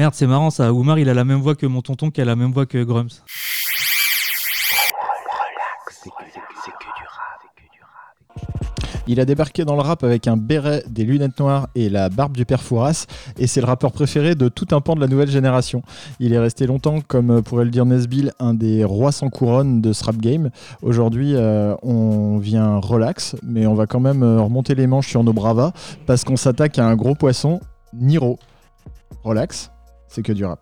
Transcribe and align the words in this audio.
Merde, 0.00 0.14
c'est 0.14 0.26
marrant 0.26 0.48
ça. 0.48 0.72
Oumar, 0.72 0.98
il 0.98 1.10
a 1.10 1.12
la 1.12 1.24
même 1.24 1.40
voix 1.40 1.54
que 1.54 1.66
mon 1.66 1.82
tonton 1.82 2.10
qui 2.10 2.22
a 2.22 2.24
la 2.24 2.34
même 2.34 2.52
voix 2.52 2.64
que 2.64 2.82
Grums. 2.82 3.10
Il 9.06 9.20
a 9.20 9.26
débarqué 9.26 9.66
dans 9.66 9.74
le 9.74 9.82
rap 9.82 10.02
avec 10.02 10.26
un 10.26 10.38
béret, 10.38 10.84
des 10.88 11.04
lunettes 11.04 11.38
noires 11.38 11.68
et 11.74 11.90
la 11.90 12.08
barbe 12.08 12.34
du 12.34 12.46
père 12.46 12.62
Fouras, 12.62 13.04
et 13.38 13.46
c'est 13.46 13.60
le 13.60 13.66
rappeur 13.66 13.92
préféré 13.92 14.34
de 14.34 14.48
tout 14.48 14.68
un 14.70 14.80
pan 14.80 14.94
de 14.94 15.00
la 15.00 15.06
nouvelle 15.06 15.30
génération. 15.30 15.82
Il 16.18 16.32
est 16.32 16.38
resté 16.38 16.66
longtemps, 16.66 17.02
comme 17.06 17.42
pourrait 17.42 17.66
le 17.66 17.70
dire 17.70 17.84
Nesbill, 17.84 18.32
un 18.40 18.54
des 18.54 18.84
rois 18.84 19.12
sans 19.12 19.28
couronne 19.28 19.82
de 19.82 19.92
ce 19.92 20.02
rap 20.04 20.16
game. 20.16 20.48
Aujourd'hui, 20.80 21.34
euh, 21.34 21.74
on 21.82 22.38
vient 22.38 22.78
relax, 22.78 23.36
mais 23.42 23.66
on 23.66 23.74
va 23.74 23.86
quand 23.86 24.00
même 24.00 24.22
euh, 24.22 24.40
remonter 24.40 24.74
les 24.74 24.86
manches 24.86 25.08
sur 25.08 25.22
nos 25.24 25.34
bravas, 25.34 25.72
parce 26.06 26.24
qu'on 26.24 26.38
s'attaque 26.38 26.78
à 26.78 26.86
un 26.86 26.96
gros 26.96 27.14
poisson, 27.14 27.60
Niro. 27.92 28.38
Relax, 29.24 29.70
c'est 30.10 30.22
que 30.22 30.32
du 30.32 30.44
rap. 30.44 30.60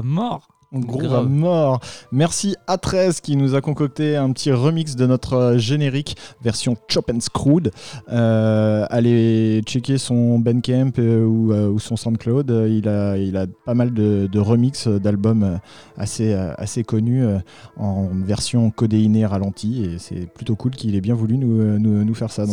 à 0.00 0.02
mort. 0.02 0.48
On 0.72 0.80
groove 0.80 1.14
à 1.14 1.22
mort. 1.22 1.80
Merci 2.10 2.56
à 2.66 2.76
13 2.76 3.20
qui 3.20 3.36
nous 3.36 3.54
a 3.54 3.60
concocté 3.60 4.16
un 4.16 4.32
petit 4.32 4.50
remix 4.50 4.96
de 4.96 5.06
notre 5.06 5.34
euh, 5.34 5.58
générique 5.58 6.16
version 6.42 6.76
Chop 6.88 7.08
and 7.14 7.20
Screwed. 7.20 7.70
Euh, 8.10 8.84
allez 8.90 9.62
checker 9.64 9.96
son 9.96 10.40
Bandcamp 10.40 10.90
euh, 10.98 11.24
ou, 11.24 11.52
euh, 11.52 11.68
ou 11.68 11.78
son 11.78 11.96
SoundCloud. 11.96 12.50
Il 12.68 12.88
a, 12.88 13.16
il 13.16 13.36
a 13.36 13.46
pas 13.64 13.74
mal 13.74 13.94
de, 13.94 14.28
de 14.30 14.38
remix 14.40 14.88
d'albums 14.88 15.44
euh, 15.44 15.56
assez, 15.96 16.34
euh, 16.34 16.52
assez 16.58 16.82
connus 16.82 17.24
euh, 17.24 17.38
en 17.76 18.08
version 18.12 18.70
codéinée 18.72 19.24
ralentie. 19.24 19.84
Et 19.84 19.98
c'est 19.98 20.26
plutôt 20.26 20.56
cool 20.56 20.72
qu'il 20.72 20.96
ait 20.96 21.00
bien 21.00 21.14
voulu 21.14 21.38
nous, 21.38 21.78
nous, 21.78 22.04
nous 22.04 22.14
faire 22.14 22.32
ça. 22.32 22.44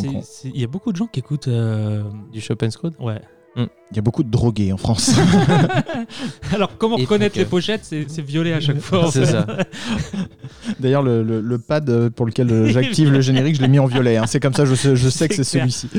Il 0.44 0.62
y 0.62 0.64
a 0.64 0.68
beaucoup 0.68 0.92
de 0.92 0.98
gens 0.98 1.08
qui 1.08 1.20
écoutent. 1.20 1.48
euh, 1.48 2.04
Du 2.32 2.42
Chopin 2.42 2.70
Screwed? 2.70 2.94
Ouais. 3.00 3.22
Il 3.56 3.96
y 3.96 4.00
a 4.00 4.02
beaucoup 4.02 4.24
de 4.24 4.32
drogués 4.32 4.74
en 4.74 4.78
France. 4.78 5.12
Alors, 6.54 6.78
comment 6.78 6.98
Et 6.98 7.02
reconnaître 7.04 7.38
les 7.38 7.44
euh, 7.46 7.48
pochettes 7.48 7.82
C'est 7.84 8.22
violet 8.22 8.54
à 8.54 8.60
chaque 8.60 8.80
fois. 8.80 9.12
C'est 9.12 9.26
ça. 9.26 9.46
D'ailleurs, 10.80 11.04
le, 11.04 11.24
le- 11.24 11.42
le 11.42 11.58
pad 11.60 12.10
pour 12.10 12.26
lequel 12.26 12.50
euh, 12.52 12.68
j'active 12.70 13.12
le 13.12 13.22
générique, 13.22 13.56
je 13.56 13.62
l'ai 13.62 13.68
mis 13.68 13.80
en 13.80 13.86
violet. 13.86 14.18
hein. 14.18 14.26
C'est 14.28 14.40
comme 14.40 14.54
ça, 14.54 14.66
je 14.66 14.76
sais, 14.76 14.96
je 14.96 15.10
sais 15.10 15.28
que 15.28 15.36
c'est 15.36 15.44
celui-ci. 15.44 15.90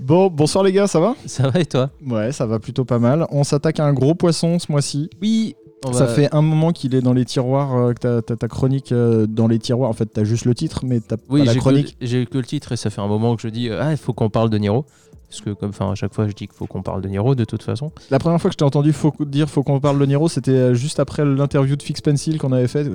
Bon, 0.00 0.28
bonsoir 0.28 0.64
les 0.64 0.72
gars, 0.72 0.86
ça 0.86 1.00
va? 1.00 1.14
Ça 1.26 1.48
va 1.48 1.60
et 1.60 1.66
toi? 1.66 1.90
Ouais, 2.06 2.32
ça 2.32 2.46
va 2.46 2.58
plutôt 2.58 2.84
pas 2.84 2.98
mal. 2.98 3.26
On 3.30 3.44
s'attaque 3.44 3.80
à 3.80 3.84
un 3.84 3.92
gros 3.92 4.14
poisson 4.14 4.58
ce 4.58 4.70
mois-ci. 4.72 5.10
Oui. 5.22 5.54
on 5.84 5.92
Ça 5.92 6.06
va- 6.06 6.12
fait 6.12 6.34
un 6.34 6.42
moment 6.42 6.72
qu'il 6.72 6.94
est 6.94 7.02
dans 7.02 7.12
les 7.12 7.24
tiroirs, 7.24 7.76
euh, 7.76 7.92
que 7.92 8.20
t'as- 8.20 8.36
ta 8.36 8.48
chronique 8.48 8.92
euh, 8.92 9.26
dans 9.28 9.46
les 9.46 9.58
tiroirs. 9.58 9.90
En 9.90 9.94
fait, 9.94 10.06
t'as 10.06 10.24
juste 10.24 10.44
le 10.44 10.54
titre, 10.54 10.80
mais 10.84 11.00
t'as 11.00 11.16
Oui, 11.28 11.40
pas 11.44 11.46
la 11.46 11.54
chronique. 11.54 11.96
que, 12.00 12.06
j'ai 12.06 12.26
que 12.26 12.38
le 12.38 12.44
titre 12.44 12.72
et 12.72 12.76
ça 12.76 12.90
fait 12.90 13.00
un 13.00 13.06
moment 13.08 13.36
que 13.36 13.42
je 13.42 13.48
dis 13.48 13.68
euh, 13.68 13.80
ah 13.80 13.92
il 13.92 13.96
faut 13.96 14.12
qu'on 14.12 14.30
parle 14.30 14.50
de 14.50 14.58
Niro 14.58 14.84
parce 15.30 15.40
que 15.42 15.50
comme 15.50 15.70
enfin 15.70 15.92
à 15.92 15.94
chaque 15.94 16.12
fois 16.12 16.26
je 16.26 16.32
dis 16.32 16.46
qu'il 16.48 16.56
faut 16.56 16.66
qu'on 16.66 16.82
parle 16.82 17.00
de 17.02 17.08
Niro 17.08 17.34
de 17.34 17.44
toute 17.44 17.62
façon. 17.62 17.92
La 18.10 18.18
première 18.18 18.40
fois 18.40 18.50
que 18.50 18.54
je 18.54 18.58
t'ai 18.58 18.64
entendu 18.64 18.92
faut 18.92 19.14
dire 19.20 19.48
faut 19.48 19.62
qu'on 19.62 19.80
parle 19.80 19.98
de 19.98 20.04
Niro, 20.06 20.28
c'était 20.28 20.50
euh, 20.50 20.74
juste 20.74 21.00
après 21.00 21.24
l'interview 21.24 21.76
de 21.76 21.82
Fix 21.82 22.00
Pencil 22.00 22.38
qu'on 22.38 22.52
avait 22.52 22.66
fait. 22.68 22.86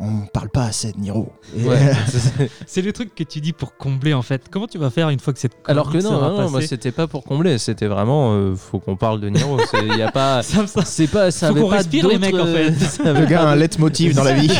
On 0.00 0.22
parle 0.32 0.48
pas 0.48 0.64
assez 0.64 0.92
de 0.92 0.98
Niro. 0.98 1.32
Ouais, 1.56 1.92
c'est- 2.66 2.82
les 2.82 2.92
trucs 2.92 3.14
que 3.14 3.22
tu 3.24 3.40
dis 3.40 3.52
pour 3.52 3.76
combler 3.76 4.14
en 4.14 4.22
fait. 4.22 4.42
Comment 4.50 4.66
tu 4.66 4.78
vas 4.78 4.90
faire 4.90 5.08
une 5.10 5.20
fois 5.20 5.32
que 5.32 5.38
cette 5.38 5.52
Alors 5.66 5.90
que 5.92 5.98
non, 5.98 6.12
non, 6.12 6.38
non, 6.40 6.50
moi 6.50 6.62
c'était 6.62 6.90
pas 6.92 7.06
pour 7.06 7.22
combler, 7.24 7.58
c'était 7.58 7.86
vraiment 7.86 8.32
euh, 8.32 8.54
faut 8.56 8.78
qu'on 8.80 8.96
parle 8.96 9.20
de 9.20 9.28
Niro. 9.28 9.58
C'est- 9.70 9.86
Il 9.86 9.96
y 9.98 10.02
a 10.02 10.10
pas, 10.10 10.42
Ça 10.42 10.62
me- 10.62 10.66
ça- 10.66 10.84
c'est 10.84 11.06
pas, 11.06 11.30
ça 11.30 11.48
Faut 11.48 11.52
avait 11.52 11.60
qu'on 11.62 11.68
pas 11.70 11.76
respire, 11.76 12.08
les 12.08 12.18
mecs, 12.18 12.34
en 12.34 12.46
fait. 12.46 12.72
ça 12.72 13.12
le 13.12 13.26
gars 13.26 13.42
a 13.42 13.52
un 13.52 13.56
leitmotiv 13.56 14.14
dans 14.14 14.24
la 14.24 14.32
vie. 14.32 14.50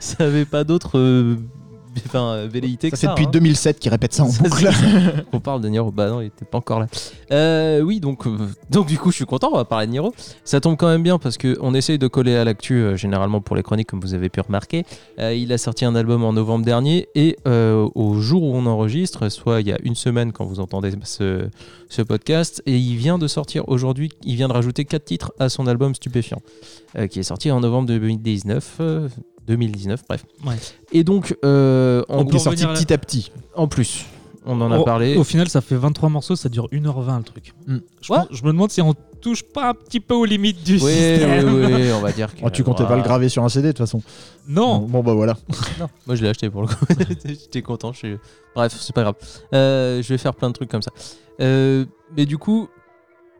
ça 0.00 0.24
avait 0.24 0.44
pas 0.46 0.64
d'autres 0.64 0.98
euh, 0.98 1.36
enfin, 2.06 2.32
euh, 2.32 2.48
velléités 2.50 2.88
Ça 2.88 2.90
que 2.90 2.96
fait 2.96 3.06
ça. 3.06 3.12
depuis 3.12 3.26
hein. 3.26 3.30
2007 3.32 3.78
qu'il 3.78 3.90
répète 3.90 4.12
ça 4.12 4.24
en 4.24 4.28
Ça, 4.30 4.42
boucle. 4.42 4.68
On 5.32 5.40
parle 5.40 5.60
de 5.60 5.68
Niro, 5.68 5.90
bah 5.90 6.08
non, 6.10 6.20
il 6.20 6.26
était 6.26 6.44
pas 6.44 6.58
encore 6.58 6.80
là. 6.80 6.86
Euh, 7.32 7.80
oui, 7.80 8.00
donc, 8.00 8.26
euh, 8.26 8.36
donc 8.70 8.86
du 8.86 8.98
coup, 8.98 9.10
je 9.10 9.16
suis 9.16 9.26
content, 9.26 9.50
on 9.52 9.56
va 9.56 9.64
parler 9.64 9.86
de 9.86 9.92
Niro. 9.92 10.14
Ça 10.44 10.60
tombe 10.60 10.76
quand 10.76 10.88
même 10.88 11.02
bien 11.02 11.18
parce 11.18 11.38
qu'on 11.38 11.74
essaye 11.74 11.98
de 11.98 12.06
coller 12.08 12.36
à 12.36 12.44
l'actu, 12.44 12.74
euh, 12.74 12.96
généralement 12.96 13.40
pour 13.40 13.56
les 13.56 13.62
chroniques, 13.62 13.88
comme 13.88 14.00
vous 14.00 14.14
avez 14.14 14.28
pu 14.28 14.40
remarquer. 14.40 14.84
Euh, 15.18 15.34
il 15.34 15.52
a 15.52 15.58
sorti 15.58 15.84
un 15.84 15.94
album 15.94 16.24
en 16.24 16.32
novembre 16.32 16.64
dernier 16.64 17.08
et 17.14 17.36
euh, 17.46 17.88
au 17.94 18.14
jour 18.20 18.42
où 18.42 18.54
on 18.54 18.66
enregistre, 18.66 19.28
soit 19.28 19.60
il 19.60 19.68
y 19.68 19.72
a 19.72 19.78
une 19.82 19.94
semaine 19.94 20.32
quand 20.32 20.44
vous 20.44 20.60
entendez 20.60 20.92
ce, 21.04 21.48
ce 21.88 22.02
podcast, 22.02 22.62
et 22.66 22.76
il 22.76 22.96
vient 22.96 23.18
de 23.18 23.26
sortir 23.26 23.68
aujourd'hui, 23.68 24.10
il 24.24 24.36
vient 24.36 24.48
de 24.48 24.52
rajouter 24.52 24.84
4 24.84 25.04
titres 25.04 25.32
à 25.38 25.48
son 25.48 25.66
album 25.66 25.94
Stupéfiant, 25.94 26.40
euh, 26.96 27.06
qui 27.06 27.18
est 27.20 27.24
sorti 27.24 27.50
en 27.50 27.60
novembre 27.60 27.88
2019. 27.88 28.80
Euh, 29.50 29.56
2019, 29.56 30.02
bref. 30.08 30.24
Ouais. 30.46 30.54
Et 30.92 31.04
donc, 31.04 31.36
euh, 31.44 32.02
en, 32.08 32.18
Donc 32.18 32.28
il 32.32 32.36
est 32.36 32.38
sorti 32.38 32.66
petit 32.66 32.92
à 32.92 32.98
petit. 32.98 33.30
en 33.54 33.68
plus, 33.68 34.04
on 34.46 34.60
en 34.60 34.70
a 34.72 34.78
Au- 34.78 34.84
parlé. 34.84 35.16
Au 35.16 35.24
final, 35.24 35.48
ça 35.48 35.60
fait 35.60 35.76
23 35.76 36.08
morceaux, 36.08 36.36
ça 36.36 36.48
dure 36.48 36.68
1h20 36.72 37.18
le 37.18 37.24
truc. 37.24 37.52
Hmm. 37.66 37.78
Je, 38.00 38.12
Ouais. 38.12 38.18
pense- 38.18 38.28
je 38.30 38.42
me 38.42 38.48
demande 38.48 38.70
si 38.70 38.80
on 38.80 38.94
touche 39.20 39.42
pas 39.42 39.68
un 39.70 39.74
petit 39.74 40.00
peu 40.00 40.14
aux 40.14 40.24
limites 40.24 40.62
du 40.64 40.76
Oui, 40.76 40.80
oui, 40.84 40.92
système. 40.92 41.54
oui, 41.54 41.92
on 41.92 42.00
va 42.00 42.10
dire 42.12 42.34
que. 42.34 42.40
Oh, 42.44 42.48
tu 42.50 42.64
comptais 42.64 42.86
pas 42.86 42.96
le 42.96 43.02
graver 43.02 43.28
sur 43.28 43.44
un 43.44 43.48
CD 43.50 43.66
de 43.68 43.72
toute 43.72 43.78
façon. 43.86 44.02
Non, 44.48 44.78
Bon 44.78 45.02
bah 45.02 45.12
voilà. 45.12 45.36
Non, 45.78 45.88
moi 46.06 46.16
je 46.16 46.22
l'ai 46.22 46.30
acheté 46.30 46.48
pour 46.48 46.62
le 46.62 46.68
coup. 46.68 46.86
J'étais 47.26 47.60
content. 47.62 47.92
je 47.92 47.98
suis- 47.98 48.16
Bref, 48.54 48.74
c'est 48.80 48.94
pas 48.94 49.02
grave. 49.02 49.14
Euh, 49.54 50.02
je 50.02 50.08
vais 50.08 50.18
faire 50.18 50.34
plein 50.34 50.48
de 50.48 50.54
trucs 50.54 50.70
comme 50.70 50.80
ça. 50.82 50.90
Euh, 51.40 51.84
mais 52.16 52.24
du 52.26 52.38
coup, 52.38 52.68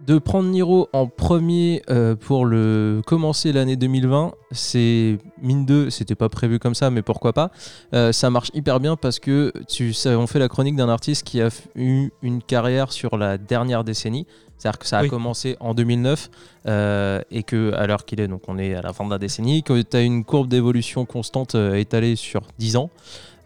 de 0.06 0.18
prendre 0.18 0.48
Niro 0.48 0.88
en 0.92 1.06
premier 1.06 1.82
euh, 1.90 2.16
pour 2.16 2.44
le 2.46 3.02
commencer 3.06 3.52
l'année 3.52 3.76
2020, 3.76 4.32
c'est 4.50 5.18
mine 5.42 5.66
de, 5.66 5.90
c'était 5.90 6.14
pas 6.14 6.28
prévu 6.28 6.58
comme 6.58 6.74
ça, 6.74 6.90
mais 6.90 7.02
pourquoi 7.02 7.32
pas. 7.32 7.50
Euh, 7.94 8.12
ça 8.12 8.30
marche 8.30 8.50
hyper 8.54 8.80
bien 8.80 8.96
parce 8.96 9.18
que 9.18 9.52
tu 9.68 9.92
sais, 9.92 10.14
on 10.14 10.26
fait 10.26 10.38
la 10.38 10.48
chronique 10.48 10.76
d'un 10.76 10.88
artiste 10.88 11.24
qui 11.24 11.40
a 11.40 11.48
eu 11.76 12.10
une 12.22 12.42
carrière 12.42 12.92
sur 12.92 13.16
la 13.16 13.38
dernière 13.38 13.84
décennie. 13.84 14.26
C'est-à-dire 14.56 14.78
que 14.78 14.86
ça 14.86 14.98
a 14.98 15.02
Oui. 15.02 15.08
commencé 15.08 15.56
en 15.60 15.72
2009 15.72 16.30
euh, 16.66 17.22
et 17.30 17.42
que 17.42 17.72
à 17.74 17.86
l'heure 17.86 18.04
qu'il 18.04 18.20
est, 18.20 18.28
donc 18.28 18.42
on 18.48 18.58
est 18.58 18.74
à 18.74 18.82
la 18.82 18.92
fin 18.92 19.06
de 19.06 19.10
la 19.10 19.18
décennie, 19.18 19.62
que 19.62 19.80
tu 19.80 19.96
as 19.96 20.02
une 20.02 20.24
courbe 20.24 20.48
d'évolution 20.48 21.06
constante 21.06 21.54
étalée 21.54 22.14
sur 22.16 22.42
10 22.58 22.76
ans. 22.76 22.90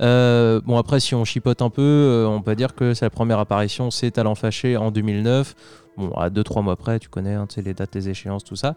Euh, 0.00 0.60
bon 0.64 0.76
après 0.76 0.98
si 0.98 1.14
on 1.14 1.24
chipote 1.24 1.62
un 1.62 1.70
peu, 1.70 1.82
euh, 1.82 2.26
on 2.26 2.42
peut 2.42 2.56
dire 2.56 2.74
que 2.74 2.94
sa 2.94 3.10
première 3.10 3.38
apparition 3.38 3.92
c'est 3.92 4.10
Talent 4.10 4.34
Fâché 4.34 4.76
en 4.76 4.90
2009. 4.90 5.54
Bon 5.96 6.10
à 6.12 6.28
2-3 6.30 6.62
mois 6.62 6.76
près, 6.76 6.98
tu 6.98 7.08
connais 7.08 7.34
hein, 7.34 7.46
tu 7.48 7.56
sais, 7.56 7.62
les 7.62 7.74
dates, 7.74 7.94
les 7.94 8.08
échéances, 8.08 8.44
tout 8.44 8.56
ça. 8.56 8.74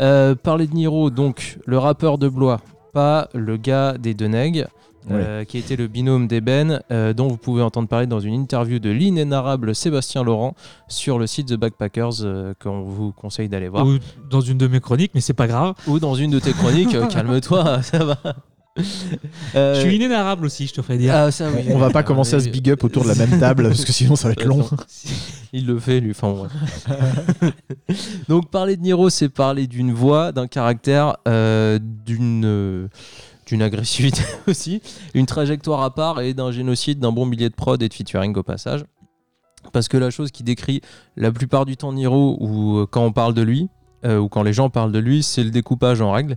Euh, 0.00 0.34
parler 0.34 0.66
de 0.66 0.74
Niro, 0.74 1.10
donc 1.10 1.58
le 1.66 1.78
rappeur 1.78 2.18
de 2.18 2.28
Blois, 2.28 2.60
pas 2.92 3.28
le 3.34 3.56
gars 3.56 3.94
des 3.98 4.14
Deneg. 4.14 4.66
euh, 5.10 5.44
qui 5.44 5.56
était 5.56 5.76
le 5.76 5.86
binôme 5.86 6.26
d'Eben, 6.28 6.82
euh, 6.90 7.14
dont 7.14 7.28
vous 7.28 7.38
pouvez 7.38 7.62
entendre 7.62 7.88
parler 7.88 8.06
dans 8.06 8.20
une 8.20 8.34
interview 8.34 8.78
de 8.78 8.90
l'inénarrable 8.90 9.74
Sébastien 9.74 10.22
Laurent 10.22 10.54
sur 10.86 11.18
le 11.18 11.26
site 11.26 11.48
The 11.48 11.54
Backpackers 11.54 12.20
euh, 12.24 12.52
qu'on 12.62 12.82
vous 12.82 13.12
conseille 13.12 13.48
d'aller 13.48 13.68
voir. 13.68 13.86
ou 13.86 13.96
dans 14.28 14.42
une 14.42 14.58
de 14.58 14.66
mes 14.66 14.80
chroniques, 14.80 15.12
mais 15.14 15.22
c'est 15.22 15.32
pas 15.32 15.46
grave. 15.46 15.74
Ou 15.86 15.98
dans 15.98 16.14
une 16.14 16.30
de 16.32 16.38
tes 16.40 16.52
chroniques, 16.52 16.94
euh, 16.94 17.06
calme-toi, 17.10 17.82
ça 17.82 18.04
va. 18.04 18.18
Euh, 19.54 19.74
Je 19.74 19.80
suis 19.80 19.96
inénarrable 19.96 20.46
aussi, 20.46 20.66
je 20.66 20.74
te 20.74 20.82
ferais 20.82 20.98
dire. 20.98 21.14
ah, 21.14 21.30
ça, 21.30 21.48
oui. 21.50 21.62
On 21.70 21.78
va 21.78 21.90
pas 21.90 22.00
Ah, 22.00 22.02
commencer 22.02 22.36
à 22.36 22.40
se 22.40 22.48
big 22.48 22.70
up 22.70 22.84
autour 22.84 23.02
de 23.04 23.08
la 23.08 23.14
même 23.14 23.38
table 23.40 23.68
parce 23.68 23.84
que 23.84 23.92
sinon 23.92 24.14
ça 24.16 24.28
va 24.28 24.32
être 24.32 24.44
long. 24.44 24.68
Il 25.52 25.66
le 25.66 25.78
fait, 25.78 26.00
lui. 26.00 26.10
Enfin, 26.10 26.30
ouais. 26.32 27.48
Donc, 28.28 28.50
parler 28.50 28.76
de 28.76 28.82
Niro, 28.82 29.10
c'est 29.10 29.28
parler 29.28 29.66
d'une 29.66 29.92
voix, 29.92 30.32
d'un 30.32 30.46
caractère, 30.46 31.16
euh, 31.26 31.78
d'une. 31.80 32.44
euh, 32.44 32.88
d'une 33.46 33.62
agressivité 33.62 34.20
aussi, 34.46 34.82
une 35.14 35.24
trajectoire 35.24 35.80
à 35.80 35.94
part 35.94 36.20
et 36.20 36.34
d'un 36.34 36.52
génocide 36.52 36.98
d'un 36.98 37.12
bon 37.12 37.24
millier 37.24 37.48
de 37.48 37.54
prod 37.54 37.82
et 37.82 37.88
de 37.88 37.94
featuring 37.94 38.36
au 38.36 38.42
passage. 38.42 38.84
Parce 39.72 39.88
que 39.88 39.96
la 39.96 40.10
chose 40.10 40.30
qui 40.30 40.42
décrit 40.42 40.82
la 41.16 41.32
plupart 41.32 41.64
du 41.64 41.74
temps 41.78 41.94
Niro, 41.94 42.36
ou 42.40 42.76
euh, 42.76 42.86
quand 42.86 43.02
on 43.02 43.10
parle 43.12 43.32
de 43.32 43.40
lui, 43.40 43.68
euh, 44.04 44.18
ou 44.18 44.28
quand 44.28 44.42
les 44.42 44.52
gens 44.52 44.70
parlent 44.70 44.92
de 44.92 44.98
lui, 44.98 45.22
c'est 45.22 45.44
le 45.44 45.50
découpage 45.50 46.00
en 46.00 46.12
règle. 46.12 46.36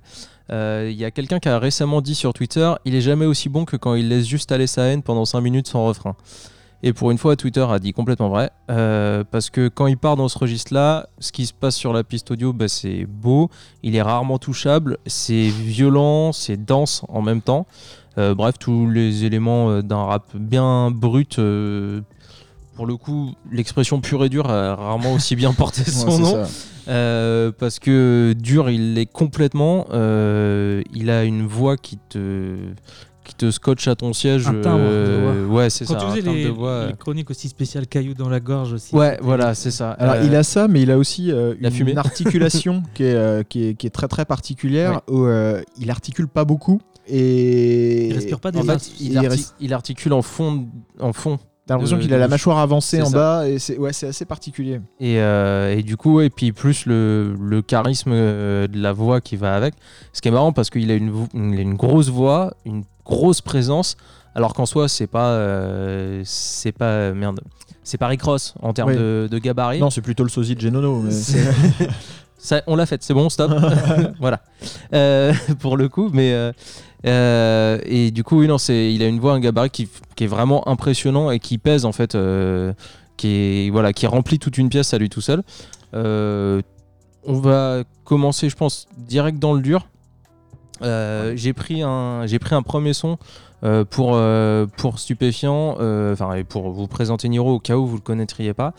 Euh, 0.51 0.89
Il 0.91 0.97
y 0.97 1.05
a 1.05 1.11
quelqu'un 1.11 1.39
qui 1.39 1.49
a 1.49 1.59
récemment 1.59 2.01
dit 2.01 2.15
sur 2.15 2.33
Twitter 2.33 2.73
il 2.83 2.93
est 2.95 3.01
jamais 3.01 3.25
aussi 3.25 3.47
bon 3.47 3.63
que 3.65 3.77
quand 3.77 3.95
il 3.95 4.09
laisse 4.09 4.25
juste 4.27 4.51
aller 4.51 4.67
sa 4.67 4.83
haine 4.83 5.01
pendant 5.01 5.25
5 5.25 5.39
minutes 5.41 5.67
sans 5.67 5.85
refrain. 5.85 6.15
Et 6.83 6.93
pour 6.93 7.11
une 7.11 7.19
fois, 7.19 7.35
Twitter 7.35 7.65
a 7.69 7.77
dit 7.77 7.93
complètement 7.93 8.29
vrai. 8.29 8.49
euh, 8.71 9.23
parce 9.29 9.51
que 9.51 9.67
quand 9.67 9.85
il 9.85 9.97
part 9.97 10.15
dans 10.15 10.27
ce 10.27 10.37
registre-là, 10.39 11.07
ce 11.19 11.31
qui 11.31 11.45
se 11.45 11.53
passe 11.53 11.75
sur 11.75 11.93
la 11.93 12.03
piste 12.03 12.31
audio, 12.31 12.53
bah, 12.53 12.67
c'est 12.67 13.05
beau, 13.05 13.49
il 13.83 13.95
est 13.95 14.01
rarement 14.01 14.39
touchable, 14.39 14.97
c'est 15.05 15.49
violent, 15.49 16.31
c'est 16.31 16.57
dense 16.65 17.03
en 17.07 17.21
même 17.21 17.41
temps. 17.41 17.67
Euh, 18.17 18.33
bref, 18.33 18.55
tous 18.59 18.89
les 18.89 19.23
éléments 19.25 19.69
euh, 19.69 19.81
d'un 19.83 20.03
rap 20.03 20.25
bien 20.35 20.91
brut 20.91 21.37
euh, 21.39 22.01
pour 22.75 22.85
le 22.85 22.97
coup, 22.97 23.33
l'expression 23.51 24.01
pure 24.01 24.25
et 24.25 24.29
dure 24.29 24.49
a 24.49 24.75
rarement 24.75 25.13
aussi 25.13 25.35
bien 25.35 25.53
porté 25.57 25.83
son 25.85 26.17
nom. 26.17 26.45
ça. 26.45 26.49
Euh, 26.87 27.51
parce 27.57 27.79
que 27.79 28.33
dur, 28.33 28.69
il 28.69 28.93
l'est 28.95 29.05
complètement. 29.05 29.87
Euh, 29.91 30.81
il 30.93 31.09
a 31.09 31.23
une 31.23 31.45
voix 31.45 31.77
qui 31.77 31.97
te 32.09 32.55
qui 33.23 33.35
te 33.35 33.51
scotche 33.51 33.87
à 33.87 33.95
ton 33.95 34.13
siège. 34.13 34.47
Un 34.47 34.61
timbre 34.61 34.79
de 34.79 34.83
euh, 34.83 35.45
ouais, 35.45 35.69
c'est 35.69 35.85
Quand 35.85 35.93
ça. 35.99 35.99
tu 36.11 36.27
un 36.27 36.33
les, 36.33 36.45
de 36.45 36.49
voix. 36.49 36.87
les 36.87 36.93
chroniques 36.93 37.29
aussi 37.29 37.47
spéciales 37.49 37.85
cailloux 37.85 38.15
dans 38.15 38.29
la 38.29 38.39
gorge 38.39 38.73
aussi. 38.73 38.95
Ouais, 38.95 39.19
voilà, 39.21 39.53
c'est 39.53 39.69
ça. 39.69 39.91
Alors 39.91 40.15
Euh, 40.15 40.23
il 40.25 40.35
a 40.35 40.41
ça, 40.41 40.67
mais 40.67 40.81
il 40.81 40.89
a 40.89 40.97
aussi 40.97 41.31
euh, 41.31 41.53
une 41.61 41.69
fumée. 41.69 41.95
articulation 41.95 42.81
qui, 42.95 43.03
est, 43.03 43.13
euh, 43.13 43.43
qui, 43.43 43.67
est, 43.67 43.73
qui 43.75 43.85
est 43.85 43.91
très 43.91 44.07
très 44.07 44.25
particulière 44.25 45.01
où 45.07 45.25
euh, 45.25 45.61
il 45.79 45.91
articule 45.91 46.27
pas 46.27 46.45
beaucoup 46.45 46.81
et 47.07 48.07
Il 48.07 48.13
respire 48.13 48.39
pas 48.39 48.51
des 48.51 48.57
En 48.59 48.63
fait, 48.63 48.91
il 48.99 49.15
arti- 49.17 49.51
il 49.59 49.73
articule 49.73 50.13
en 50.13 50.21
fond, 50.23 50.65
en 50.99 51.13
fond. 51.13 51.37
T'as 51.67 51.75
l'impression 51.75 51.99
qu'il 51.99 52.13
a 52.13 52.17
la 52.17 52.27
mâchoire 52.27 52.57
avancée 52.57 53.01
en 53.01 53.05
ça. 53.05 53.17
bas 53.17 53.47
et 53.47 53.59
c'est 53.59 53.77
ouais, 53.77 53.93
c'est 53.93 54.07
assez 54.07 54.25
particulier. 54.25 54.81
Et, 54.99 55.19
euh, 55.19 55.75
et 55.77 55.83
du 55.83 55.95
coup, 55.95 56.19
et 56.19 56.29
puis 56.29 56.51
plus 56.51 56.85
le, 56.85 57.35
le 57.39 57.61
charisme 57.61 58.11
euh, 58.13 58.67
de 58.67 58.79
la 58.81 58.91
voix 58.93 59.21
qui 59.21 59.35
va 59.37 59.55
avec. 59.55 59.75
Ce 60.11 60.21
qui 60.21 60.27
est 60.27 60.31
marrant 60.31 60.53
parce 60.53 60.69
qu'il 60.69 60.89
a 60.91 60.95
une, 60.95 61.11
vo- 61.11 61.27
il 61.33 61.57
a 61.57 61.61
une 61.61 61.75
grosse 61.75 62.09
voix, 62.09 62.53
une 62.65 62.83
grosse 63.05 63.41
présence, 63.41 63.95
alors 64.35 64.53
qu'en 64.53 64.65
soi, 64.65 64.89
c'est 64.89 65.07
pas, 65.07 65.27
euh, 65.29 66.21
c'est 66.25 66.71
pas 66.71 67.11
merde, 67.13 67.39
c'est 67.83 67.97
pas 67.99 68.07
Rick 68.07 68.23
Ross 68.23 68.55
en 68.61 68.73
termes 68.73 68.89
Oui. 68.89 68.97
de, 68.97 69.27
de 69.31 69.37
gabarit. 69.37 69.79
Non, 69.79 69.89
c'est 69.91 70.01
plutôt 70.01 70.23
le 70.23 70.29
sosie 70.29 70.55
de 70.55 70.61
Genono. 70.61 70.99
Mais 71.01 71.11
Ça, 72.43 72.63
on 72.65 72.75
l'a 72.75 72.87
fait, 72.87 73.03
c'est 73.03 73.13
bon, 73.13 73.29
stop. 73.29 73.51
voilà. 74.19 74.41
Euh, 74.93 75.31
pour 75.59 75.77
le 75.77 75.89
coup, 75.89 76.09
mais. 76.11 76.51
Euh, 77.05 77.79
et 77.85 78.11
du 78.11 78.23
coup, 78.23 78.39
oui, 78.39 78.47
non, 78.47 78.57
c'est, 78.57 78.93
il 78.93 79.03
a 79.03 79.07
une 79.07 79.19
voix, 79.19 79.33
un 79.33 79.39
gabarit 79.39 79.69
qui, 79.69 79.87
qui 80.15 80.23
est 80.23 80.27
vraiment 80.27 80.67
impressionnant 80.67 81.31
et 81.31 81.39
qui 81.39 81.57
pèse, 81.57 81.85
en 81.85 81.91
fait, 81.91 82.15
euh, 82.15 82.73
qui, 83.17 83.27
est, 83.67 83.69
voilà, 83.71 83.93
qui 83.93 84.07
remplit 84.07 84.39
toute 84.39 84.57
une 84.57 84.69
pièce 84.69 84.93
à 84.93 84.97
lui 84.97 85.09
tout 85.09 85.21
seul. 85.21 85.43
Euh, 85.93 86.61
on 87.25 87.39
va 87.39 87.83
commencer, 88.03 88.49
je 88.49 88.55
pense, 88.55 88.87
direct 88.97 89.39
dans 89.39 89.53
le 89.53 89.61
dur. 89.61 89.87
J'ai 90.81 91.53
pris 91.53 91.83
un 91.83 92.25
j'ai 92.25 92.39
pris 92.39 92.55
un 92.55 92.63
premier 92.63 92.93
son 92.93 93.19
pour 93.91 94.19
pour 94.77 94.97
stupéfiant 94.97 95.73
enfin 96.11 96.33
et 96.33 96.43
pour 96.43 96.71
vous 96.71 96.87
présenter 96.87 97.29
Niro 97.29 97.53
au 97.53 97.59
cas 97.59 97.77
où 97.77 97.85
vous 97.85 97.97
le 97.97 98.01
connaîtriez 98.01 98.55
pas 98.55 98.73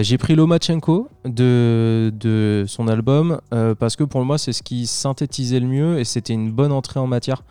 j'ai 0.00 0.16
pris 0.16 0.36
Lomachenko 0.36 1.10
de, 1.26 2.10
de 2.18 2.64
son 2.66 2.88
album 2.88 3.42
parce 3.78 3.94
que 3.94 4.04
pour 4.04 4.24
moi 4.24 4.38
c'est 4.38 4.54
ce 4.54 4.62
qui 4.62 4.86
synthétisait 4.86 5.60
le 5.60 5.66
mieux 5.66 5.98
et 5.98 6.04
c'était 6.04 6.32
une 6.32 6.50
bonne 6.50 6.72
entrée 6.72 6.98
en 6.98 7.06
matière 7.06 7.42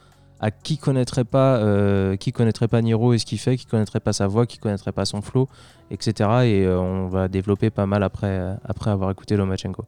à 0.44 0.52
qui 0.52 0.78
connaîtrait 0.78 1.24
pas 1.24 1.58
euh, 1.58 2.18
qui 2.18 2.34
connaîtrait 2.34 2.68
pas 2.68 2.82
Niro 2.82 3.14
et 3.14 3.18
ce 3.18 3.26
qu'il 3.26 3.40
fait 3.40 3.56
qui 3.56 3.66
connaîtrait 3.66 4.02
pas 4.02 4.12
sa 4.12 4.28
voix 4.28 4.46
qui 4.46 4.58
connaîtrait 4.58 4.92
pas 4.92 5.06
son 5.06 5.22
flow 5.22 5.48
etc 5.90 6.10
et 6.44 6.66
euh, 6.66 6.80
on 6.80 7.08
va 7.08 7.30
développer 7.30 7.70
pas 7.70 7.86
mal 7.86 8.04
après 8.04 8.58
après 8.66 8.92
avoir 8.92 9.10
écouté 9.10 9.38
Lomachenko 9.38 9.86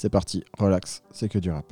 c'est 0.00 0.08
parti, 0.08 0.42
relax, 0.58 1.02
c'est 1.10 1.28
que 1.28 1.38
du 1.38 1.50
rap. 1.50 1.66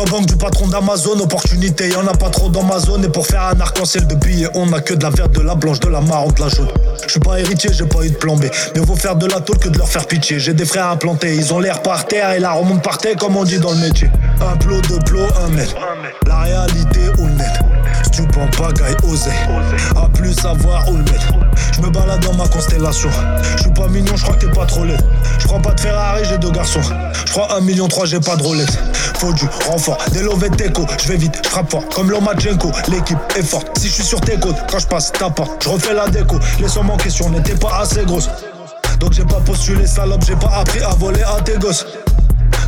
En 0.00 0.04
banque 0.04 0.26
du 0.26 0.36
patron 0.36 0.66
d'Amazon, 0.66 1.18
opportunité, 1.20 1.90
y 1.90 1.94
en 1.94 2.06
a 2.06 2.14
pas 2.14 2.30
trop 2.30 2.48
dans 2.48 2.62
ma 2.62 2.78
zone. 2.78 3.04
Et 3.04 3.08
pour 3.08 3.26
faire 3.26 3.42
un 3.42 3.60
arc-en-ciel 3.60 4.06
de 4.06 4.14
billets, 4.14 4.48
on 4.54 4.72
a 4.72 4.80
que 4.80 4.94
de 4.94 5.02
la 5.02 5.10
verte, 5.10 5.32
de 5.32 5.42
la 5.42 5.54
blanche, 5.54 5.80
de 5.80 5.88
la 5.88 6.00
marron, 6.00 6.30
de 6.30 6.40
la 6.40 6.48
jaune. 6.48 6.68
Je 7.04 7.10
suis 7.10 7.20
pas 7.20 7.38
héritier, 7.38 7.70
j'ai 7.72 7.84
pas 7.84 8.04
eu 8.04 8.10
de 8.10 8.16
plan 8.16 8.36
B. 8.36 8.44
Mais 8.74 8.80
vaut 8.80 8.96
faire 8.96 9.16
de 9.16 9.26
la 9.26 9.40
tôle 9.40 9.58
que 9.58 9.68
de 9.68 9.76
leur 9.76 9.88
faire 9.88 10.06
pitié. 10.06 10.38
J'ai 10.38 10.54
des 10.54 10.64
frères 10.64 10.88
implantés, 10.88 11.34
ils 11.34 11.52
ont 11.52 11.60
l'air 11.60 11.82
par 11.82 12.06
terre 12.06 12.32
et 12.32 12.40
la 12.40 12.52
remonte 12.52 12.82
par 12.82 12.98
terre, 12.98 13.16
comme 13.16 13.36
on 13.36 13.44
dit 13.44 13.58
dans 13.58 13.72
le 13.72 13.78
métier. 13.78 14.10
Un 14.40 14.56
plot, 14.56 14.80
deux 14.88 15.00
plots, 15.00 15.26
un 15.44 15.48
mètre. 15.50 15.74
La 16.26 16.38
réalité 16.38 17.00
ou 17.18 17.26
le 17.26 17.32
net. 17.32 17.60
Tu 18.12 18.22
penses 18.22 18.56
pas, 18.56 18.72
gaille, 18.72 18.96
oser. 19.04 19.30
À 19.96 20.08
plus 20.08 20.32
savoir 20.32 20.88
où 20.88 20.96
le 20.96 21.04
mettre. 21.04 21.32
Je 21.72 21.80
me 21.80 21.90
balade 21.90 22.20
dans 22.24 22.34
ma 22.34 22.46
constellation. 22.48 23.08
Je 23.56 23.62
suis 23.62 23.70
pas 23.70 23.88
mignon, 23.88 24.16
je 24.16 24.22
crois 24.22 24.34
que 24.34 24.46
t'es 24.46 24.52
pas 24.52 24.66
trop 24.66 24.84
laid. 24.84 24.98
Je 25.38 25.46
prends 25.46 25.60
pas 25.60 25.72
de 25.72 25.80
Ferrari, 25.80 26.22
j'ai 26.28 26.38
deux 26.38 26.50
garçons. 26.50 26.80
Je 27.26 27.32
crois 27.32 27.56
1 27.56 27.60
million 27.60 27.88
3, 27.88 28.06
j'ai 28.06 28.20
pas 28.20 28.36
de 28.36 28.42
Rolex. 28.42 28.78
Faut 29.18 29.32
du 29.32 29.44
renfort, 29.68 29.98
des 30.12 30.22
Loveteco. 30.22 30.86
Je 31.02 31.08
vais 31.08 31.16
vite, 31.16 31.46
frappe 31.46 31.70
fort, 31.70 31.88
comme 31.94 32.10
Lomachenko. 32.10 32.72
L'équipe 32.88 33.18
est 33.36 33.42
forte. 33.42 33.78
Si 33.78 33.88
je 33.88 33.94
suis 33.94 34.04
sur 34.04 34.20
tes 34.20 34.38
côtes, 34.38 34.56
quand 34.70 34.78
je 34.78 34.86
passe, 34.86 35.12
t'as 35.12 35.30
pas. 35.30 35.44
Je 35.62 35.68
refais 35.68 35.94
la 35.94 36.08
déco. 36.08 36.38
Les 36.60 36.68
sommes 36.68 36.90
en 36.90 36.96
question 36.96 37.28
n'étaient 37.30 37.54
pas 37.54 37.80
assez 37.80 38.04
grosses. 38.04 38.30
Donc 38.98 39.12
j'ai 39.12 39.24
pas 39.24 39.40
postulé 39.40 39.86
salope, 39.86 40.24
j'ai 40.26 40.36
pas 40.36 40.50
appris 40.60 40.80
à 40.82 40.90
voler 40.90 41.22
à 41.22 41.40
tes 41.40 41.58
gosses. 41.58 41.86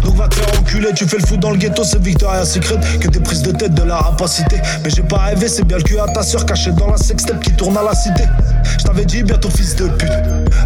Donc 0.04 0.16
va 0.16 0.28
te 0.28 0.34
faire 0.34 0.52
tu 0.94 1.06
fais 1.06 1.18
le 1.18 1.26
fou 1.26 1.36
dans 1.36 1.50
le 1.50 1.56
ghetto, 1.56 1.84
c'est 1.84 2.00
Victoria's 2.02 2.52
Secret 2.52 2.78
Que 3.00 3.08
des 3.08 3.20
prises 3.20 3.42
de 3.42 3.52
tête 3.52 3.74
de 3.74 3.82
la 3.82 3.96
rapacité. 3.96 4.56
Mais 4.82 4.90
j'ai 4.90 5.02
pas 5.02 5.18
rêvé, 5.18 5.48
c'est 5.48 5.64
bien 5.64 5.76
le 5.76 5.82
cul 5.82 5.98
à 5.98 6.06
ta 6.06 6.22
soeur 6.22 6.44
cachée 6.44 6.72
dans 6.72 6.88
la 6.88 6.96
sextape 6.96 7.40
qui 7.40 7.52
tourne 7.52 7.76
à 7.76 7.82
la 7.82 7.94
cité. 7.94 8.24
Je 8.78 8.84
t'avais 8.84 9.04
dit 9.04 9.22
bientôt 9.22 9.50
fils 9.50 9.76
de 9.76 9.88
pute 9.88 10.10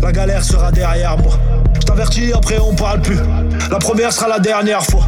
La 0.02 0.12
galère 0.12 0.44
sera 0.44 0.70
derrière 0.72 1.16
moi. 1.18 1.38
Je 1.74 1.86
t'avertis, 1.86 2.32
après 2.32 2.58
on 2.58 2.74
parle 2.74 3.00
plus. 3.00 3.18
La 3.70 3.78
première 3.78 4.12
sera 4.12 4.28
la 4.28 4.38
dernière 4.38 4.84
fois 4.84 5.04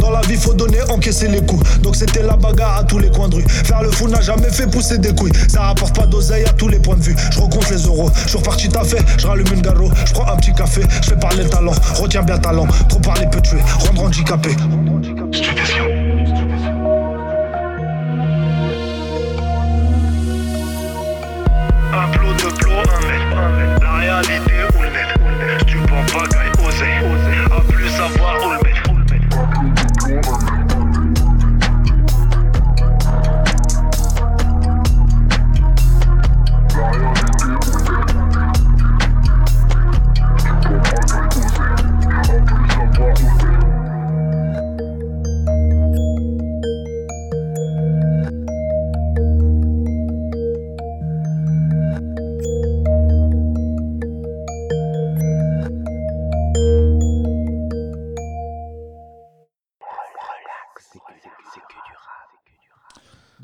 dans 0.00 0.10
la 0.10 0.20
vie, 0.22 0.36
faut 0.36 0.54
donner, 0.54 0.80
encaisser 0.88 1.28
les 1.28 1.40
coups. 1.42 1.80
Donc 1.80 1.96
c'était 1.96 2.22
la 2.22 2.36
bagarre 2.36 2.78
à 2.78 2.84
tous 2.84 2.98
les 2.98 3.10
coins 3.10 3.28
de 3.28 3.36
rue. 3.36 3.48
Faire 3.48 3.82
le 3.82 3.90
fou 3.90 4.08
n'a 4.08 4.20
jamais 4.20 4.50
fait 4.50 4.66
pousser 4.66 4.98
des 4.98 5.14
couilles. 5.14 5.32
Ça 5.48 5.62
rapporte 5.62 5.94
pas 5.94 6.06
d'oseille 6.06 6.44
à 6.44 6.52
tous 6.52 6.68
les 6.68 6.78
points 6.78 6.96
de 6.96 7.02
vue. 7.02 7.16
Je 7.30 7.40
recompte 7.40 7.70
les 7.70 7.82
euros. 7.84 8.10
Je 8.24 8.28
suis 8.28 8.38
reparti 8.38 8.68
fait. 8.84 9.04
Je 9.18 9.26
rallume 9.26 9.46
une 9.52 9.62
garo. 9.62 9.90
Je 10.06 10.12
prends 10.12 10.30
un 10.32 10.36
petit 10.36 10.52
café. 10.52 10.82
Je 11.02 11.10
fais 11.10 11.16
parler 11.16 11.44
le 11.44 11.50
talent. 11.50 11.74
Retiens 11.94 12.22
bien 12.22 12.38
ta 12.38 12.52
langue. 12.52 12.70
Trop 12.88 13.00
parler 13.00 13.26
peut 13.30 13.40
tuer. 13.40 13.58
Rendre 13.86 14.04
handicapé. 14.04 14.50
Un 14.60 15.97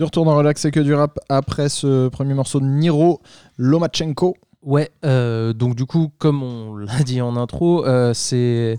De 0.05 0.07
retour 0.07 0.27
dans 0.27 0.37
Relax, 0.37 0.61
c'est 0.61 0.71
que 0.71 0.81
du 0.81 0.93
rap 0.93 1.19
après 1.31 1.71
ce 1.71 2.09
premier 2.09 2.35
morceau 2.35 2.61
de 2.61 2.67
Niro 2.67 3.23
Lomachenko. 3.57 4.37
Ouais, 4.63 4.91
euh, 5.07 5.55
donc 5.55 5.77
du 5.77 5.87
coup, 5.87 6.11
comme 6.19 6.43
on 6.43 6.77
l'a 6.77 7.03
dit 7.05 7.23
en 7.23 7.37
intro, 7.37 7.87
euh, 7.87 8.13
c'est 8.13 8.79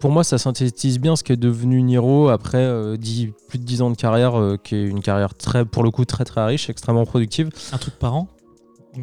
pour 0.00 0.10
moi 0.10 0.22
ça 0.22 0.36
synthétise 0.36 0.98
bien 0.98 1.16
ce 1.16 1.24
qu'est 1.24 1.38
devenu 1.38 1.80
Niro 1.80 2.28
après 2.28 2.58
euh, 2.58 2.98
dix- 2.98 3.32
plus 3.48 3.58
de 3.58 3.64
10 3.64 3.80
ans 3.80 3.90
de 3.90 3.96
carrière, 3.96 4.38
euh, 4.38 4.58
qui 4.62 4.74
est 4.76 4.84
une 4.84 5.00
carrière 5.00 5.34
très, 5.34 5.64
pour 5.64 5.82
le 5.82 5.90
coup 5.90 6.04
très 6.04 6.24
très 6.26 6.44
riche, 6.44 6.68
extrêmement 6.68 7.06
productive. 7.06 7.48
Un 7.72 7.78
truc 7.78 7.94
par 7.98 8.14
an? 8.14 8.28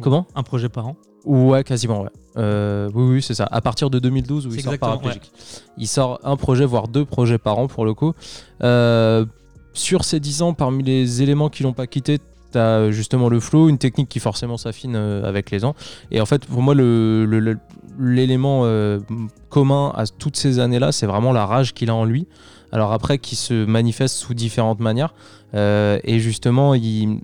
Comment? 0.00 0.26
Un 0.36 0.44
projet 0.44 0.68
par 0.68 0.86
an? 0.86 0.96
Ouais, 1.24 1.64
quasiment, 1.64 2.02
ouais. 2.02 2.10
Euh, 2.36 2.88
oui, 2.94 3.14
oui, 3.14 3.22
c'est 3.22 3.34
ça. 3.34 3.48
À 3.50 3.60
partir 3.60 3.90
de 3.90 3.98
2012 3.98 4.46
où 4.46 4.50
il 4.50 4.52
sort 4.62 4.74
exactement, 4.74 4.90
Paraplégique. 4.98 5.32
Il 5.76 5.88
sort 5.88 6.20
un 6.22 6.36
projet, 6.36 6.64
voire 6.64 6.86
deux 6.86 7.04
projets 7.04 7.38
par 7.38 7.58
an 7.58 7.66
pour 7.66 7.84
le 7.84 7.94
coup. 7.94 8.12
Euh, 8.62 9.26
sur 9.78 10.04
ces 10.04 10.20
10 10.20 10.42
ans, 10.42 10.54
parmi 10.54 10.82
les 10.82 11.22
éléments 11.22 11.48
qui 11.48 11.62
l'ont 11.62 11.72
pas 11.72 11.86
quitté, 11.86 12.18
tu 12.52 12.58
as 12.58 12.90
justement 12.90 13.28
le 13.28 13.40
flow, 13.40 13.68
une 13.68 13.78
technique 13.78 14.08
qui 14.08 14.20
forcément 14.20 14.56
s'affine 14.56 14.94
euh, 14.96 15.24
avec 15.24 15.50
les 15.50 15.64
ans. 15.64 15.74
Et 16.10 16.20
en 16.20 16.26
fait, 16.26 16.46
pour 16.46 16.62
moi, 16.62 16.74
l'élément 16.74 18.62
euh, 18.64 19.00
commun 19.50 19.92
à 19.94 20.06
toutes 20.06 20.36
ces 20.36 20.58
années-là, 20.58 20.92
c'est 20.92 21.06
vraiment 21.06 21.32
la 21.32 21.46
rage 21.46 21.74
qu'il 21.74 21.90
a 21.90 21.94
en 21.94 22.04
lui. 22.04 22.26
Alors 22.72 22.92
après, 22.92 23.18
qui 23.18 23.36
se 23.36 23.64
manifeste 23.64 24.16
sous 24.16 24.34
différentes 24.34 24.80
manières. 24.80 25.14
Euh, 25.54 25.98
et 26.04 26.18
justement, 26.20 26.74
il, 26.74 27.20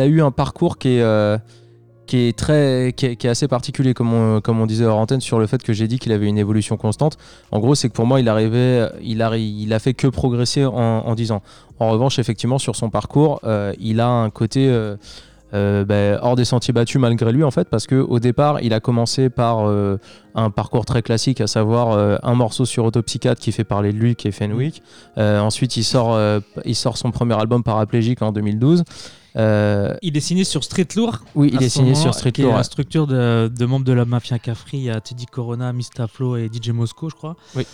a 0.00 0.06
eu 0.06 0.22
un 0.22 0.30
parcours 0.30 0.78
qui 0.78 0.88
est, 0.88 1.02
euh, 1.02 1.38
qui 2.06 2.28
est 2.28 2.36
très, 2.36 2.92
qui 2.96 3.06
est, 3.06 3.26
assez 3.26 3.48
particulier, 3.48 3.94
comme 3.94 4.12
on, 4.12 4.40
comme 4.40 4.60
on 4.60 4.66
disait 4.66 4.84
hors 4.84 4.98
antenne, 4.98 5.20
sur 5.20 5.38
le 5.38 5.46
fait 5.46 5.62
que 5.62 5.72
j'ai 5.72 5.88
dit 5.88 5.98
qu'il 5.98 6.12
avait 6.12 6.26
une 6.26 6.38
évolution 6.38 6.76
constante. 6.76 7.16
En 7.50 7.60
gros, 7.60 7.74
c'est 7.74 7.88
que 7.88 7.94
pour 7.94 8.06
moi, 8.06 8.20
il 8.20 8.28
arrivait, 8.28 8.88
il 9.02 9.22
a, 9.22 9.36
il 9.36 9.72
a 9.72 9.78
fait 9.78 9.94
que 9.94 10.06
progresser 10.06 10.64
en, 10.64 10.72
en 10.72 11.14
10 11.14 11.32
ans. 11.32 11.42
En 11.78 11.90
revanche, 11.90 12.18
effectivement, 12.18 12.58
sur 12.58 12.76
son 12.76 12.90
parcours, 12.90 13.40
euh, 13.44 13.72
il 13.80 14.00
a 14.00 14.08
un 14.08 14.30
côté 14.30 14.68
euh, 14.68 14.96
euh, 15.54 15.84
bah, 15.84 16.20
hors 16.22 16.36
des 16.36 16.44
sentiers 16.44 16.72
battus 16.72 17.00
malgré 17.00 17.30
lui 17.30 17.44
en 17.44 17.50
fait 17.52 17.68
parce 17.68 17.86
que 17.86 17.94
au 17.94 18.18
départ 18.18 18.60
il 18.60 18.74
a 18.74 18.80
commencé 18.80 19.30
par 19.30 19.68
un 20.34 20.50
parcours 20.50 20.84
très 20.84 21.00
classique 21.00 21.40
à 21.40 21.46
savoir 21.46 22.18
un 22.24 22.34
morceau 22.34 22.64
sur 22.64 22.84
Autopsychiatre 22.84 23.40
qui 23.40 23.52
fait 23.52 23.62
parler 23.62 23.92
de 23.92 23.98
lui 23.98 24.16
qui 24.16 24.26
est 24.26 24.32
Fenwick 24.32 24.82
ensuite 25.16 25.76
il 25.76 25.84
sort 25.84 26.18
il 26.64 26.74
sort 26.74 26.96
son 26.96 27.12
premier 27.12 27.38
album 27.38 27.62
paraplégique 27.62 28.20
en 28.22 28.32
2012 28.32 28.82
Euh, 29.36 29.94
Il 30.02 30.16
est 30.16 30.20
signé 30.20 30.44
sur 30.44 30.62
Street 30.62 30.86
Lourd. 30.96 31.18
oui 31.34 31.50
il 31.52 31.62
est 31.62 31.68
signé 31.68 31.90
moment, 31.90 32.02
sur 32.02 32.14
Street 32.14 32.32
Lourd 32.38 32.54
la 32.54 32.62
structure 32.62 33.06
de, 33.06 33.48
de 33.48 33.66
membres 33.66 33.84
de 33.84 33.92
la 33.92 34.04
mafia 34.04 34.38
Cafri. 34.38 34.78
Il 34.78 34.84
y 34.84 34.90
a 34.90 35.00
Teddy 35.00 35.26
Corona, 35.26 35.72
Mistaflo 35.72 36.36
et 36.36 36.48
DJ 36.52 36.70
Mosco, 36.70 37.10
je 37.10 37.14
crois. 37.14 37.36
Oui. 37.56 37.66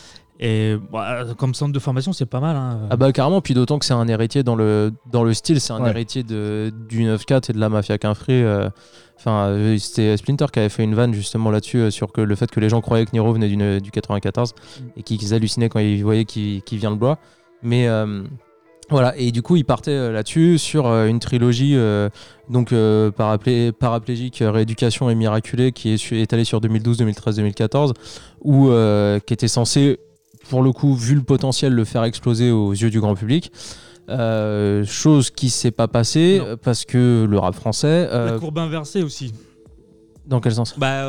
Et 0.43 0.75
bah, 0.91 1.25
comme 1.37 1.53
centre 1.53 1.75
de 1.75 1.79
formation, 1.79 2.15
c'est 2.15 2.25
pas 2.25 2.41
mal. 2.41 2.57
hein. 2.57 2.81
Ah 2.89 2.97
bah 2.97 3.13
carrément, 3.13 3.43
puis 3.43 3.53
d'autant 3.53 3.79
que 3.79 3.85
c'est 3.85 3.93
un 3.93 4.09
héritier 4.09 4.43
dans 4.43 4.57
le, 4.57 4.91
dans 5.13 5.23
le 5.23 5.35
style, 5.35 5.61
c'est 5.61 5.75
un 5.75 5.83
Ouais. 5.83 5.91
héritier 5.91 6.23
de, 6.23 6.73
du 6.89 7.05
9-4 7.05 7.51
et 7.51 7.53
de 7.53 7.59
la 7.59 7.69
Mafia 7.69 7.99
Quinfree. 7.99 8.43
euh, 8.43 8.71
Enfin, 9.19 9.49
euh, 9.49 9.77
c'était 9.77 10.17
Splinter 10.17 10.47
qui 10.51 10.61
avait 10.61 10.71
fait 10.71 10.83
une 10.83 10.95
vanne 10.95 11.13
justement 11.13 11.51
là-dessus, 11.51 11.77
euh, 11.77 11.91
sur 11.91 12.11
que 12.11 12.23
le 12.23 12.35
fait 12.37 12.51
que 12.51 12.59
les 12.59 12.71
gens 12.71 12.81
croyaient 12.81 13.05
que 13.05 13.11
Niro 13.13 13.31
venait 13.35 13.81
du 13.83 13.91
94 13.91 14.55
et 14.97 15.03
qu'ils 15.03 15.35
hallucinaient 15.35 15.69
quand 15.69 15.79
ils 15.79 16.03
voyaient 16.03 16.25
qu'il 16.25 16.63
qu'il 16.63 16.79
vient 16.79 16.91
de 16.91 16.97
bois. 16.97 17.19
Mais 17.63 17.87
voilà, 18.91 19.17
et 19.17 19.31
du 19.33 19.41
coup, 19.43 19.57
il 19.57 19.65
partait 19.65 19.91
euh, 19.93 20.13
là-dessus 20.13 20.59
sur 20.59 20.87
euh, 20.87 21.07
une 21.07 21.21
trilogie 21.21 21.73
euh, 21.77 22.09
donc 22.49 22.73
euh, 22.73 23.11
paraplé- 23.11 23.73
paraplégique, 23.73 24.43
rééducation 24.45 25.09
et 25.11 25.15
miraculé 25.15 25.73
qui 25.73 25.91
est 25.91 26.13
étalée 26.13 26.45
sur 26.45 26.61
2012, 26.61 26.99
2013, 26.99 27.37
2014, 27.37 27.95
où, 28.43 28.69
euh, 28.69 29.19
qui 29.21 29.33
était 29.33 29.49
censé 29.49 29.99
pour 30.49 30.63
le 30.63 30.73
coup, 30.73 30.95
vu 30.95 31.15
le 31.15 31.23
potentiel, 31.23 31.73
le 31.73 31.85
faire 31.85 32.03
exploser 32.05 32.51
aux 32.51 32.73
yeux 32.73 32.91
du 32.91 33.01
grand 33.01 33.15
public. 33.15 33.53
Chose 34.87 35.31
qui 35.31 35.51
s'est 35.51 35.71
pas 35.71 35.87
passée 35.87 36.41
Non. 36.41 36.57
parce 36.63 36.85
que 36.85 37.27
le 37.29 37.39
rap 37.39 37.55
français. 37.55 38.09
La 38.13 38.39
courbe 38.39 38.59
inversée 38.59 39.03
aussi. 39.05 39.33
Dans 40.31 40.41
quel 40.41 40.55
sens? 40.55 40.75
Bah, 40.79 41.05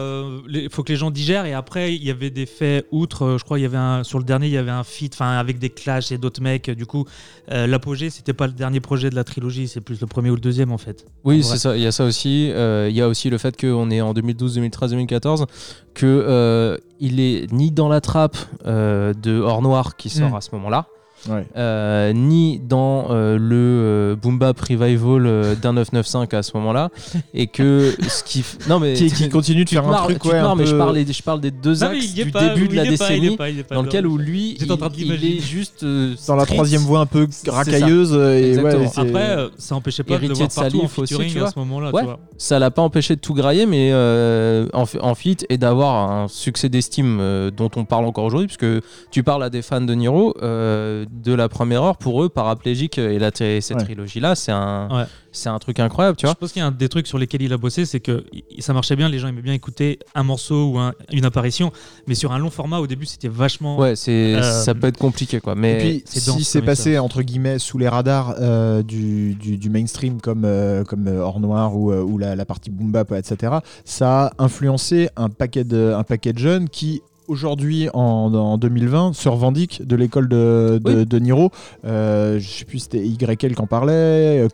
il 0.49 0.67
faut 0.69 0.83
que 0.83 0.91
les 0.91 0.97
gens 0.97 1.11
digèrent 1.11 1.45
et 1.45 1.53
après 1.53 1.95
il 1.95 2.03
y 2.03 2.09
avait 2.11 2.29
des 2.31 2.45
faits 2.45 2.85
outre. 2.91 3.23
euh, 3.23 3.37
je 3.37 3.43
crois 3.45 3.57
il 3.59 3.61
y 3.61 3.65
avait 3.65 3.77
un 3.77 4.03
sur 4.03 4.17
le 4.19 4.25
dernier 4.25 4.47
il 4.47 4.53
y 4.53 4.57
avait 4.57 4.71
un 4.71 4.83
feat, 4.83 5.13
enfin 5.13 5.37
avec 5.37 5.59
des 5.59 5.69
clashs 5.69 6.11
et 6.11 6.17
d'autres 6.17 6.41
mecs. 6.41 6.69
Du 6.71 6.85
coup, 6.85 7.05
euh, 7.51 7.67
l'apogée 7.67 8.09
c'était 8.09 8.33
pas 8.33 8.47
le 8.47 8.53
dernier 8.53 8.79
projet 8.81 9.09
de 9.09 9.15
la 9.15 9.23
trilogie, 9.23 9.67
c'est 9.67 9.79
plus 9.79 10.01
le 10.01 10.07
premier 10.07 10.29
ou 10.31 10.35
le 10.35 10.41
deuxième 10.41 10.71
en 10.71 10.77
fait. 10.77 11.05
Oui, 11.23 11.43
c'est 11.43 11.57
ça. 11.57 11.77
Il 11.77 11.83
y 11.83 11.87
a 11.87 11.91
ça 11.91 12.03
aussi. 12.03 12.49
Euh, 12.51 12.87
Il 12.89 12.95
y 12.95 13.01
a 13.01 13.07
aussi 13.07 13.29
le 13.29 13.37
fait 13.37 13.55
qu'on 13.59 13.89
est 13.91 14.01
en 14.01 14.13
2012, 14.13 14.55
2013, 14.55 14.91
2014, 14.91 15.45
que 15.93 16.05
euh, 16.05 16.77
il 16.99 17.19
est 17.19 17.51
ni 17.53 17.71
dans 17.71 17.87
la 17.89 18.01
trappe 18.01 18.37
euh, 18.65 19.13
de 19.13 19.39
Hors 19.39 19.61
Noir 19.61 19.95
qui 19.95 20.09
sort 20.09 20.31
Mm. 20.31 20.35
à 20.35 20.41
ce 20.41 20.49
moment-là, 20.53 20.87
Ouais. 21.29 21.45
euh, 21.55 22.13
ni 22.13 22.59
dans 22.59 23.07
euh, 23.11 23.37
le 23.37 23.55
euh, 23.55 24.15
Boom 24.15 24.39
Bap 24.39 24.59
Revival 24.59 25.25
euh, 25.27 25.55
d'un 25.55 25.73
995 25.73 26.39
à 26.39 26.43
ce 26.43 26.57
moment-là, 26.57 26.89
et 27.33 27.47
que 27.47 27.93
ce 28.07 28.23
qui 28.23 28.39
f- 28.41 28.67
non 28.67 28.79
mais 28.79 28.93
Qui, 28.93 29.11
qui 29.11 29.29
continue 29.29 29.63
de 29.65 29.69
faire 29.69 29.87
un 29.87 30.03
truc, 30.03 30.23
ouais, 30.25 30.37
un 30.37 30.55
mais 30.55 30.65
je 30.65 30.75
parle, 30.75 30.97
je 31.05 31.23
parle 31.23 31.41
des 31.41 31.51
deux 31.51 31.83
axes 31.83 32.13
du 32.13 32.31
pas, 32.31 32.49
début 32.49 32.67
de 32.67 32.75
la 32.75 32.85
décennie, 32.85 33.37
pas, 33.37 33.45
pas, 33.67 33.75
dans 33.75 33.81
le- 33.81 33.87
lequel 33.87 34.07
où 34.07 34.17
lui, 34.17 34.55
J'étais 34.59 34.71
en 34.71 34.77
train 34.77 34.89
il, 34.97 35.11
est 35.11 35.39
juste 35.39 35.83
euh, 35.83 36.15
dans 36.27 36.35
la 36.35 36.45
troisième 36.45 36.81
voie 36.81 36.99
un 37.01 37.05
peu 37.05 37.27
racailleuse. 37.47 38.13
Et 38.13 38.57
ouais, 38.59 38.85
Après, 38.95 39.29
euh, 39.37 39.49
ça 39.57 39.75
empêchait 39.75 40.03
pas 40.03 40.17
de 40.17 40.27
le 40.27 40.33
voir 40.33 40.47
de 40.49 40.53
partout 40.53 40.81
en 40.81 41.01
aussi, 41.01 41.39
à 41.39 41.51
ce 41.51 41.59
moment-là. 41.59 41.91
Ouais. 41.93 42.03
ça 42.37 42.57
l'a 42.59 42.71
pas 42.71 42.81
empêché 42.81 43.15
de 43.15 43.21
tout 43.21 43.33
grailler, 43.33 43.65
mais 43.65 43.89
euh, 43.93 44.67
en, 44.73 44.85
en 45.01 45.15
feat 45.15 45.45
et 45.49 45.57
d'avoir 45.57 46.11
un 46.11 46.27
succès 46.27 46.69
d'estime 46.69 47.19
dont 47.55 47.69
on 47.75 47.85
parle 47.85 48.05
encore 48.05 48.25
aujourd'hui, 48.25 48.47
puisque 48.47 48.83
tu 49.11 49.23
parles 49.23 49.43
à 49.43 49.49
des 49.49 49.61
fans 49.61 49.81
de 49.81 49.93
Niro 49.93 50.33
de 51.11 51.33
la 51.33 51.49
première 51.49 51.83
heure, 51.83 51.97
pour 51.97 52.23
eux, 52.23 52.29
paraplégique 52.29 52.97
et 52.97 53.19
la, 53.19 53.31
et 53.41 53.59
cette 53.61 53.77
Ouais. 53.77 53.83
trilogie-là, 53.83 54.33
c'est 54.35 54.51
un, 54.53 54.87
Ouais. 54.89 55.03
c'est 55.33 55.49
un 55.49 55.59
truc 55.59 55.79
incroyable, 55.79 56.15
tu 56.15 56.21
Je 56.25 56.27
vois. 56.27 56.35
pense 56.35 56.53
qu'il 56.53 56.61
y 56.61 56.63
a 56.63 56.67
un 56.67 56.71
des 56.71 56.87
trucs 56.87 57.05
sur 57.05 57.17
lesquels 57.17 57.41
il 57.41 57.51
a 57.51 57.57
bossé, 57.57 57.85
c'est 57.85 57.99
que 57.99 58.23
ça 58.59 58.71
marchait 58.73 58.95
bien, 58.95 59.09
les 59.09 59.19
gens 59.19 59.27
aimaient 59.27 59.41
bien 59.41 59.53
écouter 59.53 59.99
un 60.15 60.23
morceau 60.23 60.69
ou 60.71 60.79
un- 60.79 60.93
une 61.11 61.25
apparition, 61.25 61.71
mais 62.07 62.15
sur 62.15 62.31
un 62.31 62.39
long 62.39 62.49
format, 62.49 62.79
au 62.79 62.87
début, 62.87 63.05
c'était 63.05 63.27
vachement. 63.27 63.77
Ouais, 63.77 63.95
c'est, 63.97 64.35
Euh, 64.35 64.41
ça 64.63 64.73
peut 64.73 64.87
être 64.87 64.97
compliqué, 64.97 65.41
quoi. 65.41 65.53
Mais 65.53 65.73
Et 65.73 65.77
puis, 65.77 66.03
c'est 66.05 66.19
si 66.21 66.43
c'est 66.45 66.61
passé 66.61 66.97
entre 66.97 67.21
guillemets 67.23 67.59
sous 67.59 67.77
les 67.77 67.89
radars 67.89 68.35
euh, 68.39 68.81
du, 68.81 69.35
du, 69.35 69.57
du 69.57 69.69
mainstream 69.69 70.21
comme, 70.21 70.43
euh, 70.45 70.83
comme 70.85 71.07
euh, 71.07 71.19
Hors 71.21 71.39
Noir 71.41 71.75
ou, 71.75 71.91
euh, 71.91 72.01
ou 72.01 72.17
la, 72.17 72.35
la 72.37 72.45
partie 72.45 72.69
boom 72.69 72.91
bap, 72.91 73.11
etc., 73.11 73.55
ça 73.83 74.27
a 74.27 74.31
influencé 74.39 75.09
un 75.17 75.29
paquet 75.29 75.65
de, 75.65 75.93
un 75.95 76.03
paquet 76.03 76.31
de 76.33 76.39
jeunes 76.39 76.69
qui 76.69 77.01
aujourd'hui 77.27 77.89
en, 77.93 78.33
en 78.33 78.57
2020 78.57 79.13
se 79.13 79.29
revendiquent 79.29 79.85
de 79.85 79.95
l'école 79.95 80.27
de, 80.27 80.79
de, 80.83 80.99
Oui. 80.99 81.05
de 81.05 81.19
Niro 81.19 81.51
Euh, 81.85 82.39
je 82.39 82.47
sais 82.49 82.65
plus 82.65 82.79
c'était 82.79 83.05
YL 83.05 83.37
qui 83.37 83.61
en 83.61 83.67
parlait 83.67 84.47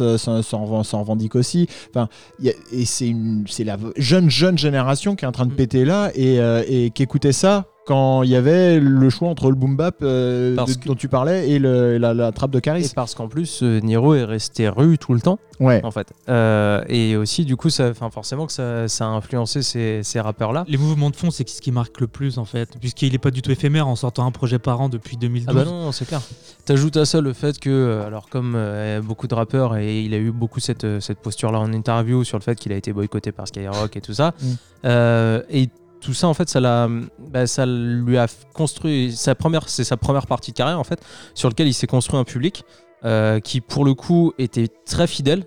euh, 0.00 0.18
s'en 0.18 0.42
s'en 0.42 0.64
reven- 0.66 0.82
s'en 0.84 1.00
revendique 1.00 1.34
aussi 1.34 1.68
enfin, 1.90 2.08
il 2.38 2.46
y 2.46 2.50
a- 2.50 2.54
et 2.72 2.84
c'est 2.84 3.64
la 3.64 3.76
jeune 3.96 4.30
jeune 4.30 4.58
génération 4.58 5.14
qui 5.16 5.24
est 5.24 5.28
en 5.28 5.32
train 5.32 5.46
de 5.46 5.52
Mm. 5.52 5.56
péter 5.56 5.84
là 5.84 6.10
et, 6.14 6.40
euh, 6.40 6.62
et 6.68 6.90
qui 6.90 7.02
écoutait 7.02 7.32
ça 7.32 7.66
quand 7.86 8.22
il 8.24 8.30
y 8.30 8.36
avait 8.36 8.78
le 8.80 9.08
choix 9.10 9.28
entre 9.28 9.48
le 9.48 9.54
boom 9.54 9.76
bap 9.76 9.96
euh, 10.02 10.54
Parce 10.56 10.76
de- 10.76 10.82
que- 10.82 10.88
dont 10.88 10.94
tu 10.94 11.08
parlais 11.08 11.48
et 11.50 11.58
le- 11.58 11.98
la, 11.98 12.12
la 12.14 12.32
trappe 12.32 12.50
de 12.50 12.58
et 12.58 12.60
Caris. 12.60 12.92
parce 12.94 13.14
qu'en 13.14 13.28
plus, 13.28 13.62
euh, 13.62 13.80
Niro 13.80 14.14
est 14.14 14.24
resté 14.24 14.68
rue 14.68 14.98
tout 14.98 15.14
le 15.14 15.20
temps, 15.20 15.38
Ouais. 15.60 15.80
en 15.84 15.90
fait. 15.90 16.12
Euh, 16.28 16.82
et 16.88 17.16
aussi, 17.16 17.44
du 17.44 17.56
coup, 17.56 17.70
ça, 17.70 17.94
forcément 17.94 18.46
que 18.46 18.52
ça, 18.52 18.88
ça 18.88 19.06
a 19.06 19.08
influencé 19.08 19.62
ces, 19.62 20.00
ces 20.02 20.20
rappeurs-là. 20.20 20.64
Les 20.68 20.76
mouvements 20.78 21.10
de 21.10 21.16
fond, 21.16 21.30
c'est 21.30 21.48
ce 21.48 21.62
qui 21.62 21.70
marque 21.72 22.00
le 22.00 22.08
plus 22.08 22.38
en 22.38 22.44
fait, 22.44 22.70
puisqu'il 22.80 23.14
est 23.14 23.18
pas 23.18 23.30
du 23.30 23.40
tout 23.40 23.50
éphémère 23.52 23.86
en 23.88 23.96
sortant 23.96 24.26
un 24.26 24.32
projet 24.32 24.58
par 24.58 24.80
an 24.80 24.88
depuis 24.88 25.16
2012. 25.16 25.46
Ah 25.48 25.54
bah 25.54 25.64
non, 25.64 25.92
c'est 25.92 26.06
clair. 26.06 26.20
T'ajoutes 26.64 26.96
à 26.96 27.04
ça 27.04 27.20
le 27.20 27.32
fait 27.32 27.58
que, 27.60 27.70
euh, 27.70 28.06
alors 28.06 28.28
comme 28.28 28.54
euh, 28.56 29.00
beaucoup 29.00 29.28
de 29.28 29.34
rappeurs, 29.34 29.76
et 29.76 30.00
il 30.02 30.12
a 30.12 30.18
eu 30.18 30.32
beaucoup 30.32 30.58
cette, 30.60 31.00
cette 31.00 31.18
posture-là 31.20 31.60
en 31.60 31.72
interview 31.72 32.24
sur 32.24 32.36
le 32.36 32.42
fait 32.42 32.56
qu'il 32.56 32.72
a 32.72 32.76
été 32.76 32.92
boycotté 32.92 33.30
par 33.30 33.46
Skyrock 33.46 33.96
et 33.96 34.00
tout 34.00 34.12
ça. 34.14 34.34
Mm. 34.40 34.46
Euh, 34.86 35.42
et 35.50 35.68
tout 36.06 36.14
ça, 36.14 36.28
en 36.28 36.34
fait, 36.34 36.48
ça, 36.48 36.60
l'a, 36.60 36.88
bah, 37.18 37.48
ça 37.48 37.66
lui 37.66 38.16
a 38.16 38.28
construit, 38.54 39.10
sa 39.16 39.34
première, 39.34 39.68
c'est 39.68 39.82
sa 39.82 39.96
première 39.96 40.28
partie 40.28 40.52
de 40.52 40.56
carrière, 40.56 40.78
en 40.78 40.84
fait, 40.84 41.00
sur 41.34 41.48
lequel 41.48 41.66
il 41.66 41.74
s'est 41.74 41.88
construit 41.88 42.16
un 42.16 42.22
public 42.22 42.62
euh, 43.04 43.40
qui, 43.40 43.60
pour 43.60 43.84
le 43.84 43.94
coup, 43.94 44.32
était 44.38 44.68
très 44.68 45.08
fidèle, 45.08 45.42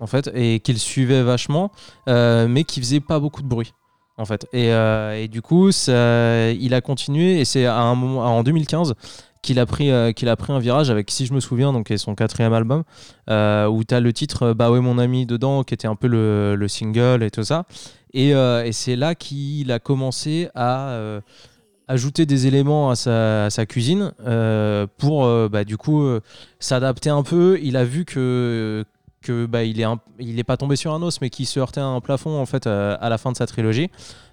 en 0.00 0.08
fait, 0.08 0.28
et 0.34 0.58
qu'il 0.58 0.80
suivait 0.80 1.22
vachement, 1.22 1.70
euh, 2.08 2.48
mais 2.48 2.64
qui 2.64 2.80
faisait 2.80 2.98
pas 2.98 3.20
beaucoup 3.20 3.40
de 3.40 3.46
bruit. 3.46 3.72
En 4.18 4.24
fait. 4.24 4.48
Et, 4.52 4.72
euh, 4.72 5.16
et 5.16 5.28
du 5.28 5.42
coup, 5.42 5.70
ça, 5.70 6.50
il 6.50 6.74
a 6.74 6.80
continué, 6.80 7.38
et 7.38 7.44
c'est 7.44 7.66
à 7.66 7.80
un 7.80 7.94
moment, 7.94 8.22
en 8.22 8.42
2015 8.42 8.94
qu'il 9.42 9.58
a 9.58 9.64
pris 9.64 9.90
qu'il 10.14 10.28
a 10.28 10.36
pris 10.36 10.52
un 10.52 10.58
virage 10.58 10.90
avec 10.90 11.10
si 11.10 11.24
je 11.24 11.32
me 11.32 11.40
souviens 11.40 11.72
donc 11.72 11.90
son 11.96 12.14
quatrième 12.14 12.52
album 12.52 12.82
où 13.26 13.84
tu 13.84 13.94
as 13.94 14.00
le 14.00 14.12
titre 14.12 14.52
bah 14.52 14.70
ouais 14.70 14.80
mon 14.80 14.98
ami 14.98 15.24
dedans 15.24 15.62
qui 15.62 15.72
était 15.72 15.88
un 15.88 15.94
peu 15.94 16.08
le, 16.08 16.56
le 16.56 16.68
single 16.68 17.22
et 17.22 17.30
tout 17.30 17.42
ça 17.42 17.64
et, 18.12 18.34
euh, 18.34 18.64
et 18.64 18.72
c'est 18.72 18.96
là 18.96 19.14
qu'il 19.14 19.70
a 19.72 19.78
commencé 19.78 20.48
à 20.54 20.90
euh, 20.90 21.20
ajouter 21.88 22.26
des 22.26 22.46
éléments 22.46 22.90
à 22.90 22.96
sa, 22.96 23.66
cuisine 23.66 24.12
euh, 24.26 24.86
pour 24.98 25.26
bah, 25.48 25.64
du 25.64 25.76
coup 25.76 26.06
s'adapter 26.58 27.10
un 27.10 27.22
peu. 27.22 27.58
Il 27.62 27.76
a 27.76 27.84
vu 27.84 28.04
que 28.04 28.84
que 29.22 29.44
bah, 29.44 29.64
est 29.64 29.74
il 30.18 30.38
est 30.38 30.44
pas 30.44 30.56
tombé 30.56 30.76
sur 30.76 30.94
un 30.94 31.02
os 31.02 31.20
mais 31.20 31.28
qu'il 31.28 31.46
se 31.46 31.60
heurtait 31.60 31.80
à 31.80 31.84
un 31.84 32.00
plafond 32.00 32.40
en 32.40 32.46
fait 32.46 32.66
à 32.66 33.08
la 33.08 33.18
fin 33.18 33.32
de 33.32 33.36
sa 33.36 33.46
trilogie. 33.46 33.90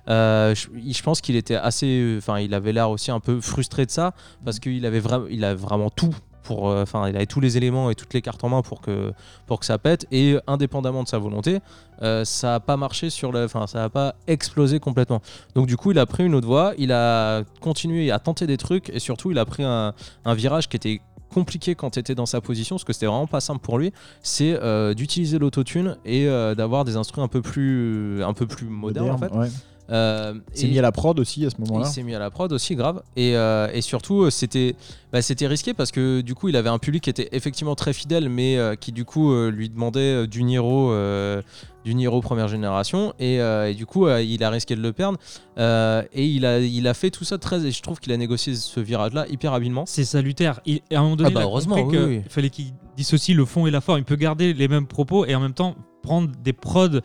Je, 0.07 0.53
je 0.53 1.03
pense 1.03 1.19
qu'il 1.19 1.36
était 1.36 1.55
assez 1.55 2.15
enfin 2.17 2.39
il 2.39 2.53
avait 2.53 2.72
l'air 2.72 2.89
aussi 2.89 3.12
un 3.12 3.19
peu 3.19 3.41
frustré 3.41 3.86
de 3.86 3.91
ça 3.91 4.13
parce 4.46 4.60
qu'il 4.60 4.86
avait 4.86 5.01
vraiment 5.01 5.25
il 5.29 5.43
a 5.43 5.55
vraiment 5.55 5.89
tout 5.89 6.15
pour 6.47 6.69
euh, 6.69 6.83
enfin 6.83 7.09
il 7.09 7.15
avait 7.17 7.25
tous 7.25 7.41
les 7.41 7.57
éléments 7.57 7.91
et 7.91 7.95
toutes 7.95 8.13
les 8.13 8.21
cartes 8.21 8.43
en 8.43 8.49
main 8.49 8.61
pour 8.61 8.79
que 8.79 9.13
pour 9.45 9.59
que 9.59 9.65
ça 9.65 9.77
pète. 9.77 10.07
Et 10.11 10.37
indépendamment 10.47 11.03
de 11.03 11.07
sa 11.07 11.17
volonté 11.17 11.59
euh, 12.01 12.23
ça 12.23 12.55
a 12.55 12.59
pas 12.59 12.77
marché 12.77 13.09
sur 13.09 13.31
le 13.31 13.43
enfin 13.43 13.67
ça 13.67 13.83
a 13.83 13.89
pas 13.89 14.15
explosé 14.27 14.79
complètement. 14.79 15.21
Donc 15.55 15.67
du 15.67 15.75
coup 15.77 15.91
il 15.91 15.99
a 15.99 16.05
pris 16.05 16.25
une 16.25 16.35
autre 16.35 16.47
voie. 16.47 16.73
Il 16.77 16.91
a 16.91 17.43
continué 17.59 18.11
à 18.11 18.19
tenter 18.19 18.47
des 18.47 18.57
trucs 18.57 18.89
et 18.89 18.99
surtout 18.99 19.31
il 19.31 19.37
a 19.37 19.45
pris 19.45 19.63
un, 19.63 19.93
un 20.23 20.33
virage 20.33 20.69
qui 20.69 20.77
était 20.77 21.01
compliqué 21.33 21.75
quand 21.75 21.91
tu 21.91 21.99
étais 21.99 22.15
dans 22.15 22.25
sa 22.25 22.39
position 22.39 22.77
parce 22.77 22.85
que 22.85 22.93
c'était 22.93 23.07
vraiment 23.07 23.27
pas 23.27 23.41
simple 23.41 23.59
pour 23.59 23.77
lui. 23.77 23.91
C'est 24.21 24.53
euh, 24.61 24.93
d'utiliser 24.93 25.37
l'autotune 25.37 25.97
et 26.05 26.27
euh, 26.27 26.55
d'avoir 26.55 26.85
des 26.85 26.95
instruments 26.95 27.25
un 27.25 27.29
peu 27.29 27.41
plus 27.41 28.23
un 28.23 28.33
peu 28.33 28.47
plus 28.47 28.67
modernes 28.67 29.11
en 29.11 29.17
fait. 29.17 29.31
ouais. 29.33 29.49
Euh, 29.89 30.34
Il 30.53 30.60
s'est 30.60 30.67
mis 30.67 30.79
à 30.79 30.82
la 30.82 30.91
prod 30.91 31.17
aussi 31.20 31.46
à 31.46 31.50
ce 31.50 31.56
il 31.60 31.65
moment-là. 31.65 31.86
s'est 31.86 32.03
mis 32.03 32.13
à 32.13 32.20
la 32.20 32.29
prod 32.29 32.51
aussi, 32.51 32.75
grave. 32.75 33.01
Et, 33.15 33.36
euh, 33.38 33.70
et 33.74 33.82
surtout, 33.82 34.24
euh, 34.24 34.29
c'était 34.29 34.75
bah, 35.13 35.22
c'était 35.22 35.48
risqué 35.48 35.74
parce 35.74 35.91
que 35.91 36.22
du 36.22 36.36
coup, 36.36 36.50
il 36.50 36.56
avait 36.58 36.70
un 36.70 36.77
public 36.79 37.03
qui 37.03 37.10
était 37.10 37.29
effectivement 37.32 37.75
très 37.75 37.94
fidèle, 37.94 38.27
mais 38.29 38.58
euh, 38.58 38.75
qui 38.75 38.91
du 38.91 39.06
coup 39.06 39.32
euh, 39.32 39.50
lui 39.50 39.70
demandait 39.70 40.00
euh, 40.00 40.27
du 40.27 40.44
Niro, 40.44 40.91
euh, 40.91 41.41
du 41.86 41.96
Niro 41.96 42.20
première 42.20 42.50
génération. 42.50 43.13
Et, 43.20 43.39
euh, 43.39 43.70
et 43.70 43.74
du 43.75 43.86
coup, 43.86 44.08
euh, 44.08 44.22
il 44.22 44.44
a 44.44 44.50
risqué 44.50 44.75
de 44.75 44.82
le 44.82 44.91
perdre. 44.91 45.17
Euh, 45.58 46.03
et 46.12 46.25
il 46.25 46.46
a, 46.46 46.60
il 46.60 46.86
a 46.88 46.94
fait 46.94 47.10
tout 47.10 47.24
ça 47.24 47.38
très. 47.38 47.65
Et 47.65 47.72
je 47.72 47.82
trouve 47.82 48.00
qu'il 48.01 48.12
a 48.12 48.17
négocié 48.17 48.56
ce 48.56 48.79
virage-là 48.82 49.25
hyper 49.29 49.53
habilement. 49.53 49.86
C'est 49.86 50.03
salutaire. 50.03 50.60
Il- 50.65 50.82
et 50.91 50.96
à 50.96 51.00
un 51.00 51.03
moment 51.03 51.15
donné, 51.15 51.29
Ah 51.32 51.34
bah 51.34 51.39
il 51.41 51.44
a 51.44 51.48
heureusement, 51.48 51.75
compris 51.77 51.98
oui, 51.98 52.03
que 52.03 52.10
oui. 52.10 52.22
il 52.25 52.29
fallait 52.32 52.50
qu'il 52.50 52.74
dissocie 52.98 53.36
le 53.38 53.46
fond 53.46 53.67
et 53.67 53.72
la 53.72 53.79
forme. 53.79 54.00
Il 54.00 54.03
peut 54.06 54.15
garder 54.17 54.53
les 54.53 54.67
mêmes 54.67 54.88
propos 54.88 55.25
et 55.25 55.34
en 55.34 55.39
même 55.39 55.53
temps 55.53 55.75
prendre 56.03 56.29
des 56.44 56.53
prods 56.53 57.00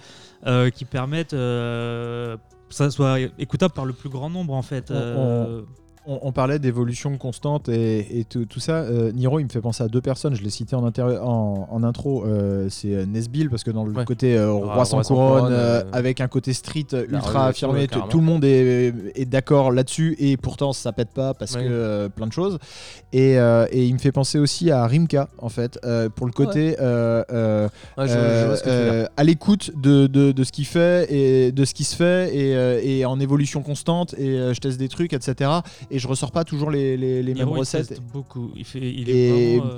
euh, 0.46 0.70
qui 0.70 0.84
permettent 0.84 1.34
euh, 1.34 2.36
ça 2.72 2.90
soit 2.90 3.18
écoutable 3.38 3.74
par 3.74 3.84
le 3.84 3.92
plus 3.92 4.08
grand 4.08 4.30
nombre 4.30 4.54
en 4.54 4.62
fait. 4.62 4.90
On- 4.90 4.94
Euh, 4.94 5.62
On, 6.04 6.18
on 6.22 6.32
parlait 6.32 6.58
d'évolution 6.58 7.16
constante 7.16 7.68
et, 7.68 8.18
et 8.18 8.24
tout, 8.24 8.44
tout 8.44 8.58
ça. 8.58 8.78
Euh, 8.78 9.12
Niro, 9.12 9.38
il 9.38 9.44
me 9.44 9.48
fait 9.48 9.60
penser 9.60 9.84
à 9.84 9.88
deux 9.88 10.00
personnes. 10.00 10.34
Je 10.34 10.42
l'ai 10.42 10.50
cité 10.50 10.74
en, 10.74 10.84
intérie- 10.84 11.18
en, 11.22 11.68
en 11.70 11.82
intro. 11.84 12.24
euh, 12.24 12.66
c'est 12.70 12.92
euh, 12.94 13.06
Nesbill 13.06 13.48
parce 13.50 13.62
que 13.62 13.70
dans 13.70 13.84
le 13.84 13.92
Ouais. 13.92 14.04
côté 14.04 14.36
euh, 14.36 14.48
Ah, 14.68 14.74
roi 14.74 14.84
sans 14.84 14.96
Roi 14.96 15.04
sans 15.04 15.14
couronne, 15.14 15.40
couronne, 15.42 15.84
avec 15.92 16.20
un 16.20 16.26
côté 16.26 16.52
street 16.54 16.86
ultra 17.08 17.46
affirmé, 17.46 17.80
ouais, 17.82 17.86
tout- 17.86 18.18
le 18.18 18.24
monde 18.24 18.44
est, 18.44 18.92
est 19.14 19.26
d'accord 19.26 19.70
là-dessus 19.70 20.16
et 20.18 20.36
pourtant 20.36 20.72
ça 20.72 20.90
pète 20.92 21.10
pas 21.10 21.34
parce 21.34 21.54
Ouais. 21.54 21.64
que 21.64 22.08
plein 22.08 22.26
de 22.26 22.32
choses. 22.32 22.58
Et, 23.12 23.34
et 23.34 23.84
il 23.86 23.92
me 23.94 23.98
fait 23.98 24.12
penser 24.12 24.38
aussi 24.40 24.70
à 24.72 24.84
Rimka 24.86 25.28
en 25.38 25.48
fait 25.50 25.78
pour 26.16 26.26
le 26.26 26.32
côté. 26.32 26.76
à 29.16 29.24
l'écoute 29.24 29.70
de, 29.80 30.06
de, 30.06 30.32
de 30.32 30.44
ce 30.44 30.52
qu'il 30.52 30.66
fait 30.66 31.12
et 31.12 31.52
de 31.52 31.64
ce 31.64 31.74
qui 31.74 31.84
se 31.84 31.94
fait 31.96 32.34
et, 32.34 32.98
et 32.98 33.04
en 33.04 33.20
évolution 33.20 33.62
constante 33.62 34.14
et 34.18 34.52
je 34.52 34.58
teste 34.60 34.78
des 34.78 34.88
trucs 34.88 35.12
etc 35.12 35.50
et 35.92 35.98
je 36.00 36.08
ressors 36.08 36.32
pas 36.32 36.42
toujours 36.44 36.70
les, 36.70 36.96
les, 36.96 37.22
les 37.22 37.34
mêmes 37.34 37.48
il 37.52 37.58
recettes 37.58 37.88
teste 37.88 38.02
beaucoup. 38.12 38.50
Il, 38.56 38.64
fait, 38.64 38.80
il 38.80 39.08
Et- 39.10 39.54
est 39.54 39.58
vraiment. 39.58 39.72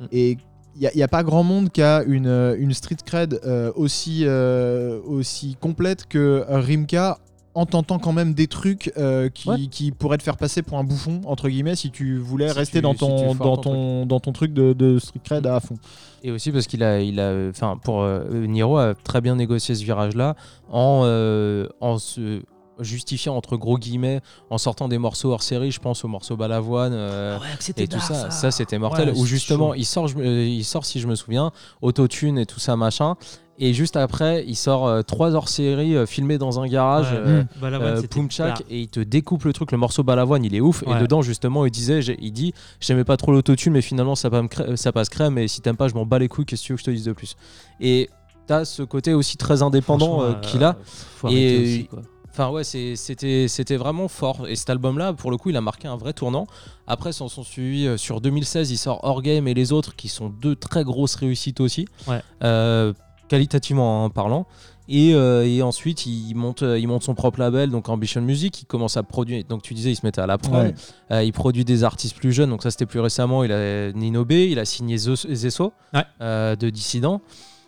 euh, 0.00 0.06
et 0.10 0.38
il 0.80 0.90
n'y 0.94 1.02
a, 1.02 1.08
pas 1.08 1.22
grand 1.24 1.42
monde 1.42 1.70
qui 1.70 1.82
a 1.82 2.02
une, 2.04 2.26
euh, 2.28 2.56
une 2.58 2.72
street 2.72 2.96
cred 3.04 3.40
euh, 3.44 3.72
aussi, 3.76 4.22
euh, 4.24 5.00
aussi 5.06 5.56
complète 5.60 6.06
que 6.08 6.44
Rimka 6.48 7.18
en 7.54 7.66
tentant 7.66 7.98
quand 7.98 8.12
même 8.12 8.34
des 8.34 8.46
trucs 8.46 8.92
euh, 8.96 9.28
qui, 9.28 9.48
Ouais. 9.48 9.66
qui 9.68 9.90
pourraient 9.90 10.18
te 10.18 10.22
faire 10.22 10.36
passer 10.36 10.62
pour 10.62 10.78
un 10.78 10.84
bouffon 10.84 11.20
entre 11.24 11.48
guillemets 11.48 11.74
si 11.74 11.90
tu 11.90 12.16
voulais 12.18 12.48
Si 12.50 12.54
rester 12.54 12.78
tu- 12.78 12.82
dans 12.82 12.92
si 12.92 12.98
ton, 13.00 13.34
dans, 13.34 13.56
ton 13.56 13.62
ton, 13.62 14.06
dans 14.06 14.20
ton 14.20 14.32
truc 14.32 14.52
de, 14.54 14.72
de 14.72 15.00
street 15.00 15.20
cred 15.24 15.46
à 15.48 15.58
fond 15.58 15.74
Et 16.22 16.30
aussi 16.30 16.52
parce 16.52 16.68
qu'il 16.68 16.84
a, 16.84 17.00
il 17.00 17.18
a, 17.18 17.48
enfin 17.50 17.76
pour 17.82 18.02
euh, 18.02 18.46
Niro 18.46 18.76
a 18.76 18.94
très 18.94 19.20
bien 19.20 19.34
négocié 19.34 19.74
ce 19.74 19.82
virage-là 19.82 20.36
en, 20.70 21.02
euh, 21.06 21.66
en 21.80 21.98
se 21.98 22.42
justifiant 22.80 23.36
entre 23.36 23.56
gros 23.56 23.78
guillemets, 23.78 24.20
en 24.50 24.58
sortant 24.58 24.88
des 24.88 24.98
morceaux 24.98 25.32
hors 25.32 25.42
série. 25.42 25.70
Je 25.70 25.80
pense 25.80 26.04
aux 26.04 26.08
morceaux 26.08 26.36
Balavoine. 26.36 26.92
euh, 26.92 27.36
Ah 27.38 27.42
ouais, 27.42 27.82
et 27.82 27.86
tout 27.88 27.96
dark, 27.98 28.02
ça, 28.08 28.30
ça, 28.30 28.50
c'était 28.50 28.78
mortel. 28.78 29.08
Ouais, 29.10 29.14
c'est 29.14 29.26
justement, 29.26 29.68
chaud. 29.70 29.74
il 29.78 29.84
sort, 29.84 30.08
je 30.08 30.18
euh, 30.18 30.44
il 30.44 30.64
sort, 30.64 30.84
si 30.84 31.00
je 31.00 31.06
me 31.06 31.14
souviens, 31.14 31.52
autotune 31.82 32.38
et 32.38 32.46
tout 32.46 32.60
ça 32.60 32.76
machin. 32.76 33.16
Et 33.60 33.74
juste 33.74 33.96
après, 33.96 34.44
il 34.46 34.54
sort 34.54 34.86
euh, 34.86 35.02
trois 35.02 35.34
hors 35.34 35.48
série 35.48 35.96
euh, 35.96 36.06
filmés 36.06 36.38
dans 36.38 36.60
un 36.60 36.68
garage. 36.68 37.10
Ouais. 37.10 37.18
euh, 37.18 37.44
Balavoine, 37.60 37.90
euh, 37.94 38.00
c'était 38.00 38.20
Pumchak 38.20 38.62
et 38.70 38.82
il 38.82 38.88
te 38.88 39.00
découpe 39.00 39.42
le 39.42 39.52
truc 39.52 39.72
le 39.72 39.78
morceau 39.78 40.04
Balavoine 40.04 40.44
il 40.44 40.54
est 40.54 40.60
ouf 40.60 40.84
et 40.86 41.00
dedans 41.00 41.22
justement 41.22 41.66
il 41.66 41.72
disait 41.72 41.98
il 42.20 42.30
dit 42.30 42.54
j'aimais 42.78 43.02
pas 43.02 43.16
trop 43.16 43.32
l'autotune 43.32 43.72
mais 43.72 43.82
finalement 43.82 44.14
ça, 44.14 44.30
ça 44.76 44.92
passe 44.92 45.08
crème 45.08 45.38
et 45.38 45.48
si 45.48 45.60
t'aimes 45.60 45.76
pas 45.76 45.88
je 45.88 45.94
m'en 45.94 46.06
bats 46.06 46.20
les 46.20 46.28
couilles 46.28 46.44
qu'est-ce 46.44 46.62
que 46.62 46.66
tu 46.66 46.72
veux 46.72 46.76
que 46.76 46.82
je 46.82 46.86
te 46.86 46.90
dise 46.92 47.04
de 47.04 47.12
plus? 47.12 47.34
Et 47.80 48.10
t'as 48.46 48.64
ce 48.64 48.84
côté 48.84 49.12
aussi 49.12 49.36
très 49.36 49.60
indépendant 49.62 50.22
euh, 50.22 50.34
qu'il 50.34 50.62
a 50.62 50.76
faut 51.16 51.26
arrêter 51.26 51.56
Et- 51.56 51.64
aussi, 51.78 51.86
quoi. 51.88 52.02
Enfin 52.38 52.52
ouais, 52.52 52.62
c'était 52.62 53.76
vraiment 53.76 54.06
fort. 54.06 54.46
Et 54.46 54.54
cet 54.54 54.70
album-là, 54.70 55.12
pour 55.12 55.32
le 55.32 55.36
coup, 55.36 55.50
il 55.50 55.56
a 55.56 55.60
marqué 55.60 55.88
un 55.88 55.96
vrai 55.96 56.12
tournant. 56.12 56.46
Après, 56.86 57.10
s'en 57.10 57.26
sont 57.28 57.42
suivis 57.42 57.88
euh, 57.88 57.96
sur 57.96 58.20
2016, 58.20 58.70
il 58.70 58.76
sort 58.76 59.00
Hors 59.02 59.22
Game 59.22 59.48
et 59.48 59.54
les 59.54 59.72
autres, 59.72 59.96
qui 59.96 60.08
sont 60.08 60.28
deux 60.28 60.54
très 60.54 60.84
grosses 60.84 61.16
réussites 61.16 61.60
aussi, 61.60 61.86
Ouais. 62.06 62.22
Euh, 62.44 62.92
qualitativement 63.28 64.04
hein, 64.04 64.10
parlant. 64.10 64.46
Et, 64.88 65.14
euh, 65.14 65.44
et 65.44 65.60
ensuite, 65.62 66.06
il 66.06 66.32
monte, 66.34 66.62
il 66.62 66.86
monte 66.86 67.02
son 67.02 67.14
propre 67.16 67.40
label, 67.40 67.70
donc 67.70 67.88
Ambition 67.88 68.22
Music. 68.22 68.62
Il 68.62 68.66
commence 68.66 68.96
à 68.96 69.02
produire. 69.02 69.42
Donc 69.44 69.62
tu 69.62 69.74
disais, 69.74 69.90
il 69.90 69.96
se 69.96 70.06
mettait 70.06 70.20
à 70.20 70.26
la 70.26 70.38
prod. 70.38 70.54
Ouais. 70.68 70.74
Euh, 71.10 71.24
il 71.24 71.32
produit 71.32 71.64
des 71.64 71.82
artistes 71.84 72.16
plus 72.16 72.32
jeunes. 72.32 72.50
Donc 72.50 72.62
ça, 72.62 72.70
c'était 72.70 72.86
plus 72.86 73.00
récemment. 73.00 73.42
Il 73.44 73.50
a 73.52 73.92
Nino 73.92 74.24
B. 74.24 74.32
Il 74.32 74.58
a 74.60 74.64
signé 74.64 74.96
Zesso 74.96 75.72
Ouais. 75.92 76.04
euh, 76.22 76.54
de 76.56 76.70
Dissident. 76.70 77.20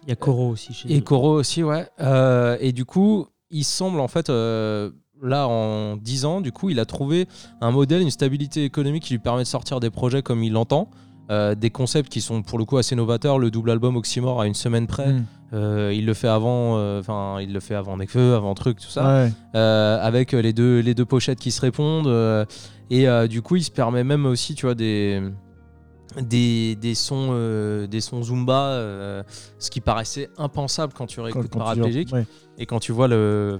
Il 0.05 0.09
y 0.09 0.13
a 0.13 0.17
Koro 0.17 0.49
aussi 0.49 0.73
chez 0.73 0.91
Et 0.91 0.99
eux. 0.99 1.01
Koro 1.03 1.33
aussi, 1.35 1.63
ouais. 1.63 1.87
Euh, 2.01 2.57
et 2.61 2.73
du 2.73 2.87
coup, 2.87 3.27
il 3.51 3.65
semble 3.65 4.01
en 4.01 4.09
fait, 4.09 4.31
euh, 4.31 4.91
là 5.23 5.49
en 5.49 5.97
10 5.97 6.25
ans, 6.25 6.41
du 6.41 6.53
coup, 6.53 6.71
il 6.71 6.81
a 6.81 6.85
trouvé 6.85 7.27
un 7.61 7.71
modèle, 7.71 8.03
une 8.03 8.11
stabilité 8.11 8.65
économique 8.65 9.05
qui 9.05 9.15
lui 9.15 9.19
permet 9.19 9.43
de 9.43 9.49
sortir 9.49 9.81
des 9.81 9.91
projets 9.91 10.23
comme 10.23 10.43
il 10.43 10.53
l'entend. 10.53 10.91
Euh, 11.31 11.55
des 11.55 11.71
concepts 11.71 12.11
qui 12.11 12.21
sont 12.21 12.43
pour 12.43 12.59
le 12.59 12.65
coup 12.65 12.77
assez 12.77 12.97
novateurs. 12.97 13.39
Le 13.39 13.53
double 13.53 13.71
album 13.71 13.97
Oxymore 13.97 14.41
à 14.41 14.49
une 14.49 14.55
semaine 14.55 14.89
près. 14.89 15.13
Mm. 15.13 15.27
Euh, 15.53 15.93
il 15.95 16.05
le 16.05 16.15
fait 16.15 16.29
avant, 16.29 16.77
euh, 16.77 16.99
enfin, 16.99 17.39
il 17.41 17.53
le 17.53 17.61
fait 17.61 17.77
avant 17.77 17.97
Nekfeu, 17.97 18.35
avant 18.35 18.55
truc, 18.55 18.81
tout 18.81 18.89
ça. 18.89 19.27
Ouais. 19.55 19.61
Avec 19.61 20.33
les 20.33 20.53
deux, 20.53 20.81
les 20.81 20.95
deux 20.95 21.05
pochettes 21.05 21.39
qui 21.39 21.53
se 21.53 21.61
répondent. 21.61 22.47
et 22.91 23.29
du 23.29 23.43
coup, 23.43 23.57
il 23.57 23.63
se 23.63 23.71
permet 23.71 24.03
même 24.03 24.27
aussi, 24.27 24.55
tu 24.55 24.67
vois, 24.67 24.75
des, 24.75 25.23
des, 26.19 26.77
des 26.77 26.95
sons, 26.95 27.29
euh, 27.33 27.87
des 27.87 28.01
sons 28.01 28.23
Zumba, 28.23 28.71
euh, 28.73 29.23
ce 29.59 29.71
qui 29.71 29.81
paraissait 29.81 30.29
impensable 30.37 30.93
quand 30.93 31.07
tu 31.07 31.21
réécoutes 31.21 31.51
Paraplégique. 31.51 32.13
ouais. 32.13 32.27
Et 32.59 32.67
quand 32.67 32.81
tu 32.81 32.93
vois 32.93 33.09
le, 33.09 33.59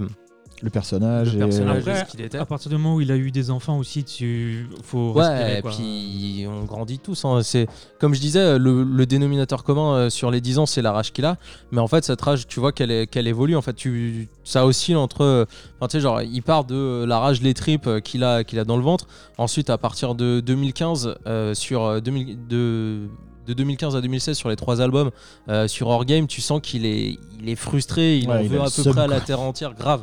le 0.63 0.71
personnage 0.71 1.33
le 1.35 1.37
et- 1.37 1.45
personnage 1.45 1.79
Après, 1.79 1.93
de 2.03 2.07
ce 2.07 2.11
qu'il 2.11 2.21
était. 2.21 2.39
À 2.39 2.45
partir 2.45 2.71
du 2.71 2.77
moment 2.77 2.95
où 2.97 3.01
il 3.01 3.11
a 3.11 3.17
eu 3.17 3.31
des 3.31 3.51
enfants 3.51 3.79
aussi, 3.79 4.05
tu 4.05 4.69
faut 4.83 5.13
Ouais, 5.13 5.23
respirer, 5.27 5.59
et 5.59 5.63
quoi. 5.63 5.71
puis 5.71 6.45
on 6.49 6.65
grandit 6.65 6.99
tous. 6.99 7.25
hein. 7.25 7.41
C'est 7.43 7.67
comme 7.99 8.15
je 8.15 8.21
disais, 8.21 8.59
le, 8.59 8.83
le 8.85 9.07
dénominateur 9.07 9.65
commun 9.65 9.95
euh, 9.95 10.11
sur 10.11 10.31
les 10.31 10.41
10 10.41 10.59
ans, 10.59 10.67
c'est 10.67 10.83
la 10.83 10.93
rage 10.93 11.13
qu'il 11.13 11.25
a. 11.25 11.37
Mais 11.73 11.81
en 11.81 11.89
fait, 11.89 12.05
cette 12.05 12.21
rage, 12.21 12.47
tu 12.47 12.61
vois 12.61 12.73
qu'elle 12.73 12.91
est- 12.91 13.07
qu'elle 13.07 13.27
évolue. 13.27 13.57
En 13.57 13.63
fait, 13.63 13.75
tu, 13.75 14.29
ça 14.45 14.67
oscille 14.67 14.97
entre. 14.97 15.23
euh, 15.23 15.45
Enfin, 15.79 15.89
tu 15.89 15.97
sais, 15.97 16.01
genre, 16.01 16.21
il 16.23 16.43
part 16.43 16.65
de 16.65 16.75
euh, 16.75 17.07
la 17.07 17.19
rage 17.19 17.41
les 17.41 17.55
tripes 17.55 17.87
euh, 17.87 18.01
qu'il 18.01 18.23
a, 18.25 18.45
qu'il 18.45 18.59
a 18.59 18.65
dans 18.65 18.77
le 18.77 18.83
ventre. 18.83 19.07
Ensuite, 19.39 19.71
à 19.71 19.79
partir 19.79 20.15
de 20.15 20.41
2015, 20.41 21.15
euh, 21.27 21.55
sur 21.55 21.85
euh, 21.85 22.01
2000 22.01 22.47
de 22.49 23.09
de 23.47 23.55
2015 23.55 23.97
à 23.97 24.01
2016 24.01 24.37
sur 24.37 24.49
les 24.51 24.55
trois 24.55 24.81
albums 24.81 25.11
euh, 25.49 25.67
sur 25.67 25.89
Orgame, 25.89 26.27
tu 26.29 26.41
sens 26.41 26.61
qu'il 26.63 26.85
est, 26.87 27.19
il 27.43 27.49
est 27.49 27.57
frustré, 27.57 28.19
il 28.19 28.29
Ouais, 28.29 28.37
en 28.37 28.41
il 28.41 28.49
veut 28.49 28.61
a 28.61 28.67
à 28.67 28.71
peu 28.71 28.85
près 28.93 29.01
à 29.01 29.07
la 29.09 29.19
terre 29.21 29.41
entière, 29.41 29.75
grave. 29.75 30.03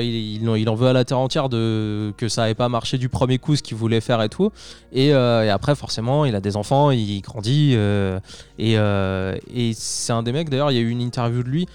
Il, 0.00 0.68
en 0.68 0.74
veut 0.74 0.88
à 0.88 0.92
la 0.92 1.04
terre 1.04 1.18
entière 1.18 1.48
de 1.48 2.12
que 2.16 2.28
ça 2.28 2.42
n'avait 2.42 2.54
pas 2.54 2.68
marché 2.68 2.98
du 2.98 3.08
premier 3.08 3.38
coup 3.38 3.56
ce 3.56 3.62
qu'il 3.62 3.76
voulait 3.76 4.00
faire 4.00 4.22
et 4.22 4.28
tout. 4.28 4.50
Et, 4.92 5.12
euh, 5.12 5.52
après, 5.52 5.74
forcément, 5.74 6.24
il 6.24 6.34
a 6.34 6.40
des 6.40 6.56
enfants, 6.56 6.90
il 6.90 7.20
grandit. 7.20 7.72
euh, 7.74 8.18
et 8.58 8.78
euh, 8.78 9.36
et 9.54 9.72
c'est 9.74 10.12
un 10.12 10.22
des 10.22 10.32
mecs, 10.32 10.48
d'ailleurs, 10.48 10.70
il 10.70 10.74
y 10.74 10.78
a 10.78 10.82
eu 10.82 10.90
une 10.90 11.00
interview 11.02 11.42
de 11.42 11.48
lui. 11.48 11.66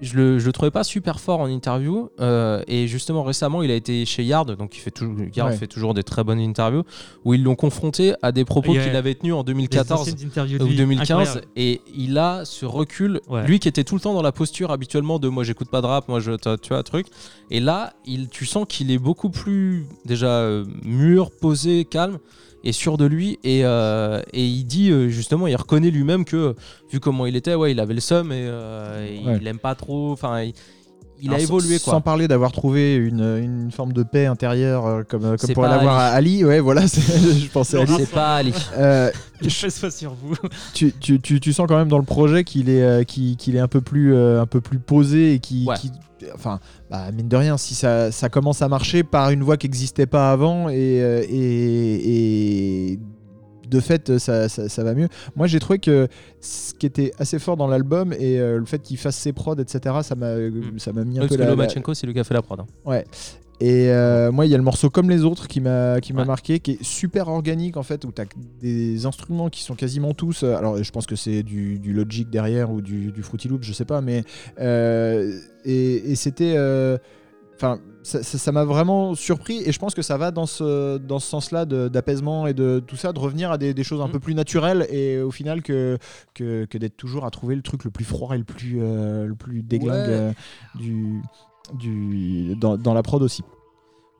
Je 0.00 0.16
le, 0.16 0.38
je 0.38 0.46
le 0.46 0.52
trouvais 0.52 0.70
pas 0.72 0.84
super 0.84 1.20
fort 1.20 1.40
en 1.40 1.46
interview. 1.46 2.10
euh, 2.20 2.62
et 2.66 2.88
justement, 2.88 3.22
récemment, 3.22 3.62
il 3.62 3.70
a 3.70 3.74
été 3.74 4.04
chez 4.04 4.22
Yard, 4.24 4.56
donc 4.56 4.76
il 4.76 4.80
fait 4.80 4.90
toujours, 4.90 5.14
Yard 5.34 5.50
Ouais. 5.50 5.56
fait 5.56 5.66
toujours 5.68 5.94
des 5.94 6.02
très 6.02 6.24
bonnes 6.24 6.40
interviews, 6.40 6.82
où 7.24 7.32
ils 7.32 7.42
l'ont 7.42 7.54
confronté 7.54 8.14
à 8.20 8.32
des 8.32 8.44
propos 8.44 8.72
qu'il 8.72 8.96
avait 8.96 9.14
tenus 9.14 9.34
en 9.34 9.42
Des 9.44 9.52
2014 9.52 10.00
anciennes 10.02 10.16
interviews 10.26 10.58
de 10.58 10.64
ou 10.64 10.68
lui, 10.68 10.76
2015 10.76 11.10
incroyables. 11.10 11.46
et 11.56 11.80
il 11.96 12.18
a 12.18 12.44
ce 12.44 12.66
recul 12.66 13.20
Ouais. 13.28 13.46
lui 13.46 13.58
qui 13.60 13.68
était 13.68 13.84
tout 13.84 13.94
le 13.94 14.00
temps 14.00 14.14
dans 14.14 14.22
la 14.22 14.32
posture 14.32 14.70
habituellement 14.72 15.18
de 15.18 15.28
moi 15.28 15.44
j'écoute 15.44 15.68
pas 15.70 15.80
de 15.80 15.86
rap 15.86 16.08
moi 16.08 16.20
je 16.20 16.32
tu 16.32 16.48
tu 16.60 16.68
vois 16.70 16.82
truc 16.82 17.06
et 17.50 17.60
là 17.60 17.94
il 18.04 18.28
tu 18.28 18.44
sens 18.46 18.66
qu'il 18.68 18.90
est 18.90 18.98
beaucoup 18.98 19.30
plus 19.30 19.86
déjà 20.04 20.26
euh, 20.26 20.64
mûr 20.84 21.30
posé 21.30 21.84
calme 21.84 22.18
et 22.64 22.72
sûr 22.72 22.96
de 22.96 23.04
lui 23.04 23.38
et, 23.44 23.60
euh, 23.64 24.20
et 24.32 24.44
il 24.44 24.64
dit 24.64 24.90
euh, 24.90 25.08
justement 25.08 25.46
il 25.46 25.54
reconnaît 25.56 25.90
lui-même 25.90 26.24
que 26.24 26.54
vu 26.90 26.98
comment 26.98 27.26
il 27.26 27.36
était 27.36 27.54
ouais 27.54 27.72
il 27.72 27.78
avait 27.80 27.94
le 27.94 28.00
seum 28.00 28.32
et, 28.32 28.36
euh, 28.48 29.06
et 29.06 29.24
Ouais. 29.26 29.38
il 29.40 29.46
aime 29.46 29.58
pas 29.58 29.74
trop 29.74 30.12
enfin 30.12 30.40
il, 30.42 30.54
il 31.20 31.28
a 31.30 31.34
Alors, 31.34 31.42
évolué 31.42 31.78
Sans 31.78 31.92
quoi 31.92 32.00
parler 32.00 32.26
d'avoir 32.26 32.52
trouvé 32.52 32.96
une, 32.96 33.20
une 33.38 33.70
forme 33.70 33.92
de 33.92 34.02
paix 34.02 34.26
intérieure 34.26 34.84
euh, 34.86 35.02
comme, 35.08 35.22
comme 35.22 35.36
C'est 35.38 35.54
pas 35.54 35.68
l'avoir 35.68 35.96
à 35.96 36.06
Ali. 36.08 36.44
Ouais, 36.44 36.58
voilà, 36.60 36.86
c'est- 36.88 37.00
je 37.38 37.48
pensais 37.50 37.78
à 37.78 37.82
Ali. 37.82 37.92
c'est 37.98 38.10
pas 38.10 38.34
Ali 38.36 38.52
Euh, 38.76 39.10
Je 39.40 39.48
fais 39.48 39.80
pas 39.80 39.90
sur 39.90 40.12
vous. 40.14 40.34
tu, 40.74 40.92
tu, 41.00 41.20
tu, 41.20 41.38
tu 41.40 41.52
sens 41.52 41.66
quand 41.68 41.76
même 41.78 41.88
dans 41.88 41.98
le 41.98 42.04
projet 42.04 42.44
qu'il 42.44 42.68
est, 42.68 42.82
euh, 42.82 43.04
qu'il 43.04 43.36
qu'il 43.36 43.54
est 43.56 43.60
un, 43.60 43.68
peu 43.68 43.80
plus, 43.80 44.12
euh, 44.14 44.40
un 44.42 44.46
peu 44.46 44.60
plus 44.60 44.78
posé 44.80 45.34
et 45.34 45.38
qui. 45.38 45.64
Ouais. 45.66 45.76
Enfin, 46.34 46.60
bah, 46.90 47.10
mine 47.12 47.28
de 47.28 47.36
rien, 47.36 47.56
si 47.56 47.74
ça, 47.74 48.10
ça 48.12 48.28
commence 48.28 48.62
à 48.62 48.68
marcher 48.68 49.02
par 49.02 49.30
une 49.30 49.42
voie 49.42 49.56
qui 49.56 49.66
n'existait 49.66 50.06
pas 50.06 50.30
avant 50.30 50.68
et, 50.68 51.02
euh, 51.02 51.22
et, 51.28 52.92
et 52.94 52.98
de 53.68 53.80
fait, 53.80 54.18
ça, 54.18 54.48
ça, 54.48 54.68
ça 54.68 54.84
va 54.84 54.94
mieux. 54.94 55.08
Moi, 55.36 55.46
j'ai 55.46 55.58
trouvé 55.58 55.78
que 55.78 56.06
ce 56.40 56.74
qui 56.74 56.86
était 56.86 57.12
assez 57.18 57.38
fort 57.38 57.56
dans 57.56 57.66
l'album 57.66 58.12
et 58.12 58.38
euh, 58.38 58.58
le 58.58 58.64
fait 58.66 58.78
qu'il 58.80 58.98
fasse 58.98 59.16
ses 59.16 59.32
prods, 59.32 59.56
etc., 59.56 59.96
ça 60.02 60.14
m'a 60.14 60.36
Mm. 60.36 60.78
ça 60.78 60.92
m'a 60.92 61.04
mis 61.04 61.16
un 61.18 61.22
parce 61.22 61.32
peu 61.32 61.38
la, 61.38 61.44
la- 61.46 61.50
Lomachenko 61.52 61.94
c'est 61.94 62.06
lui 62.06 62.12
qui 62.14 62.20
a 62.20 62.24
fait 62.24 62.34
la 62.34 62.42
prod 62.42 62.60
hein. 62.60 62.66
Ouais. 62.84 63.04
Et 63.66 63.88
euh, 63.90 64.30
moi, 64.30 64.44
il 64.46 64.50
y 64.50 64.54
a 64.54 64.58
le 64.58 64.62
morceau 64.62 64.90
comme 64.90 65.08
les 65.08 65.24
autres 65.24 65.48
qui 65.48 65.60
m'a 65.60 66.00
qui 66.00 66.12
m'a 66.12 66.20
Ouais. 66.20 66.26
marqué, 66.26 66.60
qui 66.60 66.72
est 66.72 66.82
super 66.82 67.28
organique 67.28 67.76
en 67.78 67.82
fait, 67.82 68.04
où 68.04 68.12
tu 68.12 68.20
as 68.20 68.26
des 68.60 69.06
instruments 69.06 69.48
qui 69.48 69.62
sont 69.62 69.74
quasiment 69.74 70.12
tous. 70.12 70.42
euh, 70.42 70.54
alors, 70.56 70.82
je 70.82 70.90
pense 70.90 71.06
que 71.06 71.16
c'est 71.16 71.42
du, 71.42 71.78
du 71.78 71.92
Logic 71.94 72.28
derrière 72.28 72.70
ou 72.70 72.82
du, 72.82 73.10
du 73.10 73.22
Fruity 73.22 73.48
Loop, 73.48 73.62
je 73.62 73.72
sais 73.72 73.86
pas, 73.86 74.00
mais 74.02 74.22
euh, 74.60 75.38
et, 75.64 76.10
et 76.12 76.14
c'était. 76.14 76.54
Enfin, 77.56 77.78
ça 78.02 78.50
m'a 78.52 78.64
vraiment 78.64 79.14
surpris 79.14 79.62
et 79.64 79.70
je 79.72 79.78
pense 79.78 79.94
que 79.94 80.02
ça 80.02 80.18
va 80.18 80.30
dans 80.32 80.44
ce, 80.44 80.98
dans 80.98 81.20
ce 81.20 81.28
sens-là 81.28 81.64
d'apaisement 81.64 82.46
et 82.48 82.52
de 82.52 82.82
tout 82.84 82.96
ça, 82.96 83.12
de 83.12 83.18
revenir 83.20 83.50
à 83.52 83.56
des, 83.58 83.72
des 83.72 83.84
choses 83.84 84.00
un 84.02 84.08
Mm. 84.08 84.12
peu 84.12 84.18
plus 84.20 84.34
naturelles 84.34 84.86
et 84.90 85.20
au 85.20 85.30
final 85.30 85.62
que, 85.62 85.96
que, 86.34 86.64
que 86.66 86.76
d'être 86.78 86.96
toujours 86.96 87.24
à 87.24 87.30
trouver 87.30 87.54
le 87.54 87.62
truc 87.62 87.84
le 87.84 87.90
plus 87.90 88.04
froid 88.04 88.34
et 88.34 88.38
le 88.38 88.44
plus, 88.44 88.78
euh, 88.82 89.24
le 89.26 89.36
plus 89.36 89.62
déglingue 89.62 90.08
Ouais. 90.08 90.14
euh, 90.14 90.32
du, 90.74 91.22
du, 91.72 92.54
dans, 92.56 92.76
dans 92.76 92.94
la 92.94 93.02
prod 93.02 93.22
aussi. 93.22 93.42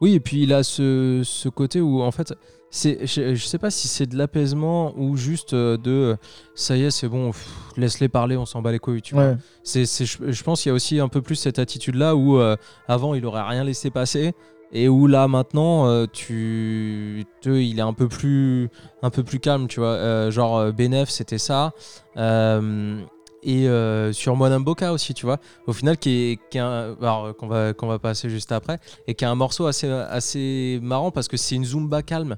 Oui, 0.00 0.14
et 0.14 0.20
puis 0.20 0.42
il 0.42 0.52
a 0.52 0.62
ce, 0.62 1.22
ce 1.24 1.48
côté 1.48 1.80
où 1.80 2.02
en 2.02 2.10
fait, 2.10 2.34
c'est, 2.70 3.06
je, 3.06 3.34
je 3.36 3.46
sais 3.46 3.58
pas 3.58 3.70
si 3.70 3.86
c'est 3.86 4.06
de 4.06 4.16
l'apaisement 4.18 4.92
ou 4.98 5.16
juste 5.16 5.54
euh, 5.54 5.76
de 5.76 5.90
euh, 5.90 6.16
ça 6.54 6.76
y 6.76 6.82
est, 6.82 6.90
c'est 6.90 7.08
bon, 7.08 7.30
laisse-les 7.76 8.08
parler, 8.08 8.36
on 8.36 8.44
s'en 8.44 8.60
bat 8.60 8.72
les 8.72 8.80
couilles. 8.80 9.02
Tu 9.02 9.14
vois. 9.14 9.24
C'est, 9.62 9.86
c'est- 9.86 10.04
je, 10.06 10.30
je 10.32 10.42
pense 10.42 10.62
qu'il 10.62 10.70
y 10.70 10.72
a 10.72 10.74
aussi 10.74 10.98
un 11.00 11.08
peu 11.08 11.22
plus 11.22 11.36
cette 11.36 11.58
attitude 11.60 11.94
là 11.94 12.16
où 12.16 12.38
euh, 12.38 12.56
avant 12.88 13.14
il 13.14 13.24
aurait 13.24 13.42
rien 13.48 13.62
laissé 13.64 13.90
passer 13.90 14.32
et 14.72 14.88
où 14.88 15.06
là 15.06 15.28
maintenant 15.28 15.86
euh, 15.86 16.06
tu 16.12 17.24
te- 17.40 17.50
il 17.50 17.78
est 17.78 17.82
un 17.82 17.92
peu 17.92 18.08
plus 18.08 18.68
un 19.02 19.10
peu 19.10 19.22
plus 19.22 19.38
calme 19.38 19.68
tu 19.68 19.78
vois 19.78 19.90
Euh, 19.90 20.30
genre 20.32 20.72
Benef 20.72 21.08
c'était 21.10 21.38
ça 21.38 21.72
Euh, 22.16 23.00
et 23.44 23.68
euh, 23.68 24.12
sur 24.12 24.34
Moanamboka 24.36 24.92
aussi 24.92 25.14
tu 25.14 25.26
vois. 25.26 25.38
Au 25.66 25.72
final 25.72 25.96
qui 25.98 26.10
est, 26.10 26.38
qui 26.50 26.58
est 26.58 26.60
un- 26.60 26.96
alors, 27.00 27.26
euh, 27.26 27.32
qu'on 27.32 27.46
va 27.46 27.72
qu'on 27.72 27.86
va 27.86 27.98
passer 27.98 28.28
juste 28.30 28.50
après 28.52 28.78
et 29.06 29.14
qui 29.14 29.24
a 29.24 29.30
un 29.30 29.34
morceau 29.34 29.66
assez 29.66 29.88
assez 29.88 30.78
marrant 30.82 31.10
parce 31.10 31.28
que 31.28 31.36
c'est 31.36 31.54
une 31.54 31.64
zumba 31.64 32.02
calme. 32.02 32.36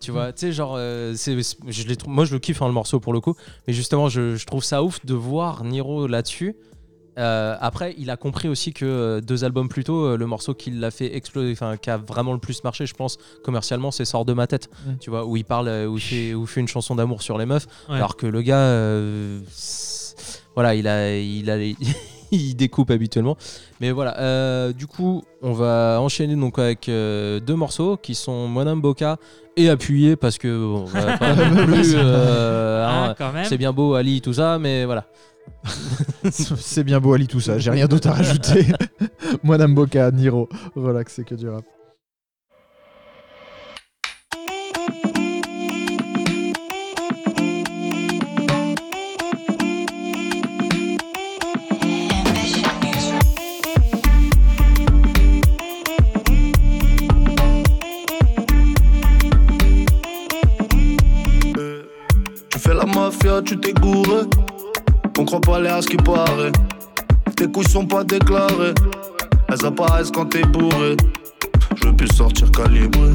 Tu 0.00 0.10
vois 0.10 0.32
tu 0.32 0.40
sais 0.46 0.52
genre 0.52 0.74
euh, 0.76 1.12
c'est 1.16 1.36
je 1.68 1.94
trou- 1.94 2.10
moi 2.10 2.24
je 2.24 2.32
le 2.32 2.38
kiffe 2.38 2.60
hein, 2.62 2.66
le 2.66 2.72
morceau 2.72 2.98
pour 3.00 3.12
le 3.12 3.20
coup. 3.20 3.34
Mais 3.66 3.72
justement 3.72 4.08
je, 4.08 4.36
je 4.36 4.46
trouve 4.46 4.64
ça 4.64 4.82
ouf 4.82 5.04
de 5.06 5.14
voir 5.14 5.64
Niro 5.64 6.06
là-dessus. 6.06 6.56
Euh, 7.18 7.56
après, 7.62 7.94
il 7.96 8.10
a 8.10 8.18
compris 8.18 8.46
aussi 8.46 8.74
que 8.74 8.84
euh, 8.84 9.20
deux 9.22 9.42
albums 9.42 9.70
plus 9.70 9.84
tôt, 9.84 10.04
euh, 10.04 10.16
le 10.18 10.26
morceau 10.26 10.52
qui 10.52 10.70
l'a 10.70 10.90
fait 10.90 11.16
exploser, 11.16 11.50
enfin 11.52 11.78
qui 11.78 11.88
a 11.88 11.96
vraiment 11.96 12.34
le 12.34 12.38
plus 12.38 12.62
marché, 12.62 12.84
je 12.84 12.92
pense, 12.92 13.16
commercialement, 13.42 13.90
c'est 13.90 14.04
Sort 14.04 14.26
de 14.26 14.34
ma 14.34 14.46
tête. 14.46 14.68
Tu 15.00 15.08
vois, 15.08 15.24
où 15.24 15.34
il 15.38 15.44
parle, 15.46 15.70
où 15.88 15.96
il 15.96 16.00
fait, 16.02 16.34
où 16.34 16.42
il 16.42 16.46
fait 16.46 16.60
une 16.60 16.68
chanson 16.68 16.94
d'amour 16.94 17.22
sur 17.22 17.38
les 17.38 17.46
meufs, 17.46 17.66
Ouais. 17.88 17.94
alors 17.96 18.16
que 18.18 18.26
le 18.26 18.42
gars, 18.42 19.40
voilà, 20.56 20.74
il 20.74 20.88
a, 20.88 21.16
il 21.16 21.48
a, 21.50 21.56
les- 21.56 21.76
il 22.32 22.54
découpe 22.56 22.90
habituellement. 22.90 23.36
Mais 23.80 23.92
voilà, 23.92 24.18
euh, 24.18 24.72
du 24.72 24.88
coup, 24.88 25.22
on 25.42 25.52
va 25.52 25.98
enchaîner 26.00 26.34
donc 26.34 26.58
avec 26.58 26.88
euh, 26.88 27.38
deux 27.38 27.54
morceaux 27.54 27.96
qui 27.96 28.16
sont 28.16 28.48
Monam 28.48 28.80
Boca 28.80 29.18
et 29.56 29.68
appuyé 29.68 30.16
parce 30.16 30.36
que 30.38 30.48
bon, 30.48 30.80
on 30.80 30.84
va 30.86 31.16
pas 31.18 31.34
non 31.34 31.64
plus, 31.66 31.92
euh, 31.94 32.84
Ah, 32.88 33.14
hein, 33.20 33.44
c'est 33.44 33.58
bien 33.58 33.72
beau 33.72 33.94
Ali 33.94 34.20
tout 34.20 34.32
ça, 34.32 34.58
mais 34.58 34.84
voilà. 34.84 35.06
C'est 36.30 36.82
bien 36.82 36.98
beau, 37.00 37.12
Ali, 37.14 37.28
tout 37.28 37.40
ça. 37.40 37.58
J'ai 37.58 37.70
rien 37.70 37.86
d'autre 37.86 38.08
à 38.08 38.14
rajouter. 38.14 38.66
Madame 39.44 39.74
Boca, 39.76 40.10
Niro, 40.10 40.48
relax, 40.74 41.12
c'est 41.14 41.24
que 41.24 41.36
du 41.36 41.48
rap. 41.48 41.62
Tu 63.42 63.58
t'es 63.58 63.72
gouré. 63.72 64.22
On 65.18 65.24
croit 65.24 65.40
pas 65.40 65.60
l'air 65.60 65.76
à 65.76 65.82
ce 65.82 65.88
qui 65.88 65.96
paraît. 65.96 66.52
Tes 67.36 67.46
couilles 67.50 67.68
sont 67.68 67.86
pas 67.86 68.04
déclarées. 68.04 68.74
Elles 69.48 69.66
apparaissent 69.66 70.10
quand 70.10 70.26
t'es 70.26 70.42
bourré. 70.42 70.96
Je 71.76 71.88
veux 71.88 71.96
plus 71.96 72.08
sortir 72.08 72.50
calibré. 72.50 73.10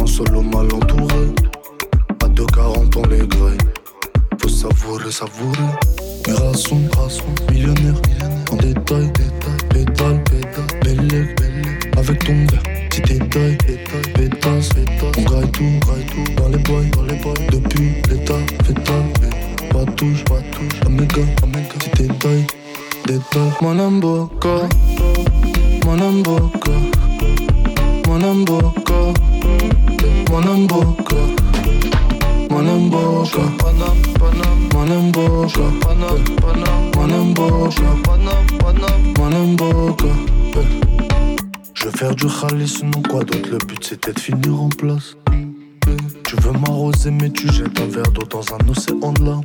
En 0.00 0.06
solo 0.06 0.42
mal 0.42 0.66
entouré. 0.72 1.32
À 2.22 2.28
2,40 2.28 2.96
on 2.96 3.08
les 3.08 3.26
gré. 3.26 3.56
Faut 4.40 4.48
savourer, 4.48 5.10
savourer. 5.10 5.58
Mirason, 6.26 6.80
rason, 6.96 7.24
millionnaire. 7.50 8.00
En 8.50 8.56
détail, 8.56 9.10
détail, 9.12 9.68
pétale, 9.70 10.24
pétale. 10.24 10.80
Belle, 10.82 11.34
belle. 11.36 11.98
Avec 11.98 12.24
ton 12.24 12.34
verre 12.34 12.79
petits 12.90 13.02
détails. 13.02 13.56
Pétasse, 14.14 14.70
on 15.02 15.22
graille 15.22 15.50
tout, 15.50 15.62
dans 16.36 16.48
les 16.48 16.58
boys, 16.58 16.84
dans 16.94 17.02
les 17.02 17.14
boys. 17.22 17.34
Depuis 17.50 17.92
l'état 18.08 18.34
fétal, 18.64 19.04
pas 19.70 19.92
touche, 19.96 20.24
pas 20.24 20.40
touche. 20.52 20.80
Améga, 20.86 21.22
améga, 21.42 21.74
petit 21.78 22.02
détail, 22.02 22.46
détail. 23.06 23.50
Mon 23.62 23.78
amboka, 23.78 24.68
mon 25.86 26.00
amboka, 26.00 26.72
mon 28.06 28.18
mon. 28.18 28.72
Mon 30.12 30.48
mon 39.18 39.30
mon 39.30 39.56
mon. 39.56 40.89
Je 41.80 41.88
vais 41.88 41.96
faire 41.96 42.14
du 42.14 42.26
khalis, 42.26 42.68
sinon 42.68 43.02
quoi 43.08 43.24
d'autre 43.24 43.48
Le 43.50 43.56
but 43.66 43.82
c'était 43.82 44.12
de 44.12 44.20
finir 44.20 44.60
en 44.60 44.68
place. 44.68 45.16
Tu 46.26 46.36
veux 46.42 46.52
m'arroser, 46.52 47.10
mais 47.10 47.30
tu 47.30 47.50
jettes 47.50 47.80
un 47.80 47.86
verre 47.86 48.10
d'eau 48.12 48.24
dans 48.28 48.44
un 48.52 48.68
océan 48.68 49.12
de 49.12 49.24
larmes. 49.24 49.44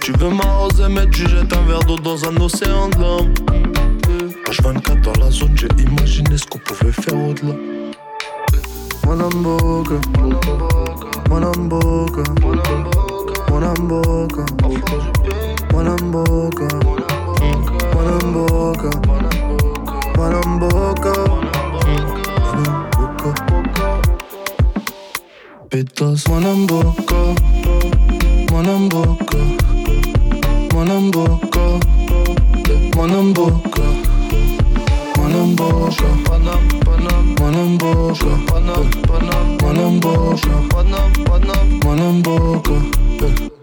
Tu 0.00 0.12
veux 0.12 0.30
m'arroser, 0.30 0.88
mais 0.88 1.06
tu 1.10 1.28
jettes 1.28 1.52
un 1.52 1.62
verre 1.66 1.80
d'eau 1.80 1.96
dans 1.98 2.24
un 2.24 2.34
océan 2.38 2.88
de 2.88 2.98
larmes. 2.98 3.34
H24 4.46 5.02
dans 5.02 5.12
la 5.22 5.30
zone, 5.30 5.54
j'ai 5.54 5.68
imaginé 5.82 6.38
ce 6.38 6.46
qu'on 6.46 6.58
pouvait 6.60 6.92
faire 6.92 7.14
au-delà. 7.14 7.56
Mon 9.04 9.20
amboka, 9.20 9.94
mon 11.28 11.42
amboka, 11.42 12.22
mon 13.50 13.62
amboka, 13.62 14.44
mon 20.22 20.34
amboka, 20.34 21.12
mon 21.26 21.90
amboka, 21.90 22.30
mon 22.50 23.26
amboka, 23.26 23.88
Pétasse, 25.68 26.28
mon 26.28 26.44
amboka, 26.44 27.16
mon 28.52 28.68
amboka, 28.68 29.38
mon 30.72 30.90
amboka, 30.90 31.64
mon 32.96 33.12
amboka, 33.20 33.82
mon 35.18 35.34
amboka, 35.42 36.06
mon 37.40 37.54
amboka, 37.62 38.30
mon 39.60 39.76
amboka, 39.82 40.52
mon 41.84 42.00
amboka. 42.00 43.61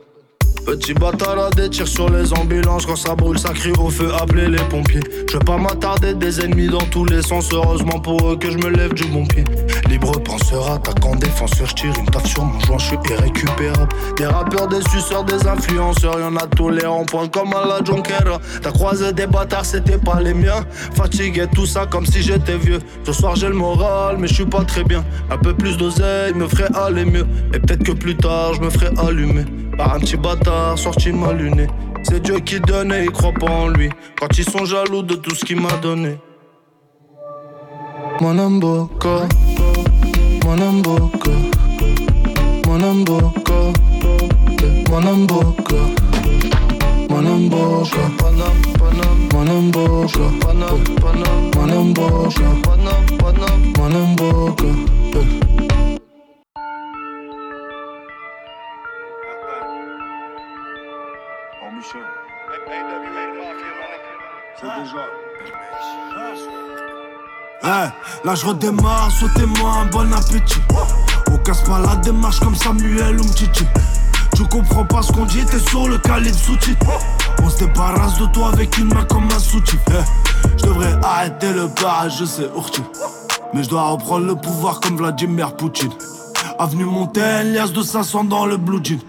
Petit 0.70 0.94
bâtard 0.94 1.40
à 1.40 1.50
des 1.50 1.68
tirs 1.68 1.88
sur 1.88 2.12
les 2.12 2.32
ambulances. 2.32 2.86
Quand 2.86 2.96
ça 2.96 3.16
brûle 3.16 3.40
ça 3.40 3.50
crie 3.54 3.72
au 3.80 3.90
feu 3.90 4.12
appelez 4.14 4.48
les 4.48 4.64
pompiers. 4.70 5.02
Je 5.28 5.34
vais 5.36 5.44
pas 5.44 5.58
m'attarder 5.58 6.14
des 6.14 6.42
ennemis 6.42 6.68
dans 6.68 6.86
tous 6.92 7.06
les 7.06 7.24
sens. 7.24 7.50
Heureusement 7.52 8.00
pour 8.00 8.30
eux 8.30 8.38
que 8.38 8.52
je 8.52 8.58
me 8.60 8.70
lève 8.70 8.94
du 8.94 9.04
bon 9.06 9.26
pied. 9.26 9.44
Libre 9.90 10.12
penseur, 10.20 10.72
attaquant, 10.72 11.16
défenseur 11.16 11.66
Je 11.66 11.74
tire 11.74 11.94
une 11.98 12.06
taf 12.06 12.24
sur 12.28 12.46
mon 12.46 12.60
joint, 12.60 12.78
je 12.78 12.86
suis 12.86 12.98
irrécupérable. 13.10 13.92
Des 14.16 14.28
rappeurs, 14.28 14.68
des 14.68 14.82
suceurs, 14.92 15.24
des 15.24 15.48
influenceurs 15.48 16.20
Y'en 16.20 16.36
a 16.36 16.46
tous 16.46 16.70
les 16.70 16.86
ronds-points 16.86 17.30
comme 17.30 17.52
à 17.54 17.66
la 17.66 17.84
Jonquera 17.84 18.40
T'as 18.62 18.72
croisé 18.72 19.12
des 19.12 19.26
bâtards, 19.26 19.66
c'était 19.66 19.98
pas 19.98 20.22
les 20.22 20.36
miens. 20.36 20.64
Fatigué 20.94 21.48
tout 21.56 21.66
ça 21.66 21.88
comme 21.88 22.06
si 22.06 22.22
j'étais 22.22 22.58
vieux. 22.58 22.80
Ce 23.06 23.14
soir 23.14 23.36
j'ai 23.36 23.48
le 23.48 23.56
moral 23.56 24.18
mais 24.20 24.28
je 24.28 24.36
suis 24.36 24.46
pas 24.46 24.64
très 24.66 24.84
bien. 24.84 25.04
Un 25.32 25.38
peu 25.38 25.56
plus 25.56 25.78
d'oseille 25.78 26.36
me 26.36 26.48
ferait 26.48 26.70
aller 26.76 27.06
mieux. 27.06 27.26
Et 27.56 27.60
peut-être 27.60 27.84
que 27.84 27.94
plus 27.94 28.16
tard 28.16 28.54
je 28.54 28.62
me 28.62 28.70
ferais 28.70 28.92
allumer 29.00 29.46
Par 29.76 29.96
un 29.96 30.00
petit 30.00 30.18
bâtard 30.18 30.59
sorti 30.76 31.12
ma 31.12 31.34
lunée. 31.34 31.68
C'est 32.04 32.22
Dieu 32.22 32.40
qui 32.40 32.60
donne 32.60 32.92
et 32.94 33.04
ils 33.04 33.12
croient 33.12 33.34
pas 33.34 33.52
en 33.52 33.68
lui. 33.68 33.90
Quand 34.20 34.38
ils 34.38 34.50
sont 34.50 34.66
jaloux 34.66 35.04
de 35.04 35.16
tout 35.16 35.36
ce 35.36 35.46
qu'il 35.46 35.62
m'a 35.62 35.76
donné. 35.82 36.18
Mon 38.22 38.38
amboka, 38.38 39.28
mon 40.46 40.62
amboka, 40.62 41.32
mon 42.68 42.84
amboka, 42.84 43.60
mon 44.90 45.06
amboka, 45.08 45.76
mon 47.10 47.26
amboka, 47.26 48.02
mon 49.34 49.48
amboka, 49.48 50.20
mon 51.56 51.72
amboka, 51.72 52.40
mon 53.78 53.96
amboka. 53.96 54.66
Hey, 67.64 67.90
là 68.26 68.36
je 68.36 68.46
redémarre, 68.46 69.10
souhaitez-moi 69.12 69.72
un 69.72 69.86
bon 69.86 70.12
appétit. 70.12 70.60
On 71.32 71.38
casse 71.38 71.62
pas 71.62 71.80
la 71.80 71.96
démarche 71.98 72.42
comme 72.42 72.56
Samuel 72.56 73.22
ou 73.22 73.24
Mtiti. 73.24 73.66
Tu 74.36 74.44
comprends 74.46 74.84
pas 74.86 75.02
ce 75.02 75.14
qu'on 75.14 75.26
dit, 75.26 75.46
t'es 75.46 75.60
sur 75.60 75.88
le 75.88 75.98
calibre 75.98 76.38
sous-titre. 76.38 76.86
On 77.42 77.50
se 77.50 77.60
débarrasse 77.60 78.18
de 78.20 78.26
toi 78.28 78.50
avec 78.50 78.78
une 78.78 78.94
main 78.94 79.06
comme 79.06 79.30
un 79.32 79.40
soutif. 79.40 79.80
Hey, 79.92 80.04
je 80.58 80.66
devrais 80.66 80.94
arrêter 81.04 81.54
le 81.54 81.68
barrage, 81.68 82.20
je 82.20 82.26
sais 82.26 82.50
Urti. 82.54 82.82
Mais 83.54 83.64
je 83.64 83.70
dois 83.70 83.84
reprendre 83.84 84.26
le 84.26 84.36
pouvoir 84.36 84.82
comme 84.82 84.98
Vladimir 84.98 85.56
Poutine. 85.56 85.94
Avenue 86.58 86.86
Montaigne, 86.86 87.54
liasse 87.54 87.72
de 87.72 87.82
500 87.82 88.26
dans 88.26 88.46
le 88.46 88.58
blue 88.58 88.84
jean. 88.84 89.00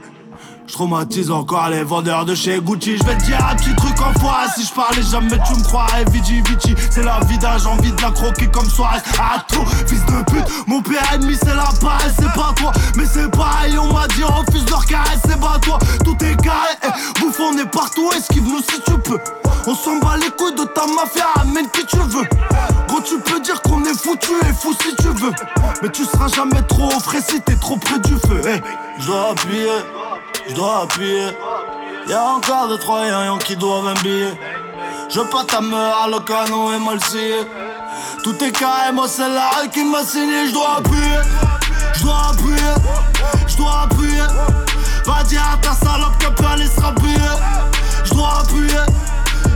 Je 0.71 0.75
traumatise 0.77 1.33
encore 1.33 1.69
les 1.69 1.83
vendeurs 1.83 2.25
de 2.25 2.33
chez 2.33 2.61
Gucci. 2.61 2.97
Je 2.97 3.03
vais 3.03 3.19
te 3.19 3.25
dire 3.25 3.45
un 3.45 3.57
petit 3.57 3.75
truc 3.75 4.01
en 4.01 4.17
fois. 4.21 4.43
Si 4.55 4.65
je 4.65 4.73
parlais 4.73 5.03
jamais, 5.03 5.37
tu 5.45 5.59
me 5.59 5.65
croirais. 5.65 6.05
Vici, 6.13 6.41
Vici, 6.43 6.77
c'est 6.91 7.03
la 7.03 7.19
j'ai 7.59 7.67
envie 7.67 7.91
de 7.91 8.01
la 8.01 8.13
croquer 8.13 8.47
comme 8.47 8.71
Suarez. 8.71 9.01
À 9.19 9.45
tout, 9.53 9.65
fils 9.89 10.05
de 10.07 10.23
pute. 10.31 10.69
Mon 10.69 10.81
pire 10.81 11.03
ennemi, 11.13 11.37
c'est 11.43 11.57
la 11.57 11.69
paresse, 11.81 12.15
c'est 12.17 12.33
pas 12.35 12.53
toi. 12.55 12.71
Mais 12.95 13.05
c'est 13.05 13.29
pareil, 13.33 13.77
on 13.79 13.93
m'a 13.93 14.07
dit, 14.09 14.23
refuse 14.23 14.65
leur 14.71 14.85
caresse, 14.87 15.19
c'est 15.29 15.41
pas 15.41 15.59
toi. 15.61 15.77
Tout 16.05 16.17
est 16.25 16.41
carré, 16.41 16.71
eh, 16.85 17.21
bouffe, 17.21 17.41
on 17.41 17.59
est 17.59 17.69
partout. 17.69 18.09
Esquive-nous 18.17 18.61
si 18.61 18.81
tu 18.87 18.97
peux. 18.99 19.19
On 19.67 19.75
s'en 19.75 19.99
bat 19.99 20.19
les 20.19 20.31
couilles 20.31 20.55
de 20.55 20.65
ta 20.67 20.87
mafia, 20.87 21.27
amène 21.43 21.69
qui 21.71 21.85
tu 21.85 21.97
veux. 21.97 22.29
Gros, 22.87 23.01
tu 23.01 23.19
peux 23.19 23.41
dire 23.41 23.61
qu'on 23.63 23.83
est 23.85 23.99
fou, 23.99 24.15
tu 24.21 24.31
es 24.49 24.53
fou 24.53 24.73
si 24.81 24.95
tu 25.03 25.09
veux. 25.09 25.33
Mais 25.83 25.89
tu 25.89 26.05
seras 26.05 26.29
jamais 26.29 26.63
trop 26.63 26.91
frais 27.01 27.21
si 27.21 27.41
t'es 27.41 27.57
trop 27.57 27.77
près 27.77 27.99
du 27.99 28.15
feu. 28.15 28.41
Hey. 28.47 28.63
Je 29.01 29.07
dois 29.07 29.31
appuyer, 29.31 29.69
je 30.51 30.55
dois 30.55 30.83
appuyer. 30.83 31.29
Y'a 32.09 32.25
encore 32.25 32.69
deux 32.69 32.79
trois 32.79 33.03
qui 33.45 33.57
doivent 33.57 33.87
un 33.87 34.01
billet. 34.03 34.39
Je 35.09 35.21
pas 35.21 35.45
ta 35.45 35.59
à 35.59 36.09
le 36.09 36.19
canon 36.21 36.73
et 36.73 36.79
mal 36.79 37.03
scié. 37.05 37.37
Tout 38.25 38.37
est 38.43 38.53
carré, 38.53 38.93
moi 38.93 39.07
c'est 39.09 39.29
la 39.29 39.67
qui 39.73 39.85
m'a 39.85 40.03
signé. 40.03 40.49
Je 40.49 40.53
dois 40.53 40.79
appuyer, 40.79 41.21
je 41.95 42.03
dois 42.03 42.31
appuyer, 42.31 42.75
je 43.47 43.57
dois 43.57 43.83
appuyer. 43.85 44.27
Va 45.07 45.23
dire 45.25 45.43
à 45.53 45.57
ta 45.57 45.73
salope 45.73 46.19
qu'elle 46.19 46.35
peut 46.35 46.47
aller 46.47 46.67
se 46.67 46.81
rappuyer. 46.81 47.17
Je 48.05 48.11
dois 48.11 48.41
appuyer, 48.41 48.85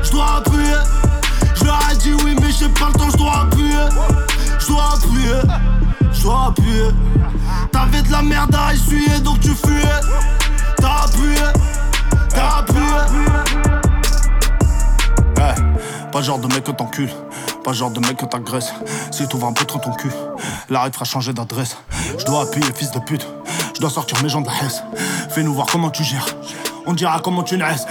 je 0.02 0.11
dois 0.11 0.37
appuyer. 0.38 0.78
Je 1.57 1.64
leur 1.64 1.78
ai 1.90 1.96
dit 1.96 2.12
oui, 2.24 2.37
mais 2.40 2.52
j'ai 2.52 2.68
pas 2.68 2.88
le 2.92 2.98
temps, 2.98 3.11
je 3.11 3.16
dois 3.16 3.40
appuyer. 3.42 3.88
Je 4.61 4.66
dois 4.68 4.94
appuyer, 4.94 5.40
je 6.12 6.22
dois 6.22 6.46
appuyer. 6.48 6.88
T'avais 7.72 8.02
de 8.02 8.12
la 8.12 8.22
merde 8.22 8.54
à 8.54 8.74
essuyer, 8.74 9.18
donc 9.20 9.40
tu 9.40 9.54
fuyais. 9.54 10.33
T'as 10.84 11.04
appuyé, 11.04 11.40
t'as 12.28 12.58
appuyé. 12.58 12.80
Ouais, 15.38 15.54
pas 16.12 16.20
genre 16.20 16.38
de 16.38 16.46
mec 16.48 16.62
que 16.62 16.72
t'encules, 16.72 17.08
pas 17.64 17.72
genre 17.72 17.90
de 17.90 18.00
mec 18.00 18.18
que 18.18 18.26
t'agresses. 18.26 18.70
Si 19.10 19.26
t'ouvres 19.26 19.46
un 19.46 19.54
peu 19.54 19.64
trop 19.64 19.78
ton 19.78 19.92
cul, 19.92 20.12
la 20.68 20.82
règle 20.82 20.92
fera 20.92 21.06
changer 21.06 21.32
d'adresse. 21.32 21.78
Je 22.18 22.26
dois 22.26 22.42
appuyer, 22.42 22.70
fils 22.74 22.90
de 22.90 22.98
pute, 22.98 23.26
je 23.74 23.80
dois 23.80 23.88
sortir 23.88 24.22
mes 24.22 24.28
gens 24.28 24.42
de 24.42 24.46
la 24.46 24.66
hesse. 24.66 24.82
Fais-nous 25.30 25.54
voir 25.54 25.68
comment 25.72 25.88
tu 25.88 26.04
gères, 26.04 26.26
on 26.84 26.92
dira 26.92 27.18
comment 27.20 27.44
tu 27.44 27.56
naisses. 27.56 27.86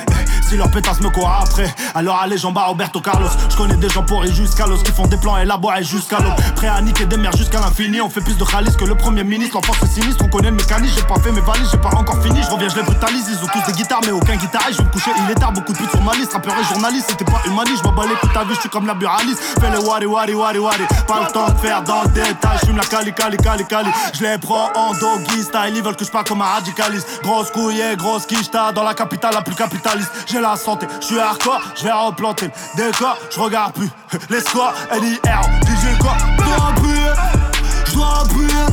Si 0.53 0.57
leur 0.57 0.69
pétasse 0.69 1.01
me 1.01 1.09
court 1.09 1.31
après, 1.41 1.73
alors 1.95 2.19
allez 2.21 2.37
j'en 2.37 2.51
bats 2.51 2.65
Roberto 2.65 3.01
Carlos. 3.01 3.27
Je 3.49 3.57
connais 3.57 3.75
des 3.75 3.89
gens 3.89 4.03
pourris 4.03 4.31
jusqu'à 4.31 4.67
l'os 4.67 4.83
qui 4.83 4.91
font 4.91 5.07
des 5.07 5.17
plans 5.17 5.35
élaborés 5.35 5.83
jusqu'à 5.83 6.19
l'eau. 6.19 6.29
Prêt 6.55 6.67
à 6.67 6.79
niquer 6.79 7.07
des 7.07 7.17
mères 7.17 7.35
jusqu'à 7.35 7.59
l'infini. 7.59 7.99
On 8.01 8.09
fait 8.11 8.21
plus 8.21 8.37
de 8.37 8.43
khalice 8.43 8.75
que 8.75 8.85
le 8.85 8.93
premier 8.93 9.23
ministre. 9.23 9.55
L'enfance 9.55 9.81
est 9.81 9.99
sinistre, 9.99 10.23
on 10.23 10.27
connaît 10.27 10.51
le 10.51 10.57
mécanisme. 10.57 10.93
J'ai 10.95 11.07
pas 11.07 11.19
fait 11.19 11.31
mes 11.31 11.41
valises, 11.41 11.69
j'ai 11.71 11.79
pas 11.79 11.89
encore 11.95 12.21
fini. 12.21 12.39
Je 12.43 12.51
reviens, 12.51 12.69
je 12.69 12.75
les 12.75 12.83
brutalise. 12.83 13.25
Ils 13.31 13.43
ont 13.43 13.47
tous 13.47 13.71
des 13.71 13.75
guitares, 13.75 14.01
mais 14.05 14.11
aucun 14.11 14.35
guitariste. 14.35 14.77
Je 14.77 14.83
me 14.83 14.91
coucher, 14.91 15.09
il 15.25 15.31
est 15.31 15.33
tard, 15.33 15.53
beaucoup 15.53 15.73
de 15.73 15.77
putes 15.79 15.89
sur 15.89 16.01
ma 16.03 16.13
liste. 16.13 16.33
Rappeur 16.33 16.53
et 16.53 16.63
journaliste, 16.71 17.07
c'était 17.09 17.25
pas 17.25 17.41
humaniste. 17.47 17.79
Je 17.81 17.89
m'en 17.89 17.95
bats 17.95 18.03
les 18.05 18.29
ta 18.29 18.43
vie, 18.43 18.53
je 18.53 18.59
suis 18.59 18.69
comme 18.69 18.85
la 18.85 18.93
buraliste. 18.93 19.41
Fais 19.59 19.71
le 19.71 19.79
wari 19.79 20.05
wari 20.05 20.35
wari 20.35 20.59
wari. 20.59 20.83
Pas 21.07 21.21
le 21.25 21.31
temps 21.31 21.49
de 21.49 21.57
faire 21.57 21.81
dans 21.81 22.03
le 22.03 22.09
détail. 22.09 22.59
Je 22.67 22.71
la 22.73 22.83
cali 22.83 23.11
cali 23.11 23.37
cali 23.37 23.65
cali. 23.65 23.89
Je 24.13 24.21
les 24.21 24.37
prends 24.37 24.69
en 24.75 24.93
doggy. 24.93 25.47
Ils 25.73 25.81
veulent 25.81 25.95
que 25.95 26.05
je 26.05 26.11
parle 26.11 26.25
comme 26.25 26.43
un 26.43 26.45
radicaliste. 26.45 27.21
Grosse 27.23 27.49
couille 27.49 27.81
et 27.81 27.95
grosse 27.95 28.27
quicheta 28.27 28.71
dans 28.71 28.83
la 28.83 28.93
capitale 28.93 29.33
la 29.33 29.41
plus 29.41 29.55
capitaliste. 29.55 30.11
La 30.43 30.57
santé, 30.57 30.87
je 30.99 31.05
suis 31.05 31.19
hardcore, 31.19 31.61
je 31.73 31.85
vais 31.85 31.91
replanter 31.91 32.49
le 32.77 32.91
décor, 32.91 33.17
je 33.33 33.39
regarde 33.39 33.73
plus 33.73 33.89
les 34.29 34.41
scores, 34.41 34.73
NIR, 34.91 35.41
DJ 35.61 35.97
quoi, 35.99 36.17
je 36.37 36.43
dois 36.43 36.67
appuyer, 36.67 37.11
je 37.85 37.93
dois 37.93 38.21
appuyer, 38.23 38.65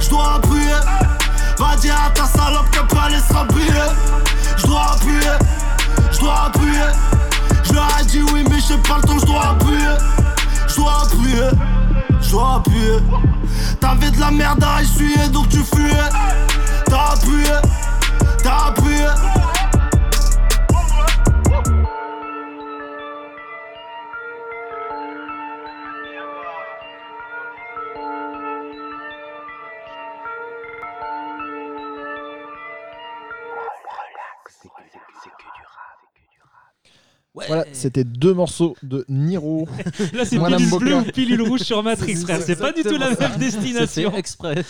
je 0.00 0.08
dois 0.08 0.34
appuyer, 0.36 0.80
va 1.58 1.76
dire 1.76 1.94
à 2.06 2.10
ta 2.10 2.24
salope 2.24 2.70
qu'elle 2.70 2.86
peut 2.86 2.96
aller 3.04 3.18
se 3.18 3.34
rappuyer, 3.34 3.84
je 4.56 4.66
dois 4.66 4.92
appuyer, 4.94 5.30
je 6.10 6.18
dois 6.20 6.44
appuyer, 6.46 6.88
je 7.64 7.72
leur 7.74 8.00
ai 8.00 8.04
dit 8.06 8.22
oui 8.32 8.42
mais 8.48 8.60
j'ai 8.66 8.78
pas 8.78 8.96
le 8.96 9.02
temps, 9.06 9.18
je 9.18 9.26
dois 9.26 9.48
appuyer, 9.50 9.94
je 10.68 10.74
dois 10.76 11.02
appuyer, 11.02 11.50
je 12.22 12.30
dois 12.30 12.54
appuyer, 12.56 12.98
t'avais 13.78 14.10
de 14.10 14.20
la 14.20 14.30
merde 14.30 14.64
à 14.64 14.80
essuyer 14.80 15.28
donc 15.28 15.50
tu 15.50 15.58
fuyais, 15.58 16.08
t'as 16.86 17.12
appuyé, 17.12 17.52
t'as 18.42 18.68
appuyé. 18.68 19.53
Voilà, 37.34 37.64
c'était 37.72 38.04
deux 38.04 38.32
morceaux 38.32 38.76
de 38.84 39.04
Niro. 39.08 39.66
Là, 40.12 40.24
c'est 40.24 40.38
pilule 40.38 40.70
Boca. 40.70 40.84
bleue 40.84 40.94
ou 40.94 41.02
pilule 41.02 41.42
rouge 41.42 41.60
sur 41.62 41.82
Matrix, 41.82 42.16
C'est 42.18 42.22
frère. 42.22 42.42
C'est 42.42 42.56
pas 42.56 42.72
du 42.72 42.84
tout 42.84 42.96
la 42.96 43.10
même 43.10 43.38
destination. 43.38 44.12
C'est 44.12 44.18
exprès. 44.18 44.64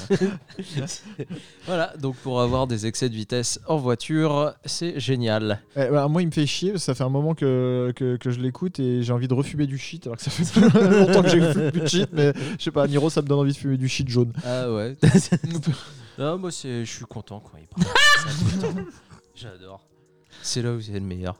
voilà, 1.66 1.92
donc 1.98 2.16
pour 2.16 2.40
avoir 2.40 2.66
des 2.66 2.86
excès 2.86 3.10
de 3.10 3.14
vitesse 3.14 3.60
en 3.68 3.76
voiture, 3.76 4.54
c'est 4.64 4.98
génial. 4.98 5.60
Eh, 5.76 5.88
bah, 5.90 6.08
moi, 6.08 6.22
il 6.22 6.26
me 6.26 6.32
fait 6.32 6.46
chier, 6.46 6.70
parce 6.70 6.82
que 6.82 6.86
ça 6.86 6.94
fait 6.94 7.04
un 7.04 7.10
moment 7.10 7.34
que, 7.34 7.92
que, 7.94 8.16
que 8.16 8.30
je 8.30 8.40
l'écoute 8.40 8.80
et 8.80 9.02
j'ai 9.02 9.12
envie 9.12 9.28
de 9.28 9.34
refumer 9.34 9.66
du 9.66 9.76
shit, 9.76 10.06
alors 10.06 10.16
que 10.16 10.22
ça 10.22 10.30
fait 10.30 10.60
longtemps 10.90 11.22
que 11.22 11.28
j'ai 11.28 11.52
fumé 11.52 11.70
plus 11.70 11.80
de 11.82 11.86
shit, 11.86 12.08
mais 12.12 12.32
je 12.58 12.64
sais 12.64 12.70
pas, 12.70 12.86
Niro, 12.86 13.10
ça 13.10 13.20
me 13.20 13.26
donne 13.26 13.40
envie 13.40 13.52
de 13.52 13.58
fumer 13.58 13.76
du 13.76 13.88
shit 13.88 14.08
jaune. 14.08 14.32
Ah 14.42 14.72
ouais. 14.72 14.96
non, 16.18 16.38
moi 16.38 16.50
c'est, 16.50 16.86
je 16.86 16.90
suis 16.90 17.04
content 17.04 17.40
quand 17.40 17.58
il 17.58 17.66
parle. 17.66 18.86
J'adore. 19.34 19.86
C'est 20.40 20.62
là 20.62 20.72
où 20.72 20.80
c'est 20.80 20.92
le 20.92 21.00
meilleur. 21.00 21.36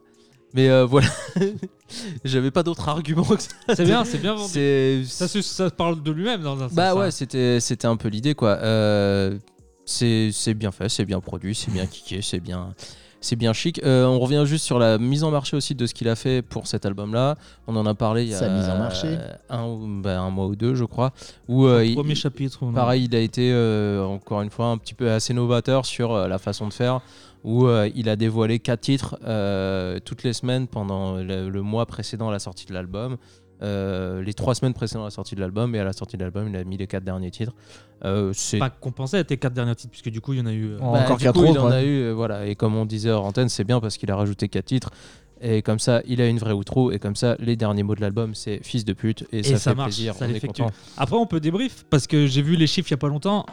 Mais 0.55 0.69
euh, 0.71 0.85
voilà, 0.87 1.09
j'avais 2.25 2.51
pas 2.51 2.63
d'autres 2.63 2.89
arguments 2.89 3.25
que 3.25 3.43
ça. 3.43 3.49
C'est 3.75 3.85
bien, 3.85 4.05
c'est 4.05 4.19
bien 4.19 4.35
vendu. 4.35 5.05
Ça, 5.07 5.27
se- 5.29 5.43
ça 5.43 5.69
parle 5.71 6.03
de 6.03 6.11
lui-même 6.13 6.43
dans 6.43 6.57
un 6.63 6.69
sens. 6.69 6.75
Bah 6.77 6.95
ouais, 6.95 7.11
c'était, 7.11 7.59
c'était 7.61 7.87
un 7.89 7.97
peu 7.97 8.09
l'idée 8.09 8.35
quoi. 8.35 8.59
Euh, 8.63 9.37
c'est, 9.85 10.31
c'est 10.33 10.55
bien 10.55 10.71
fait, 10.73 10.89
c'est 10.89 11.05
bien 11.05 11.21
produit, 11.21 11.55
c'est 11.55 11.71
bien 11.73 11.87
kické, 11.87 12.23
c'est 12.23 12.41
bien, 12.41 12.73
c'est 13.25 13.37
bien 13.37 13.53
chic. 13.53 13.81
Euh, 13.85 14.05
on 14.07 14.19
revient 14.21 14.45
juste 14.47 14.65
sur 14.65 14.79
la 14.79 14.99
mise 14.99 15.25
en 15.25 15.31
marché 15.31 15.57
aussi 15.57 15.75
de 15.75 15.87
ce 15.87 15.95
qu'il 15.95 16.09
a 16.09 16.15
fait 16.17 16.43
pour 16.43 16.67
cet 16.67 16.87
album-là. 16.87 17.37
On 17.67 17.75
en 17.77 17.87
a 17.87 17.95
parlé 17.95 18.23
il 18.25 18.29
y 18.31 18.35
a 18.35 18.39
Sa 18.39 18.49
mise 18.49 18.69
en 18.69 18.79
marché. 18.79 19.09
euh, 19.09 19.33
un, 19.51 20.01
bah, 20.03 20.21
un 20.21 20.31
mois 20.31 20.47
ou 20.47 20.55
deux, 20.57 20.75
je 20.75 20.85
crois. 20.85 21.13
Où 21.49 21.67
euh, 21.67 21.85
il- 21.85 21.95
Premier 21.95 22.15
chapitre. 22.15 22.63
ou 22.63 22.67
non 22.67 22.73
Pareil, 22.73 23.05
il 23.05 23.15
a 23.17 23.21
été 23.21 23.51
euh, 23.53 24.05
encore 24.05 24.43
une 24.43 24.51
fois 24.51 24.67
un 24.67 24.79
petit 24.79 24.95
peu 24.95 25.11
assez 25.11 25.35
novateur 25.35 25.87
sur 25.87 26.13
euh, 26.13 26.29
la 26.29 26.39
façon 26.39 26.69
de 26.69 26.73
faire, 26.73 27.01
où 27.43 27.67
euh, 27.67 27.91
il 27.95 28.09
a 28.09 28.17
dévoilé 28.17 28.59
quatre 28.59 28.81
titres 28.81 29.19
euh, 29.25 29.99
toutes 30.05 30.23
les 30.23 30.33
semaines 30.33 30.67
pendant 30.67 31.17
le, 31.17 31.49
le 31.49 31.63
mois 31.63 31.87
précédant 31.87 32.31
la 32.31 32.39
sortie 32.39 32.67
de 32.67 32.73
l'album. 32.75 33.17
Euh, 33.63 34.21
les 34.23 34.35
trois 34.35 34.55
semaines 34.55 34.75
précédant 34.75 35.05
la 35.05 35.11
sortie 35.11 35.37
de 35.37 35.41
l'album 35.41 35.75
et 35.75 35.79
à 35.79 35.85
la 35.85 35.93
sortie 35.93 36.17
de 36.17 36.23
l'album 36.23 36.49
il 36.49 36.57
a 36.57 36.65
mis 36.65 36.77
les 36.77 36.87
quatre 36.89 37.05
derniers 37.05 37.31
titres 37.31 37.53
Euh, 38.05 38.33
c'est 38.35 38.59
Pas 38.59 38.69
compensé 38.69 39.17
à 39.17 39.25
tes 39.25 39.37
quatre 39.37 39.53
derniers 39.55 39.75
titres, 39.77 39.91
puisque 39.93 40.11
du 40.11 40.21
coup, 40.21 40.33
il 40.33 40.41
y 40.41 40.43
en 40.43 40.47
a 40.47 40.53
eu. 40.53 40.73
euh, 40.73 40.79
bah, 40.79 40.87
encore 40.87 41.19
quatre 41.19 41.35
coup, 41.39 41.45
il 41.45 41.51
autres, 41.53 41.63
en 41.65 41.69
ouais. 41.69 41.75
a 41.75 41.83
eu 41.85 42.03
euh, 42.03 42.13
voilà 42.13 42.47
et 42.47 42.57
comme 42.57 42.75
on 42.77 42.85
disait 42.85 43.11
hors 43.11 43.25
antenne 43.25 43.49
c'est 43.49 43.65
bien 43.65 43.81
parce 43.81 43.97
qu'il 43.97 44.11
a 44.11 44.17
rajouté 44.17 44.49
quatre 44.49 44.67
titres 44.67 44.91
et 45.41 45.63
comme 45.63 45.79
ça 45.79 46.03
il 46.07 46.21
a 46.21 46.27
une 46.27 46.39
vraie 46.39 46.53
outro 46.53 46.91
et 46.91 46.99
comme 46.99 47.17
ça 47.17 47.37
les 47.39 47.57
derniers 47.57 47.83
mots 47.83 47.95
de 47.95 48.01
l'album 48.01 48.35
c'est 48.35 48.61
fils 48.63 48.85
de 48.85 48.93
pute 48.93 49.25
et, 49.33 49.43
ça, 49.43 49.57
ça 49.59 49.71
fait 49.71 49.77
marche, 49.77 49.89
plaisir 49.95 50.15
ça 50.15 50.25
on 50.27 50.29
est 50.29 50.33
l'effectue. 50.33 50.63
content 50.63 50.75
Après, 50.97 51.17
on 51.17 51.27
peut 51.27 51.41
débrief, 51.41 51.85
parce 51.91 52.07
que 52.07 52.27
j'ai 52.27 52.43
vu 52.43 52.57
les 52.57 52.67
chiffres 52.67 52.89
il 52.89 52.93
y 52.93 52.95
a 52.95 52.99
pas 52.99 53.09
longtemps. 53.09 53.47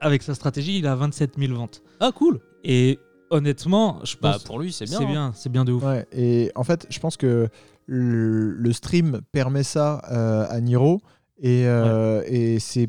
Avec 0.00 0.22
sa 0.22 0.34
stratégie, 0.34 0.78
il 0.78 0.86
a 0.86 0.94
27 0.94 1.32
000 1.38 1.54
ventes. 1.54 1.82
ah 2.00 2.12
cool 2.14 2.38
Et 2.62 2.98
honnêtement, 3.30 3.98
je 4.04 4.14
bah 4.20 4.32
pense 4.32 4.44
pour 4.44 4.58
lui 4.60 4.72
c'est 4.72 4.84
bien 4.84 4.98
c'est 4.98 5.04
hein. 5.04 5.10
bien, 5.10 5.32
c'est 5.34 5.50
bien 5.50 5.64
de 5.64 5.72
ouf. 5.72 5.82
Ouais, 5.82 6.06
et 6.12 6.52
en 6.54 6.62
fait, 6.64 6.86
je 6.88 6.98
pense 7.00 7.16
que 7.16 7.48
le, 7.88 8.72
stream 8.72 9.20
permet 9.32 9.62
ça 9.62 10.02
euh, 10.10 10.46
à 10.48 10.60
Niro. 10.60 11.00
Et, 11.40 11.66
euh, 11.66 12.20
et 12.26 12.58
c'est 12.58 12.88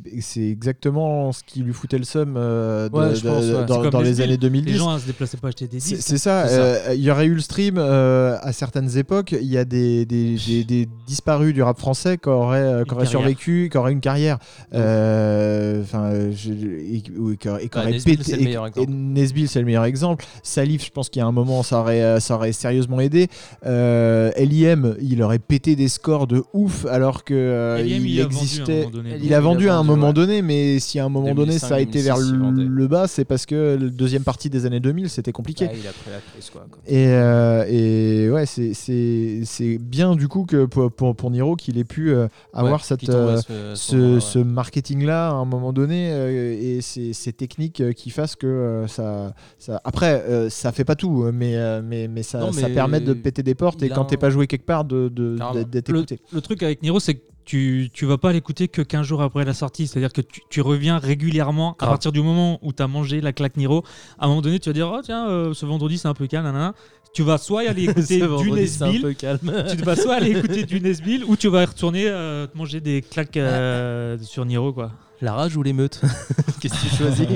exactement 0.49 1.31
ce 1.31 1.43
qui 1.45 1.59
lui 1.61 1.71
foutait 1.71 1.99
le 1.99 2.03
seum 2.03 2.33
euh, 2.35 2.89
de- 2.89 2.95
Ouais, 2.97 3.13
je 3.15 3.21
de- 3.23 3.29
pense, 3.29 3.43
ouais. 3.45 3.89
dans, 3.91 4.01
les 4.01 4.21
années 4.21 4.37
2010. 4.37 4.71
Les 4.71 4.77
gens 4.79 4.91
ne 4.95 4.97
se 4.99 5.05
déplaçaient 5.05 5.37
pas 5.37 5.49
acheter 5.49 5.67
des 5.67 5.77
disques. 5.77 5.97
c'est 5.99 6.17
ça, 6.17 6.47
euh, 6.47 6.93
il 6.95 7.01
y 7.01 7.11
aurait 7.11 7.27
eu 7.27 7.35
le 7.35 7.41
stream 7.41 7.77
à 7.77 8.51
certaines 8.51 8.97
époques. 8.97 9.33
Il 9.39 9.47
y 9.47 9.57
a 9.57 9.65
des, 9.65 10.05
des, 10.07 10.35
des- 10.35 10.63
des 10.63 10.89
disparus 11.05 11.53
du 11.53 11.61
rap 11.61 11.77
français 11.77 12.17
qui 12.17 12.27
auraient, 12.29 12.83
qui 12.89 13.05
survécu, 13.05 13.69
qui 13.71 13.77
auraient 13.77 13.91
une 13.91 14.01
carrière. 14.01 14.39
Enfin, 14.71 16.11
et, 16.13 16.97
et 16.97 17.69
Bah, 17.71 17.85
Nesbill, 17.85 18.17
pété- 18.17 18.23
c'est 18.23 18.37
le 18.37 18.43
meilleur 18.43 18.65
exemple. 18.67 18.89
Nesbill, 18.91 19.47
c'est 19.47 19.59
le 19.59 19.65
meilleur 19.65 19.85
exemple. 19.85 20.25
Salif, 20.43 20.85
je 20.85 20.91
pense 20.91 21.09
qu'il 21.09 21.19
y 21.19 21.23
a 21.23 21.27
un 21.27 21.31
moment, 21.31 21.61
ça 21.63 21.79
aurait, 21.81 22.19
ça 22.19 22.35
aurait 22.35 22.51
sérieusement 22.51 22.99
aidé. 22.99 23.27
LIM, 23.63 24.95
il 25.01 25.21
aurait 25.21 25.39
pété 25.39 25.75
des 25.75 25.87
scores 25.87 26.27
de 26.27 26.43
ouf 26.53 26.85
alors 26.87 27.23
que 27.23 27.77
LIM, 27.81 28.05
il 28.05 28.09
il 28.09 28.21
existait. 28.41 28.87
Il 29.21 29.33
a 29.33 29.39
vendu 29.39 29.69
à 29.69 29.77
un 29.77 29.83
moment 29.83 30.13
donné, 30.13 30.41
mais 30.41 30.79
si 30.79 30.99
à 30.99 31.05
un 31.05 31.09
moment 31.09 31.27
donné 31.33 31.45
2005, 31.53 31.67
ça 31.67 31.75
a 31.75 31.79
été 31.79 32.01
vers 32.01 32.15
2006, 32.17 32.33
il 32.33 32.39
vendait. 32.39 32.63
le, 32.65 32.87
bas, 32.87 33.07
c'est 33.07 33.25
parce 33.25 33.45
que 33.45 33.77
la 33.79 33.89
deuxième 33.89 34.23
partie 34.23 34.49
des 34.49 34.65
années 34.65 34.79
2000, 34.79 35.09
c'était 35.09 35.31
compliqué. 35.31 35.65
Il 35.73 35.87
a 35.87 35.91
pris 35.91 36.11
la 36.11 36.19
crise 36.33 36.49
quoi, 36.49 36.65
quoi. 36.69 36.79
Et, 36.87 37.07
euh, 37.07 37.65
et 37.67 38.29
ouais, 38.29 38.45
c'est- 38.45 39.77
bien 39.79 40.15
du 40.15 40.27
coup 40.27 40.45
que 40.45 40.65
pour, 40.65 40.91
pour, 40.91 41.15
pour 41.15 41.31
Niro 41.31 41.55
qu'il 41.55 41.77
ait 41.77 41.83
pu 41.83 42.11
euh, 42.11 42.27
avoir 42.53 42.73
Ouais, 42.75 42.79
cette, 42.83 43.09
euh, 43.09 43.37
ce- 43.37 43.51
à 43.51 43.75
ce 43.75 43.91
ce, 43.91 43.95
moment-là, 43.95 44.19
ce 44.21 44.39
ouais. 44.39 44.45
marketing-là 44.45 45.29
à 45.29 45.33
un 45.33 45.45
moment 45.45 45.73
donné 45.73 46.09
euh, 46.11 46.55
et 46.59 46.81
ces, 46.81 47.13
ces 47.13 47.33
techniques 47.33 47.93
qui 47.93 48.09
fassent 48.09 48.35
que 48.35 48.47
euh, 48.47 48.87
ça, 48.87 49.33
ça. 49.57 49.81
Après, 49.83 50.23
euh, 50.27 50.49
ça 50.49 50.71
fait 50.71 50.85
pas 50.85 50.95
tout, 50.95 51.25
mais, 51.33 51.55
euh, 51.55 51.81
mais, 51.83 52.07
mais, 52.07 52.23
ça, 52.23 52.39
Non, 52.39 52.51
ça 52.51 52.67
mais 52.67 52.73
permet 52.73 52.99
de 52.99 53.13
péter 53.13 53.43
des 53.43 53.55
portes 53.55 53.81
et 53.83 53.91
a 53.91 53.95
quand 53.95 54.05
t'es 54.05 54.17
pas 54.17 54.29
joué 54.29 54.47
quelque 54.47 54.65
part, 54.65 54.85
de- 54.85 55.09
de- 55.09 55.37
Carrément. 55.37 55.65
d'être 55.65 55.89
écouté. 55.89 56.19
le 56.31 56.41
truc 56.41 56.63
avec 56.63 56.81
Niro, 56.81 56.99
c'est 56.99 57.15
que 57.15 57.21
tu, 57.49 57.89
tu 57.91 58.05
vas 58.05 58.19
pas 58.19 58.31
l'écouter 58.31 58.67
que 58.67 58.83
15 58.83 59.07
jours 59.07 59.23
après 59.23 59.43
la 59.43 59.55
sortie. 59.55 59.87
C'est-à-dire 59.87 60.13
que 60.13 60.21
tu, 60.21 60.41
tu 60.51 60.61
reviens 60.61 60.99
régulièrement 60.99 61.75
à 61.79 61.87
partir 61.87 62.11
du 62.11 62.21
moment 62.21 62.59
où 62.61 62.73
tu 62.73 62.83
as 62.83 62.87
mangé 62.87 63.21
la 63.21 63.33
claque 63.33 63.57
Niro. 63.57 63.83
À 64.19 64.25
un 64.25 64.27
moment 64.27 64.43
donné, 64.43 64.59
tu 64.59 64.69
vas 64.69 64.73
dire, 64.73 64.91
oh 64.93 65.01
tiens, 65.03 65.27
euh, 65.27 65.55
ce 65.55 65.65
vendredi 65.65 65.97
c'est 65.97 66.07
un 66.07 66.13
peu 66.13 66.27
calme. 66.27 66.45
nanana. 66.45 66.75
Tu 67.11 67.23
vas 67.23 67.39
soit 67.39 67.63
y 67.63 67.67
aller 67.67 67.83
écouter 67.89 68.19
du 68.19 68.51
Nesbill, 68.51 69.15
tu 69.17 69.83
vas 69.83 69.95
soit 69.95 70.13
aller 70.13 70.37
écouter 70.37 70.63
du 70.67 70.79
Nesbill, 70.79 71.25
ou 71.25 71.35
tu 71.35 71.47
vas 71.47 71.65
retourner 71.65 72.07
euh, 72.07 72.45
te 72.45 72.55
manger 72.55 72.81
des 72.81 73.01
claques 73.01 73.35
euh, 73.35 74.19
sur 74.21 74.45
Niro. 74.45 74.71
Quoi. 74.71 74.91
La 75.19 75.33
rage 75.33 75.57
ou 75.57 75.63
l'émeute? 75.63 76.01
Qu'est-ce 76.61 76.75
que 76.75 76.87
tu 76.87 76.95
choisis? 76.95 77.27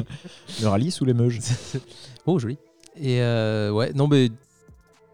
Le 0.61 0.67
rallye 0.67 0.95
ou 1.01 1.05
les 1.05 1.15
meuges 1.15 1.39
Oh, 2.27 2.37
joli. 2.37 2.59
Et 2.95 3.19
euh, 3.23 3.71
ouais, 3.71 3.93
non, 3.93 4.07
mais 4.07 4.29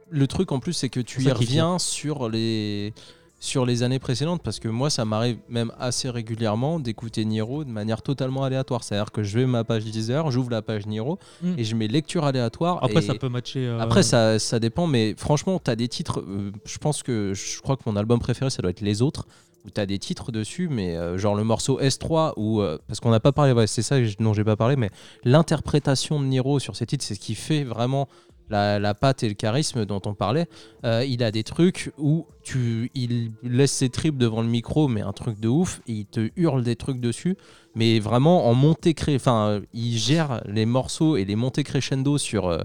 le 0.10 0.28
truc 0.28 0.52
en 0.52 0.60
plus, 0.60 0.74
c'est 0.74 0.90
que 0.90 1.00
tu 1.00 1.24
y 1.24 1.32
reviens 1.32 1.80
sur 1.80 2.28
les, 2.28 2.94
sur 3.42 3.66
les 3.66 3.84
années 3.84 4.00
précédentes 4.00 4.42
parce 4.44 4.60
que 4.60 4.68
moi, 4.68 4.90
ça 4.90 5.06
m'arrive 5.06 5.38
même 5.48 5.72
assez 5.80 6.10
régulièrement 6.10 6.80
d'écouter 6.80 7.24
Niro 7.24 7.64
de 7.64 7.70
manière 7.70 8.02
totalement 8.02 8.44
aléatoire. 8.44 8.84
C'est-à-dire 8.84 9.12
que 9.12 9.24
je 9.24 9.40
vais 9.40 9.46
ma 9.46 9.64
page 9.64 9.86
Deezer, 9.86 10.30
j'ouvre 10.30 10.50
la 10.52 10.62
page 10.62 10.86
Niro 10.88 11.20
Mm. 11.42 11.54
et 11.58 11.64
je 11.64 11.76
mets 11.76 11.88
lecture 11.88 12.26
aléatoire. 12.26 12.84
Après, 12.84 13.02
ça 13.02 13.16
peut 13.16 13.30
matcher. 13.30 13.66
euh, 13.66 13.80
Après, 13.80 14.04
ça, 14.04 14.40
ça 14.40 14.60
dépend, 14.60 14.88
mais 14.88 15.16
franchement, 15.18 15.60
tu 15.64 15.72
as 15.72 15.76
des 15.78 15.88
titres. 15.88 16.20
euh, 16.20 16.52
je 16.66 16.78
pense 16.80 17.02
que 17.02 17.34
je 17.34 17.62
crois 17.62 17.78
que 17.78 17.84
mon 17.86 17.96
album 17.96 18.20
préféré, 18.20 18.50
ça 18.50 18.62
doit 18.62 18.72
être 18.72 18.82
Les 18.82 19.02
Autres, 19.02 19.26
où 19.66 19.70
tu 19.70 19.80
as 19.80 19.86
des 19.86 20.00
titres 20.00 20.32
dessus, 20.34 20.68
mais 20.70 20.96
euh, 20.98 21.18
genre 21.18 21.36
le 21.36 21.44
morceau 21.46 21.80
S3, 21.80 22.34
ou 22.38 22.62
parce 22.88 23.00
qu'on 23.00 23.12
n'a 23.12 23.20
pas 23.22 23.32
parlé, 23.32 23.54
ouais, 23.54 23.68
c'est 23.68 23.82
ça 23.82 23.96
dont 24.20 24.34
j'ai 24.34 24.44
pas 24.44 24.56
parlé, 24.58 24.76
mais 24.76 24.90
l'interprétation 25.24 26.20
de 26.20 26.26
Niro 26.26 26.60
sur 26.60 26.76
ces 26.76 26.86
titres, 26.86 27.06
c'est 27.06 27.16
ce 27.16 27.20
qui 27.20 27.36
fait 27.36 27.64
vraiment 27.64 28.08
la, 28.50 28.80
la 28.80 28.94
patte 28.94 29.24
et 29.24 29.28
le 29.28 29.36
charisme 29.36 29.86
dont 29.86 30.02
on 30.06 30.14
parlait. 30.14 30.48
Euh, 30.86 31.06
il 31.06 31.24
a 31.24 31.32
des 31.32 31.44
trucs 31.44 31.92
où 31.98 32.26
tu, 32.44 32.92
il 32.96 33.32
laisse 33.44 33.72
ses 33.72 33.90
tripes 33.90 34.18
devant 34.18 34.42
le 34.42 34.48
micro, 34.48 34.88
mais 34.88 35.02
un 35.02 35.14
truc 35.14 35.40
de 35.40 35.48
ouf, 35.48 35.82
il 35.88 36.06
te 36.06 36.30
hurle 36.36 36.64
des 36.64 36.76
trucs 36.76 37.00
dessus, 37.00 37.38
mais 37.76 38.00
vraiment 38.00 38.48
en 38.48 38.54
montée. 38.54 38.96
Enfin, 39.10 39.48
euh, 39.50 39.62
il 39.74 39.98
gère 39.98 40.42
les 40.46 40.66
morceaux 40.66 41.18
et 41.18 41.26
les 41.26 41.36
montées 41.36 41.64
crescendo 41.64 42.18
sur. 42.18 42.48
euh, 42.48 42.62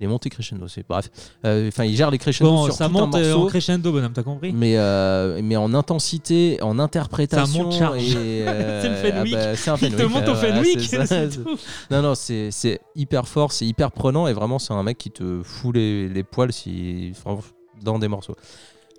les 0.00 0.06
montées 0.06 0.30
crescendo, 0.30 0.68
c'est 0.68 0.86
bref. 0.88 1.10
Euh, 1.44 1.68
Enfin, 1.68 1.84
il 1.84 1.96
gère 1.96 2.10
les 2.10 2.18
crescendo 2.18 2.50
Bon, 2.50 2.64
sur 2.64 2.74
ça 2.74 2.86
tout 2.86 2.92
monte 2.92 3.14
un 3.14 3.18
euh, 3.18 3.30
morceau, 3.30 3.44
en 3.44 3.46
crescendo, 3.48 3.92
bonhomme, 3.92 4.12
t'as 4.12 4.22
compris 4.22 4.52
mais, 4.52 4.76
euh, 4.76 5.40
mais 5.42 5.56
en 5.56 5.74
intensité, 5.74 6.58
en 6.62 6.78
interprétation. 6.78 7.64
monte 7.64 7.72
charge. 7.74 8.02
C'est 8.06 8.88
le 8.88 8.94
Fenwick. 8.94 9.34
ah 9.36 9.44
bah, 9.46 9.56
c'est 9.56 9.70
un 9.70 9.76
Il 9.76 9.90
te 9.90 9.96
Fenwick, 9.96 10.10
monte 10.14 10.28
au 10.28 10.34
voilà, 10.34 10.54
Fenwick, 10.62 10.80
ça, 10.80 11.26
tout. 11.28 11.58
Non, 11.90 12.02
non, 12.02 12.14
c'est 12.14 12.50
c'est 12.50 12.80
hyper 12.94 13.26
fort, 13.26 13.52
c'est 13.52 13.66
hyper 13.66 13.90
prenant 13.92 14.28
et 14.28 14.32
vraiment, 14.32 14.58
c'est 14.58 14.72
un 14.72 14.82
mec 14.82 14.98
qui 14.98 15.10
te 15.10 15.42
fout 15.42 15.74
les, 15.74 16.08
les 16.08 16.22
poils 16.22 16.52
si, 16.52 17.12
dans 17.82 17.98
des 17.98 18.08
morceaux. 18.08 18.36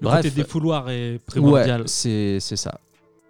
Le 0.02 0.06
Bref. 0.06 0.18
côté 0.24 0.32
défouloir 0.32 0.90
est 0.90 1.20
primordial. 1.26 1.82
Ouais, 1.82 1.88
c'est 1.88 2.38
c'est 2.40 2.56
ça. 2.56 2.80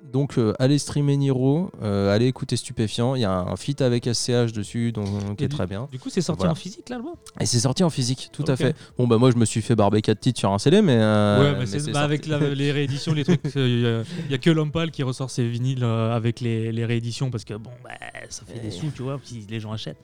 Donc, 0.03 0.37
euh, 0.39 0.53
allez 0.57 0.79
streamer 0.79 1.17
Niro, 1.17 1.69
euh, 1.83 2.13
allez 2.13 2.25
écouter 2.25 2.55
Stupéfiant. 2.57 3.13
Il 3.15 3.21
y 3.21 3.25
a 3.25 3.31
un 3.31 3.55
feat 3.55 3.81
avec 3.81 4.05
SCH 4.11 4.51
dessus, 4.53 4.91
donc, 4.91 5.35
qui 5.37 5.43
est 5.43 5.49
très 5.49 5.67
bien. 5.67 5.87
Du 5.91 5.99
coup, 5.99 6.09
c'est 6.09 6.21
sorti 6.21 6.39
Voilà. 6.39 6.53
en 6.53 6.55
physique 6.55 6.89
l'album? 6.89 7.13
Et 7.39 7.45
c'est 7.45 7.59
sorti 7.59 7.83
en 7.83 7.89
physique, 7.91 8.29
tout 8.33 8.43
à 8.47 8.55
fait. 8.55 8.75
Bon, 8.97 9.07
bah, 9.07 9.17
moi, 9.17 9.29
je 9.29 9.35
me 9.37 9.45
suis 9.45 9.61
fait 9.61 9.75
barber 9.75 10.01
4 10.01 10.19
titres 10.19 10.39
sur 10.39 10.51
un 10.51 10.57
CD, 10.57 10.81
mais. 10.81 10.97
euh, 10.99 11.59
Ouais, 11.59 11.65
mais, 11.71 11.91
bah, 11.93 12.01
avec 12.01 12.25
la- 12.25 12.39
les 12.55 12.71
rééditions, 12.71 13.13
les 13.13 13.23
trucs. 13.23 13.41
Il 13.55 14.03
n'y 14.29 14.33
a, 14.33 14.37
que 14.39 14.49
Lompal 14.49 14.89
qui 14.89 15.03
ressort 15.03 15.29
ses 15.29 15.47
vinyles 15.47 15.83
avec 15.83 16.39
les, 16.39 16.71
les 16.71 16.85
rééditions 16.85 17.29
parce 17.29 17.43
que 17.43 17.53
bon, 17.53 17.71
bah, 17.83 17.91
ça 18.29 18.43
fait 18.47 18.59
des 18.59 18.67
Et- 18.69 18.71
sous, 18.71 18.89
tu 18.89 19.03
vois, 19.03 19.19
si 19.23 19.45
les 19.49 19.59
gens 19.59 19.73
achètent. 19.73 19.97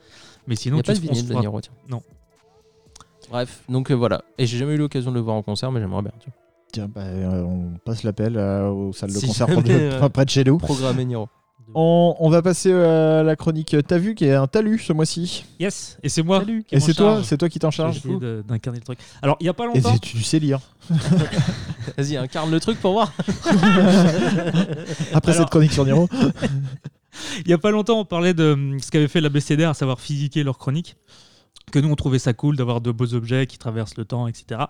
Mais 0.46 0.54
Il 0.54 0.58
sinon, 0.58 0.76
n'y 0.76 0.80
a 0.80 0.82
tu 0.84 0.92
pas 0.92 0.94
de 0.94 1.00
vinyle 1.00 1.26
de 1.26 1.34
Niro, 1.34 1.60
tiens. 1.60 1.72
Non. 1.88 2.02
Bref, 3.30 3.62
donc 3.68 3.90
voilà. 3.90 4.22
Et 4.38 4.46
j'ai 4.46 4.56
jamais 4.58 4.74
eu 4.74 4.78
l'occasion 4.78 5.10
de 5.10 5.16
le 5.16 5.22
voir 5.22 5.34
en 5.34 5.42
concert, 5.42 5.72
mais 5.72 5.80
j'aimerais 5.80 6.02
bien. 6.02 6.12
tu 6.20 6.30
vois. 6.30 6.38
Tiens, 6.72 6.88
bah, 6.92 7.02
euh, 7.02 7.42
on 7.42 7.78
passe 7.84 8.02
l'appel 8.02 8.36
euh, 8.36 8.68
aux 8.68 8.92
salles 8.92 9.12
de 9.12 9.18
Si 9.18 9.26
concert 9.28 9.48
jamais, 9.48 9.62
près 9.62 9.72
de- 9.74 9.78
euh, 9.92 10.08
près 10.08 10.24
de 10.24 10.30
chez 10.30 10.44
nous. 10.44 10.58
Programmer 10.58 11.04
Niro. 11.04 11.28
On, 11.74 12.14
on 12.20 12.30
va 12.30 12.42
passer 12.42 12.72
à 12.72 13.24
la 13.24 13.34
chronique 13.34 13.74
T'as 13.88 13.98
vu 13.98 14.14
qui 14.14 14.24
est 14.26 14.34
un 14.34 14.46
talus 14.46 14.78
ce 14.78 14.92
mois-ci. 14.92 15.44
Yes, 15.58 15.98
et 16.02 16.08
c'est 16.08 16.22
moi. 16.22 16.44
qui 16.44 16.64
Et 16.70 16.78
m'en 16.78 16.84
c'est 16.84 16.94
toi, 16.94 17.14
charge. 17.14 17.24
c'est 17.24 17.36
toi 17.38 17.48
qui 17.48 17.58
t'en 17.58 17.70
J'ai 17.72 17.76
charges. 17.78 17.96
essayé 17.98 18.18
de- 18.18 18.44
d'incarner 18.46 18.78
le 18.78 18.84
truc. 18.84 18.98
Alors, 19.20 19.36
il 19.40 19.44
n'y 19.44 19.48
a 19.48 19.52
pas 19.54 19.64
Et 19.64 19.66
longtemps. 19.80 19.92
c'est- 19.94 19.98
tu 20.00 20.22
sais 20.22 20.38
lire. 20.38 20.60
Vas-y, 21.98 22.16
incarne 22.16 22.50
le 22.52 22.60
truc 22.60 22.78
pour 22.80 22.92
voir. 22.92 23.12
Après 25.12 25.32
Alors- 25.32 25.42
cette 25.42 25.50
chronique 25.50 25.72
sur 25.72 25.84
Niro. 25.84 26.08
Il 27.46 27.50
y 27.50 27.54
a 27.54 27.58
pas 27.58 27.70
longtemps, 27.70 28.00
on 28.00 28.04
parlait 28.04 28.34
de 28.34 28.52
hum, 28.52 28.78
ce 28.78 28.90
qu'avait 28.90 29.08
fait 29.08 29.22
la 29.22 29.30
BCDR, 29.30 29.70
à 29.70 29.74
savoir 29.74 30.00
physiquer 30.00 30.44
leur 30.44 30.58
chronique. 30.58 30.96
Que 31.72 31.78
nous, 31.80 31.88
on 31.90 31.96
trouvait 31.96 32.18
ça 32.20 32.32
cool 32.32 32.56
d'avoir 32.56 32.80
de 32.80 32.92
beaux 32.92 33.12
objets 33.14 33.46
qui 33.46 33.58
traversent 33.58 33.96
le 33.96 34.04
temps, 34.04 34.28
etc. 34.28 34.60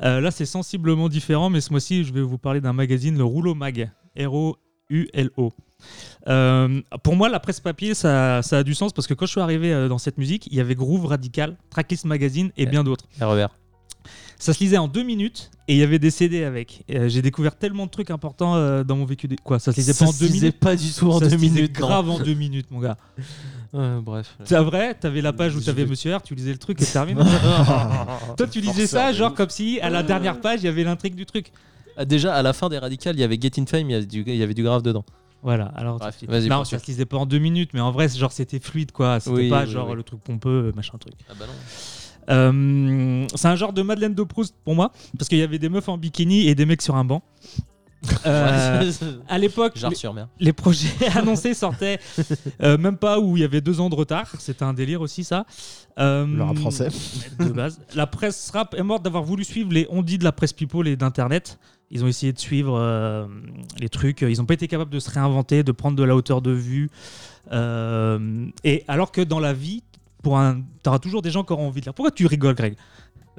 Euh, 0.00 0.20
là, 0.20 0.30
c'est 0.30 0.46
sensiblement 0.46 1.08
différent, 1.08 1.50
mais 1.50 1.60
ce 1.60 1.70
mois-ci, 1.70 2.04
je 2.04 2.12
vais 2.12 2.22
vous 2.22 2.38
parler 2.38 2.60
d'un 2.60 2.72
magazine, 2.72 3.16
le 3.18 3.24
Rouleau 3.24 3.54
Mag. 3.54 3.90
R-O-U-L-O. 4.18 5.52
Euh, 6.28 6.80
pour 7.02 7.16
moi, 7.16 7.28
la 7.28 7.40
presse 7.40 7.60
papier, 7.60 7.94
ça, 7.94 8.40
ça 8.42 8.58
a 8.58 8.62
du 8.62 8.74
sens 8.74 8.92
parce 8.92 9.06
que 9.06 9.14
quand 9.14 9.26
je 9.26 9.32
suis 9.32 9.40
arrivé 9.40 9.72
euh, 9.72 9.88
dans 9.88 9.98
cette 9.98 10.18
musique, 10.18 10.46
il 10.50 10.54
y 10.54 10.60
avait 10.60 10.74
Groove 10.74 11.06
Radical, 11.06 11.56
Tracklist 11.70 12.04
Magazine 12.04 12.50
et 12.56 12.64
Ouais. 12.64 12.70
bien 12.70 12.84
d'autres. 12.84 13.06
RER. 13.20 13.46
Ça 14.38 14.52
se 14.52 14.58
lisait 14.62 14.78
en 14.78 14.88
deux 14.88 15.02
minutes 15.04 15.50
et 15.68 15.74
il 15.74 15.78
y 15.78 15.82
avait 15.84 16.00
des 16.00 16.10
CD 16.10 16.42
avec. 16.44 16.84
Euh, 16.90 17.08
J'ai 17.08 17.22
découvert 17.22 17.56
tellement 17.56 17.86
de 17.86 17.90
trucs 17.90 18.10
importants 18.10 18.56
euh, 18.56 18.82
dans 18.84 18.96
mon 18.96 19.04
vécu. 19.04 19.28
des- 19.28 19.36
Quoi, 19.36 19.58
ça 19.60 19.70
se 19.72 19.76
lisait 19.76 19.94
pas 19.94 20.06
en 20.10 20.12
deux 20.12 20.28
minutes 20.28 20.58
pas 20.58 20.74
du 20.76 20.92
tout 20.92 21.08
en 21.10 21.20
Ça 21.20 21.28
deux 21.28 21.36
minutes. 21.36 21.72
grave 21.72 22.10
en 22.10 22.18
deux 22.18 22.34
minutes, 22.34 22.66
mon 22.70 22.80
gars. 22.80 22.96
Euh, 23.74 24.00
bref. 24.00 24.36
C'est 24.44 24.58
vrai, 24.58 24.94
t'avais 24.94 25.22
la 25.22 25.32
page 25.32 25.56
où 25.56 25.60
t'avais 25.60 25.84
vais- 25.84 25.90
Monsieur 25.90 26.14
R, 26.14 26.22
tu 26.22 26.34
lisais 26.34 26.52
le 26.52 26.58
truc 26.58 26.80
et 26.82 26.84
terminé. 26.84 27.22
Toi, 28.36 28.46
tu 28.46 28.60
lisais 28.60 28.86
ça, 28.86 29.12
genre 29.12 29.30
ouf. 29.32 29.36
comme 29.36 29.48
si 29.50 29.80
à 29.80 29.88
la 29.90 30.02
dernière 30.02 30.40
page, 30.40 30.60
il 30.62 30.66
y 30.66 30.68
avait 30.68 30.84
l'intrigue 30.84 31.14
du 31.14 31.24
truc. 31.26 31.52
Ah, 31.96 32.04
Déjà, 32.04 32.34
à 32.34 32.42
la 32.42 32.52
fin 32.52 32.68
des 32.68 32.78
radicales, 32.78 33.16
il 33.16 33.20
y 33.20 33.24
avait 33.24 33.38
Get 33.40 33.52
in 33.58 33.66
Fame, 33.66 33.88
il 33.90 33.92
y, 33.92 33.96
a 33.96 34.02
du- 34.02 34.24
il 34.26 34.36
y 34.36 34.42
avait 34.42 34.54
du 34.54 34.62
grave 34.62 34.82
dedans. 34.82 35.04
Voilà, 35.42 35.66
alors. 35.74 35.98
Bref, 35.98 36.16
tu- 36.18 36.26
non, 36.48 36.64
ça 36.64 36.78
se 36.78 36.86
lisait 36.86 37.04
pas 37.06 37.16
en 37.16 37.26
deux 37.26 37.38
minutes, 37.38 37.70
mais 37.74 37.80
en 37.80 37.90
vrai, 37.92 38.08
c'est 38.08 38.18
genre 38.18 38.30
c'était 38.32 38.60
fluide, 38.60 38.92
quoi. 38.92 39.18
C'était 39.20 39.36
Oui, 39.36 39.48
pas 39.50 39.64
oui, 39.64 39.70
genre 39.70 39.88
oui. 39.90 39.96
le 39.96 40.02
truc 40.02 40.20
pompeux, 40.20 40.72
machin 40.76 40.98
truc. 40.98 41.14
Ah 41.28 41.32
bah 41.38 41.46
non. 41.46 41.52
Euh, 42.30 43.26
c'est 43.34 43.48
un 43.48 43.56
genre 43.56 43.72
de 43.72 43.82
Madeleine 43.82 44.14
de 44.14 44.22
Proust 44.22 44.54
pour 44.64 44.74
moi, 44.76 44.92
parce 45.18 45.28
qu'il 45.28 45.38
y 45.38 45.42
avait 45.42 45.58
des 45.58 45.68
meufs 45.68 45.88
en 45.88 45.98
bikini 45.98 46.46
et 46.46 46.54
des 46.54 46.66
mecs 46.66 46.82
sur 46.82 46.94
un 46.94 47.04
banc. 47.04 47.22
Euh, 48.26 48.90
à 49.28 49.38
l'époque, 49.38 49.74
les- 50.40 50.52
projets 50.52 50.88
annoncés 51.14 51.54
sortaient 51.54 51.98
euh, 52.62 52.76
même 52.78 52.96
pas 52.96 53.18
où 53.20 53.36
il 53.36 53.40
y 53.40 53.44
avait 53.44 53.60
deux 53.60 53.80
ans 53.80 53.88
de 53.90 53.94
retard. 53.94 54.30
C'était 54.38 54.64
un 54.64 54.74
délire 54.74 55.00
aussi, 55.00 55.24
ça. 55.24 55.44
Euh, 55.98 56.26
Le 56.26 56.42
rap 56.42 56.58
français. 56.58 56.88
De 57.38 57.48
base. 57.50 57.80
La 57.94 58.06
presse 58.06 58.50
rap 58.50 58.74
est 58.76 58.82
morte 58.82 59.02
d'avoir 59.04 59.22
voulu 59.22 59.44
suivre 59.44 59.72
les 59.72 59.86
on-dit 59.90 60.18
de 60.18 60.24
la 60.24 60.32
presse 60.32 60.52
people 60.52 60.88
et 60.88 60.96
d'Internet. 60.96 61.58
Ils 61.90 62.02
ont 62.04 62.08
essayé 62.08 62.32
de 62.32 62.38
suivre 62.38 62.76
euh, 62.78 63.26
les 63.78 63.88
trucs. 63.88 64.22
Ils 64.22 64.38
n'ont 64.38 64.46
pas 64.46 64.54
été 64.54 64.66
capables 64.68 64.90
de 64.90 64.98
se 65.00 65.10
réinventer, 65.10 65.62
de 65.62 65.72
prendre 65.72 65.96
de 65.96 66.02
la 66.02 66.16
hauteur 66.16 66.40
de 66.42 66.50
vue. 66.50 66.88
Euh, 67.52 68.46
et 68.64 68.84
alors 68.88 69.12
que 69.12 69.20
dans 69.20 69.40
la 69.40 69.52
vie, 69.52 69.82
pour 70.22 70.38
un, 70.38 70.62
t'auras 70.82 70.98
toujours 71.00 71.22
des 71.22 71.30
gens 71.30 71.44
qui 71.44 71.52
auront 71.52 71.66
envie 71.68 71.80
de 71.80 71.86
lire. 71.86 71.94
Pourquoi 71.94 72.10
tu 72.12 72.26
rigoles, 72.26 72.54
Greg? 72.54 72.76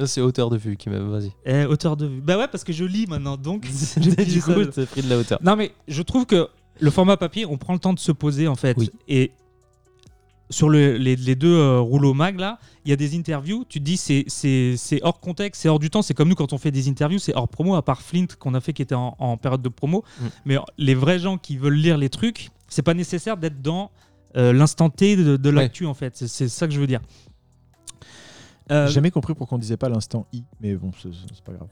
C'est 0.06 0.22
hauteur 0.22 0.50
de 0.50 0.58
vue 0.58 0.76
qui 0.78 0.90
m'a. 0.90 1.00
Vas-y. 1.00 1.32
Eh, 1.46 1.66
Hauteur 1.66 1.96
de 1.98 2.08
vue. 2.08 2.22
Bah 2.22 2.38
ouais, 2.38 2.48
parce 2.48 2.64
que 2.64 2.74
je 2.74 2.84
lis 2.86 3.06
maintenant, 3.08 3.38
donc. 3.38 3.62
du 3.98 4.42
coup, 4.42 4.66
t'as 4.66 4.86
pris 4.86 5.02
de 5.02 5.10
la 5.10 5.18
hauteur. 5.18 5.40
Non, 5.44 5.56
mais 5.56 5.72
je 5.88 6.02
trouve 6.02 6.26
que 6.26 6.48
le 6.80 6.90
format 6.92 7.18
papier, 7.18 7.46
on 7.46 7.58
prend 7.58 7.74
le 7.74 7.80
temps 7.80 7.94
de 7.94 8.00
se 8.00 8.12
poser 8.12 8.48
en 8.48 8.56
fait. 8.56 8.76
Oui. 8.78 8.90
Et 9.08 9.32
sur 10.50 10.70
le- 10.70 10.98
les, 10.98 11.16
les 11.16 11.36
deux 11.36 11.54
euh, 11.56 11.80
rouleaux 11.80 12.14
mag 12.14 12.40
là, 12.40 12.60
il 12.86 12.90
y 12.90 12.94
a 12.94 12.96
des 12.96 13.16
interviews. 13.18 13.66
Tu 13.68 13.80
te 13.80 13.84
dis 13.84 13.98
c'est 13.98 15.00
hors 15.04 15.20
contexte, 15.20 15.62
c'est 15.62 15.70
hors 15.70 15.80
du 15.80 15.90
temps. 15.90 16.02
C'est 16.02 16.14
comme 16.14 16.30
nous 16.30 16.36
quand 16.36 16.54
on 16.54 16.58
fait 16.58 16.72
des 16.72 16.90
interviews, 16.90 17.20
c'est 17.20 17.36
hors 17.36 17.48
promo. 17.48 17.76
À 17.76 17.82
part 17.84 18.02
Flint 18.02 18.28
qu'on 18.40 18.54
a 18.54 18.62
fait 18.62 18.74
qui 18.74 18.82
était 18.82 18.96
en, 18.96 19.16
en 19.20 19.38
période 19.38 19.62
de 19.62 19.70
promo. 19.70 20.04
Mm. 20.20 20.26
Mais 20.46 20.58
les 20.78 20.96
vrais 20.96 21.20
gens 21.20 21.38
qui 21.38 21.58
veulent 21.58 21.74
lire 21.76 21.98
les 21.98 22.10
trucs, 22.10 22.50
c'est 22.68 22.82
pas 22.84 22.94
nécessaire 22.94 23.38
d'être 23.38 23.62
dans 23.62 23.92
euh, 24.36 24.52
l'instant 24.54 24.90
T 24.90 25.16
de, 25.16 25.38
de 25.38 25.50
Ouais. 25.50 25.56
l'actu 25.56 25.86
en 25.86 25.94
fait. 25.94 26.18
C'est 26.28 26.48
ça 26.50 26.68
que 26.68 26.74
je 26.74 26.80
veux 26.80 26.88
dire. 26.88 27.02
Euh, 28.72 28.88
J'ai 28.88 28.94
jamais 28.94 29.12
compris 29.12 29.34
pourquoi 29.34 29.58
on 29.58 29.60
disait 29.60 29.78
pas 29.78 29.90
l'instant 29.90 30.26
I, 30.34 30.44
mais 30.62 30.76
bon, 30.76 30.92
c'est 31.02 31.10
c'est 31.14 31.44
pas 31.44 31.52
grave. 31.54 31.68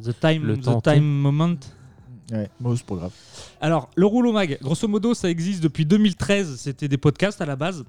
the 0.00 0.18
time, 0.18 0.44
Le 0.46 0.56
the 0.56 0.62
temps 0.62 0.80
time 0.80 1.04
moment. 1.04 1.56
Ouais, 2.32 2.48
moi, 2.60 2.74
c'est 2.76 2.86
pas 2.86 2.94
grave. 2.94 3.12
Alors, 3.60 3.90
le 3.96 4.06
rouleau 4.06 4.32
mag, 4.32 4.58
grosso 4.62 4.86
modo, 4.86 5.14
ça 5.14 5.28
existe 5.28 5.62
depuis 5.62 5.84
2013. 5.84 6.56
C'était 6.60 6.86
des 6.86 6.96
podcasts 6.96 7.40
à 7.40 7.46
la 7.46 7.56
base. 7.56 7.84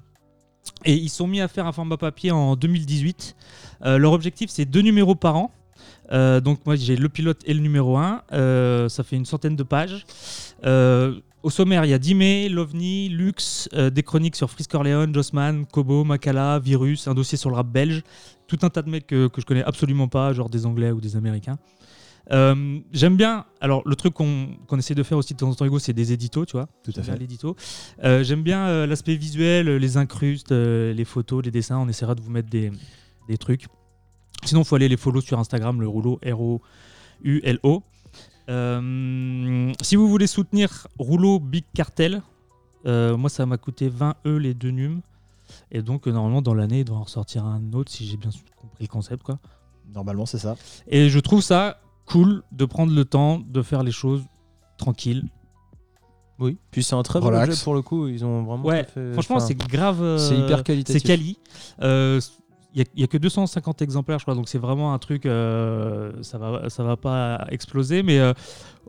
Et 0.84 0.94
ils 0.94 1.08
sont 1.10 1.26
mis 1.28 1.40
à 1.40 1.48
faire 1.48 1.66
un 1.66 1.72
format 1.72 1.96
papier 1.96 2.32
en 2.32 2.56
2018. 2.56 3.36
Euh, 3.84 3.98
leur 3.98 4.12
objectif, 4.12 4.50
c'est 4.50 4.64
deux 4.64 4.82
numéros 4.82 5.14
par 5.14 5.36
an. 5.36 5.52
Euh, 6.10 6.40
donc, 6.40 6.66
moi, 6.66 6.74
j'ai 6.74 6.96
le 6.96 7.08
pilote 7.08 7.40
et 7.46 7.54
le 7.54 7.60
numéro 7.60 7.96
1. 7.96 8.88
ça 8.88 9.04
fait 9.04 9.16
une 9.16 9.26
centaine 9.26 9.54
de 9.54 9.62
pages. 9.62 10.04
Euh, 10.64 11.20
au 11.42 11.50
sommaire, 11.50 11.84
il 11.84 11.90
y 11.90 11.94
a 11.94 11.98
Dimé, 11.98 12.48
Lovni, 12.48 13.08
Lux, 13.08 13.68
euh, 13.74 13.90
des 13.90 14.02
chroniques 14.02 14.36
sur 14.36 14.50
Frisk 14.50 14.74
Orleans, 14.74 15.12
Jossman, 15.12 15.66
Kobo, 15.66 16.04
Makala, 16.04 16.58
Virus, 16.58 17.08
un 17.08 17.14
dossier 17.14 17.36
sur 17.38 17.50
le 17.50 17.56
rap 17.56 17.68
belge. 17.68 18.02
Tout 18.46 18.58
un 18.62 18.70
tas 18.70 18.82
de 18.82 18.90
mecs 18.90 19.06
que, 19.06 19.28
que 19.28 19.40
je 19.40 19.46
connais 19.46 19.64
absolument 19.64 20.08
pas, 20.08 20.32
genre 20.32 20.48
des 20.50 20.66
Anglais 20.66 20.90
ou 20.90 21.00
des 21.00 21.16
Américains. 21.16 21.58
Euh, 22.30 22.78
J'aime 22.92 23.16
bien. 23.16 23.44
Alors, 23.60 23.82
le 23.86 23.96
truc 23.96 24.14
qu'on 24.14 24.56
qu'on 24.66 24.78
essaie 24.78 24.94
de 24.94 25.02
faire 25.02 25.18
aussi 25.18 25.34
de 25.34 25.38
temps 25.38 25.48
en 25.50 25.54
temps, 25.54 25.64
Hugo, 25.64 25.78
c'est 25.78 25.92
des 25.92 26.12
éditos, 26.12 26.46
tu 26.46 26.52
vois. 26.52 26.68
Tout 26.84 26.92
à 26.96 27.02
fait. 27.02 27.16
l'édito. 27.18 27.56
Euh, 28.04 28.22
J'aime 28.22 28.42
bien 28.42 28.86
l'aspect 28.86 29.16
visuel, 29.16 29.76
les 29.76 29.96
incrustes, 29.96 30.52
les 30.52 31.04
photos, 31.04 31.44
les 31.44 31.50
dessins. 31.50 31.78
On 31.78 31.88
essaiera 31.88 32.14
de 32.14 32.20
vous 32.20 32.30
mettre 32.30 32.48
des, 32.48 32.70
des 33.28 33.38
trucs. 33.38 33.66
Sinon, 34.44 34.62
il 34.62 34.64
faut 34.66 34.76
aller 34.76 34.88
les 34.88 34.96
follow 34.96 35.20
sur 35.20 35.38
Instagram, 35.38 35.80
le 35.80 35.88
rouleau 35.88 36.20
R-O-U-L-O. 36.24 37.82
Euh, 38.48 39.72
si 39.82 39.96
vous 39.96 40.08
voulez 40.08 40.26
soutenir 40.26 40.86
Rouleau 40.98 41.38
Big 41.38 41.64
Cartel, 41.74 42.22
euh, 42.86 43.16
moi 43.16 43.30
ça 43.30 43.46
m'a 43.46 43.56
coûté 43.58 43.88
20 43.88 44.16
E 44.26 44.36
les 44.38 44.54
deux 44.54 44.70
nums. 44.70 45.00
Et 45.70 45.82
donc 45.82 46.06
euh, 46.08 46.12
normalement 46.12 46.42
dans 46.42 46.54
l'année 46.54 46.80
il 46.80 46.84
doit 46.84 46.96
en 46.96 47.02
ressortir 47.02 47.44
un 47.44 47.72
autre 47.72 47.90
si 47.92 48.06
j'ai 48.06 48.16
bien 48.16 48.30
compris 48.56 48.82
le 48.84 48.88
concept 48.88 49.22
quoi. 49.22 49.38
Normalement, 49.94 50.24
c'est 50.26 50.38
ça. 50.38 50.56
Et 50.88 51.10
je 51.10 51.18
trouve 51.18 51.42
ça 51.42 51.78
cool 52.06 52.42
de 52.52 52.64
prendre 52.64 52.94
le 52.94 53.04
temps 53.04 53.38
de 53.38 53.60
faire 53.62 53.82
les 53.82 53.92
choses 53.92 54.22
tranquilles. 54.78 55.24
Oui. 56.38 56.56
Puis 56.70 56.82
c'est 56.82 56.94
un 56.94 57.02
très 57.02 57.20
bon 57.20 57.26
Relax. 57.26 57.62
pour 57.62 57.74
le 57.74 57.82
coup. 57.82 58.08
Ils 58.08 58.24
ont 58.24 58.42
vraiment. 58.42 58.64
Ouais, 58.64 58.84
fait- 58.84 59.12
franchement 59.12 59.36
enfin, 59.36 59.46
c'est 59.46 59.54
grave. 59.54 60.02
euh, 60.02 60.16
c'est 60.18 60.36
hyper 60.38 60.58
C'est 60.58 60.64
qualitatif. 60.64 61.02
quali. 61.04 61.38
Euh, 61.82 62.20
Il 62.74 62.84
n'y 62.96 63.04
a, 63.04 63.06
que 63.06 63.18
250 63.18 63.82
exemplaires, 63.82 64.18
je 64.18 64.24
crois, 64.24 64.34
donc 64.34 64.48
c'est 64.48 64.58
vraiment 64.58 64.94
un 64.94 64.98
truc, 64.98 65.26
euh, 65.26 66.10
ça 66.22 66.38
va, 66.38 66.70
ça 66.70 66.82
va 66.82 66.96
pas 66.96 67.46
exploser, 67.50 68.02
mais 68.02 68.18
euh, 68.18 68.32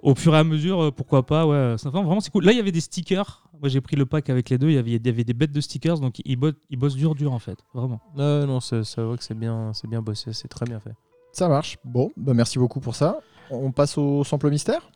au 0.02 0.16
fur 0.16 0.34
et 0.36 0.38
à 0.38 0.44
mesure, 0.46 0.84
euh, 0.84 0.92
pourquoi 0.92 1.26
pas, 1.26 1.46
ouais, 1.46 1.76
vraiment 1.84 2.22
c'est 2.22 2.32
cool. 2.32 2.46
Là, 2.46 2.54
il 2.54 2.58
y 2.58 2.62
avait 2.62 2.72
des 2.72 2.80
stickers, 2.80 3.44
moi 3.60 3.68
j'ai 3.68 3.82
pris 3.82 3.98
le 3.98 4.06
pack 4.06 4.30
avec 4.30 4.50
les 4.50 4.58
deux, 4.58 4.70
il 4.70 4.76
y 4.76 4.78
avait, 4.78 4.92
il 4.92 5.06
y 5.06 5.10
avait 5.10 5.26
des 5.26 5.34
bêtes 5.34 5.52
de 5.52 5.60
stickers, 5.60 6.00
donc 6.00 6.22
ils 6.24 6.38
bossent, 6.38 6.54
ils 6.70 6.78
bossent 6.78 6.96
dur, 6.96 7.14
dur 7.14 7.34
en 7.34 7.40
fait, 7.40 7.58
vraiment. 7.74 8.00
Ouais, 8.16 8.46
non, 8.46 8.62
ça, 8.62 8.86
ça 8.86 9.04
voit 9.04 9.18
que 9.18 9.24
c'est 9.24 9.38
bien, 9.38 9.72
c'est 9.74 9.90
bien 9.90 10.02
bossé, 10.02 10.32
c'est 10.32 10.48
très 10.48 10.66
bien 10.66 10.80
fait. 10.80 10.94
Ça 11.34 11.50
marche. 11.50 11.78
Bon, 11.84 12.12
bah 12.16 12.34
merci 12.34 12.60
beaucoup 12.60 12.80
pour 12.80 12.96
ça. 12.96 13.20
On 13.50 13.72
passe 13.72 13.98
au 13.98 14.24
sample 14.24 14.50
mystère? 14.50 14.90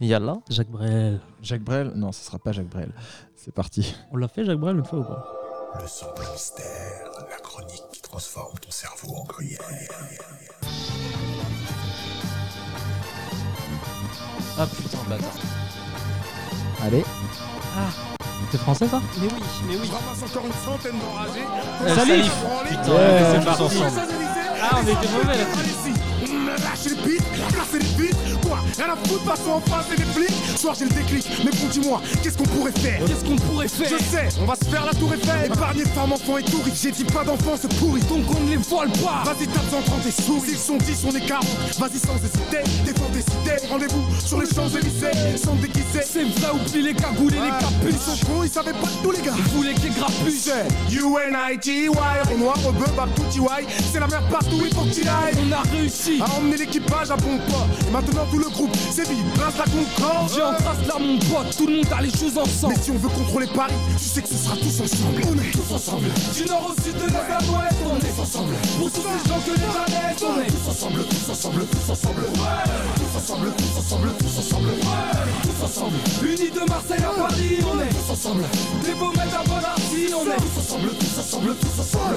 Yalla. 0.00 0.38
Jacques 0.48 0.70
Brel. 0.70 1.18
Jacques 1.42 1.64
Brel? 1.64 1.92
Non, 1.96 2.12
ce 2.12 2.24
sera 2.24 2.38
pas 2.38 2.52
Jacques 2.52 2.68
Brel. 2.68 2.92
C'est 3.34 3.52
parti. 3.52 3.96
On 4.12 4.16
l'a 4.16 4.28
fait 4.28 4.44
Jacques 4.44 4.60
Brel 4.60 4.76
une 4.76 4.84
fois 4.84 5.00
ou 5.00 5.04
pas? 5.04 5.47
Le 5.74 5.86
sample 5.86 6.22
mystère, 6.32 7.10
la 7.30 7.36
chronique 7.36 7.84
qui 7.92 8.00
transforme 8.00 8.58
ton 8.58 8.70
cerveau 8.70 9.14
en 9.16 9.24
gruyère. 9.24 9.60
Ah 14.58 14.66
putain, 14.66 14.98
bâtard. 15.08 15.32
Allez. 16.82 17.04
C'est 18.50 18.58
français 18.58 18.88
ça 18.88 19.00
Mais 19.20 19.26
oui, 19.26 19.42
mais 19.68 19.76
oui. 19.76 19.90
Ramasse 19.90 20.22
encore 20.30 20.46
une 20.46 20.52
centaine 20.64 20.98
d'enragés. 20.98 21.46
Euh, 21.82 21.94
Salif. 21.96 22.32
Putain, 22.68 22.92
Ouais, 22.92 23.22
c'est 23.38 23.44
parti. 23.44 23.62
ensemble. 23.62 24.00
Ah, 24.60 24.76
on 24.76 24.82
était 24.82 25.08
mauvais 25.12 25.36
là-dessus. 25.38 25.97
Lâchez 26.78 26.94
les 26.94 27.18
beats, 27.18 27.24
cassez 27.50 27.78
les 27.78 28.08
beats. 28.08 28.16
Quoi 28.46 28.58
Rien 28.76 28.92
à 28.92 28.96
foutre, 28.96 29.24
passons 29.24 29.50
en 29.50 29.60
face 29.60 29.86
et 29.92 29.96
des 29.96 30.04
flics. 30.04 30.58
Soir 30.58 30.74
j'ai 30.78 30.84
le 30.84 30.90
déclic, 30.90 31.26
mais 31.44 31.50
bon 31.50 31.66
dis-moi, 31.70 32.00
qu'est-ce 32.22 32.38
qu'on 32.38 32.44
pourrait 32.44 32.72
faire 32.72 33.00
Qu'est-ce 33.06 33.24
qu'on 33.24 33.36
pourrait 33.36 33.68
faire 33.68 33.88
Je 33.88 34.04
sais, 34.04 34.28
on 34.40 34.44
va 34.44 34.54
se 34.54 34.64
faire 34.64 34.84
la 34.86 34.94
tour 34.94 35.12
Eiffel. 35.12 35.46
Épargner 35.52 35.84
femmes, 35.86 36.12
enfants 36.12 36.38
et 36.38 36.42
touristes. 36.44 36.82
J'ai 36.82 36.90
dit 36.92 37.04
pas 37.04 37.24
d'enfants, 37.24 37.56
c'est 37.60 37.72
pourri. 37.78 38.00
Donc 38.02 38.24
on 38.36 38.44
ne 38.44 38.50
les 38.50 38.56
vole 38.56 38.90
pas 39.02 39.22
Vas-y, 39.24 39.46
tape 39.48 39.72
en 39.76 39.82
30 39.82 40.06
et 40.06 40.10
souris. 40.10 40.50
S'ils 40.50 40.58
sont 40.58 40.76
10, 40.76 41.04
on 41.06 41.16
est 41.16 41.26
40. 41.26 41.44
Vas-y, 41.78 41.98
sans 41.98 42.16
hésiter, 42.16 42.62
défends 42.84 43.10
cités. 43.14 43.66
Rendez-vous 43.68 44.04
sur 44.24 44.40
les 44.40 44.46
Champs-Élysées. 44.46 45.36
Sans 45.42 45.54
déguiser. 45.54 46.02
C'est 46.04 46.24
vrai, 46.24 46.52
oublie 46.52 46.82
les 46.82 46.94
cagoules 46.94 47.34
et 47.34 47.40
les 47.40 47.46
Ils 47.46 47.90
capuches 47.90 48.00
sont 48.00 48.26
cons, 48.26 48.44
ils 48.44 48.50
savaient 48.50 48.72
pas 48.72 48.88
tous 49.02 49.10
les 49.10 49.20
gars. 49.20 49.34
Ils 49.36 49.44
voulaient 49.56 49.74
qu'ils 49.74 49.94
grapuchent 49.94 50.32
C'est 50.42 50.94
U-N-I-T-Y, 50.94 51.88
au 51.88 52.38
noir, 52.38 52.56
au 52.66 52.72
bœuf, 52.72 52.98
à 52.98 53.06
tout 53.16 53.22
Y. 53.36 53.66
C'est 53.92 54.00
la 54.00 54.06
mer 54.06 54.22
partout, 54.28 54.62
il 54.64 54.74
faut 54.74 54.82
que 54.82 54.94
tu 54.94 55.02
ailles. 55.02 55.34
On 55.48 55.52
a 55.52 55.62
réussi 55.76 56.20
À 56.20 56.38
emmener 56.38 56.67
l'équipage 56.68 57.10
à 57.10 57.16
bon 57.16 57.38
port. 57.48 57.66
Et 57.86 57.90
maintenant 57.90 58.26
tout 58.30 58.38
le 58.38 58.48
groupe, 58.48 58.74
c'est 58.90 59.08
vite, 59.08 59.24
place 59.34 59.56
la 59.58 59.64
concorde. 59.64 60.30
J'ai 60.34 60.42
en 60.42 60.54
trace 60.54 60.86
là 60.86 60.94
mon 60.98 61.18
pote, 61.18 61.56
tout 61.56 61.66
le 61.66 61.76
monde 61.76 61.92
a 61.96 62.02
les 62.02 62.10
choses 62.10 62.36
ensemble 62.36 62.74
Mais 62.76 62.82
si 62.82 62.90
on 62.90 62.98
veut 62.98 63.08
contrôler 63.08 63.46
Paris, 63.54 63.74
tu 63.96 64.04
sais 64.04 64.22
que 64.22 64.28
ce 64.28 64.34
sera 64.34 64.56
tous 64.56 64.80
ensemble. 64.80 65.22
On 65.28 65.38
est 65.38 65.50
tous 65.52 65.74
ensemble. 65.74 66.08
Du 66.34 66.44
nord 66.44 66.70
au 66.70 66.82
sud, 66.82 66.94
de 66.94 67.06
l'est 67.06 67.32
à 67.32 67.40
l'ouest, 67.40 67.78
on 67.84 67.96
est 67.96 68.20
ensemble 68.20 68.54
Pour 68.78 68.90
tous 68.90 69.00
ces 69.00 69.28
gens 69.28 69.40
que 69.40 69.50
les 69.50 69.66
planètes, 69.66 70.22
on 70.22 70.40
est 70.40 70.46
Tous 70.46 70.70
ensemble, 70.70 71.04
tous 71.04 71.30
ensemble, 71.30 71.66
tous 71.66 71.92
ensemble. 71.92 72.22
Tous 72.28 73.16
ensemble, 73.16 73.52
tous 73.56 73.78
ensemble, 73.78 74.08
tous 74.18 74.38
ensemble. 74.38 74.70
Tous 75.42 75.64
ensemble, 75.64 75.96
Unis 76.22 76.50
de 76.50 76.68
Marseille 76.68 77.04
à 77.04 77.20
Paris, 77.20 77.58
on 77.64 77.80
est 77.80 77.88
tous 77.88 78.12
ensemble. 78.12 78.44
Des 78.84 78.94
beaux 78.94 79.10
mecs 79.10 79.34
à 79.34 79.42
Bonarty, 79.48 80.12
on 80.14 80.26
est 80.26 80.36
Tous 80.36 80.58
ensemble, 80.60 80.90
tous 80.98 81.18
ensemble, 81.18 81.54
tous 81.56 81.80
ensemble. 81.80 82.16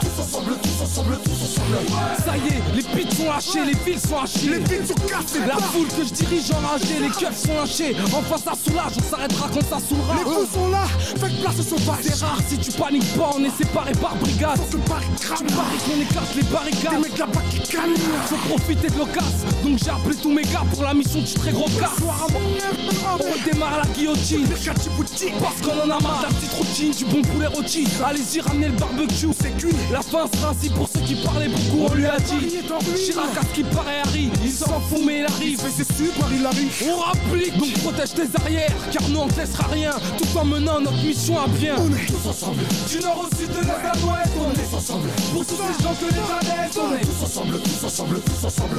Tous 0.00 0.22
ensemble, 0.22 0.52
tous 0.62 0.82
ensemble, 0.82 1.18
tous 1.24 1.42
ensemble. 1.44 1.76
Ça 2.24 2.36
y 2.36 2.48
est, 2.48 2.62
les 2.74 2.82
pits 2.82 3.16
sont 3.16 3.24
lâchés, 3.24 3.64
les 3.74 3.92
fils 3.92 4.08
sont 4.08 4.18
hachés 4.18 4.48
Les 4.48 4.64
filles 4.66 4.86
sont 4.86 4.94
cassées. 5.06 5.46
La 5.46 5.56
foule 5.56 5.88
que 5.88 6.04
je 6.04 6.12
dirige 6.12 6.50
enragée, 6.52 7.00
les 7.00 7.08
keufs 7.08 7.36
sont 7.36 7.54
lâchés 7.54 7.96
En 8.12 8.22
face 8.22 8.42
ça 8.44 8.52
soulage, 8.54 8.92
on 8.98 9.10
s'arrêtera 9.10 9.48
quand 9.52 9.62
ça 9.62 9.78
saoulera 9.86 10.14
Les 10.18 10.24
fous 10.24 10.52
sont 10.52 10.68
là, 10.68 10.84
faites 10.98 11.40
place 11.40 11.58
aux 11.60 11.62
sauvages. 11.62 11.98
C'est 12.02 12.24
rare 12.24 12.38
si 12.48 12.58
tu 12.58 12.72
paniques 12.72 13.16
pas, 13.16 13.30
on 13.36 13.44
est 13.44 13.56
séparés 13.56 13.92
par 14.00 14.14
brigade. 14.16 14.58
Faut 14.70 14.78
que 14.78 14.88
Paris 14.88 15.06
Tu 15.18 15.26
crame. 15.26 15.46
paries 15.46 15.78
qu'on 15.86 15.96
les 15.98 16.42
Des 16.42 16.48
barricades 16.50 17.00
mecs 17.00 17.18
là-bas 17.18 17.42
qui 17.50 17.60
calment. 17.60 17.96
Faut 18.26 18.36
profiter 18.48 18.88
de 18.88 18.98
l'occasion. 18.98 19.48
Donc 19.64 19.78
j'ai 19.82 19.90
appelé 19.90 20.16
tous 20.16 20.32
mes 20.32 20.42
gars 20.42 20.64
pour 20.72 20.82
la 20.82 20.94
mission 20.94 21.20
du 21.20 21.34
très 21.34 21.52
gros 21.52 21.68
cas. 21.80 21.90
Soir 21.98 22.26
à 22.28 23.14
On 23.14 23.16
redémarre 23.16 23.78
la 23.78 23.86
guillotine. 23.94 24.46
Les 24.48 25.30
Parce 25.40 25.60
qu'on 25.62 25.78
en 25.80 25.90
a 25.90 26.00
marre 26.00 26.18
de 26.18 26.22
la 26.22 26.28
petite 26.28 26.52
routine 26.52 26.90
Du 26.92 27.04
bon 27.06 27.22
poulet 27.22 27.46
rôti. 27.46 27.86
Allez-y 28.04 28.40
ramenez 28.40 28.68
le 28.68 28.76
barbecue. 28.76 29.28
C'est 29.40 29.56
cuit. 29.56 29.74
La 29.92 30.02
fin 30.02 30.26
sera 30.32 30.50
ainsi 30.50 30.70
pour 30.70 30.88
ceux 30.88 31.00
qui 31.00 31.14
parlaient 31.16 31.48
beaucoup 31.48 31.86
On 31.90 31.94
lui 31.94 32.06
a 32.06 32.18
dit. 32.18 32.58
Chirac 32.96 33.34
ce 33.54 33.60
qui 33.68 33.74
paraît 33.76 34.00
Harry 34.04 34.30
Il 34.42 34.50
s'en 34.52 34.80
fout 34.80 35.00
mais 35.04 35.20
il 35.20 35.26
arrive 35.26 35.60
Mais 35.64 35.70
c'est 35.76 35.92
sûr, 35.96 36.12
Paris 36.20 36.38
l'arrive. 36.42 36.72
On 36.88 36.96
rapplique 36.98 37.56
Donc 37.58 37.72
protège 37.82 38.14
tes 38.14 38.28
arrières 38.40 38.72
Car 38.92 39.08
nous 39.08 39.20
on 39.20 39.28
te 39.28 39.40
laissera 39.40 39.66
rien 39.68 39.90
Tout 40.18 40.38
en 40.38 40.44
menant 40.44 40.80
notre 40.80 41.02
mission 41.04 41.38
à 41.38 41.46
bien 41.48 41.76
On 41.78 41.90
est 41.92 42.06
tous 42.06 42.28
ensemble. 42.28 42.62
Du 42.90 42.98
nord 43.00 43.26
au 43.30 43.36
sud 43.36 43.48
de 43.48 43.60
l'est 43.60 43.70
à 43.70 43.92
l'ouest 43.94 44.32
On 44.38 44.52
est 44.52 44.64
Tous 44.64 44.76
ensemble. 44.76 45.08
Pour 45.32 45.46
tous 45.46 45.54
ces 45.56 45.82
gens 45.82 45.94
que 45.94 46.04
les 46.04 46.20
planètes 46.20 46.78
On 46.78 46.94
est 46.94 47.00
Tous 47.00 47.24
ensemble, 47.24 47.60
tous 47.60 47.84
ensemble, 47.86 48.20
tous 48.20 48.46
ensemble. 48.46 48.76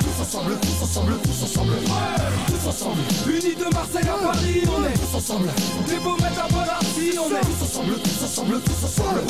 Tous 0.00 0.13
ensemble, 0.24 0.56
tous 0.60 0.82
ensemble, 0.82 1.18
tous 1.22 1.44
ensemble. 1.44 1.72
Tous 2.46 2.68
ensemble, 2.68 3.00
Unis 3.28 3.54
de 3.56 3.74
Marseille 3.74 4.08
à 4.08 4.24
Paris 4.24 4.62
On 4.66 4.84
est 4.84 4.94
tous 4.94 5.16
ensemble. 5.16 5.48
Des 5.86 5.94
mecs 5.96 6.38
à 6.38 6.48
Bonarty 6.48 7.18
On 7.18 7.28
est 7.28 7.40
Tous 7.40 7.62
ensemble, 7.64 7.94
tous 8.00 8.24
ensemble, 8.24 8.60
tous 8.60 8.84
ensemble. 8.84 9.20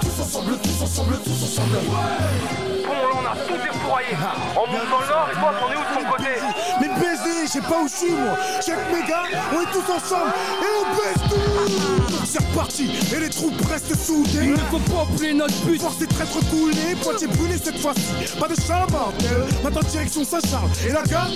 Tous 0.00 0.20
ensemble, 0.22 0.58
tous 0.58 0.82
ensemble, 0.82 1.18
tous 1.24 1.42
ensemble. 1.44 1.78
Bon, 2.86 2.92
là, 2.92 3.16
on 3.16 3.24
a 3.24 3.36
tout 3.46 3.56
défouraillé. 3.56 4.12
On 4.56 4.66
monte 4.70 4.90
dans 4.90 5.00
le 5.00 5.06
nord 5.08 5.28
et 5.30 5.34
toi, 5.34 5.54
t'en 5.58 5.72
es 5.72 5.76
où 5.76 5.80
de 5.80 5.94
ton 5.94 6.10
côté? 6.10 6.32
Mais 6.80 6.88
baiser, 6.88 7.46
je 7.46 7.50
sais 7.50 7.60
pas 7.60 7.80
où 7.82 7.88
je 7.88 7.94
suis 7.94 8.10
moi. 8.10 8.36
Chaque 8.64 8.92
méga, 8.92 9.22
on 9.54 9.60
est 9.62 9.72
tous 9.72 9.90
ensemble 9.92 10.32
et 10.62 10.72
on 10.80 10.96
baisse 10.96 11.30
tout. 11.30 12.12
C'est 12.26 12.40
reparti 12.44 12.90
et 13.14 13.20
les 13.20 13.30
troupes 13.30 13.60
restent 13.70 13.86
Il 13.90 13.96
soudées. 13.96 14.46
ne 14.48 14.56
faut 14.56 14.78
pas 14.80 15.04
oublier 15.04 15.32
notre 15.32 15.54
but 15.64 15.80
Force 15.80 15.98
des 15.98 16.06
traîtres 16.06 16.40
coulés, 16.50 16.96
Poitiers 17.00 17.28
brûlé 17.28 17.54
cette 17.62 17.78
fois-ci. 17.78 18.36
Pas 18.38 18.48
de 18.48 18.54
mortel, 18.90 19.46
maintenant 19.62 19.80
direction 19.88 20.24
Saint-Charles 20.24 20.70
et 20.86 20.92
la 20.92 21.02
gare 21.04 21.28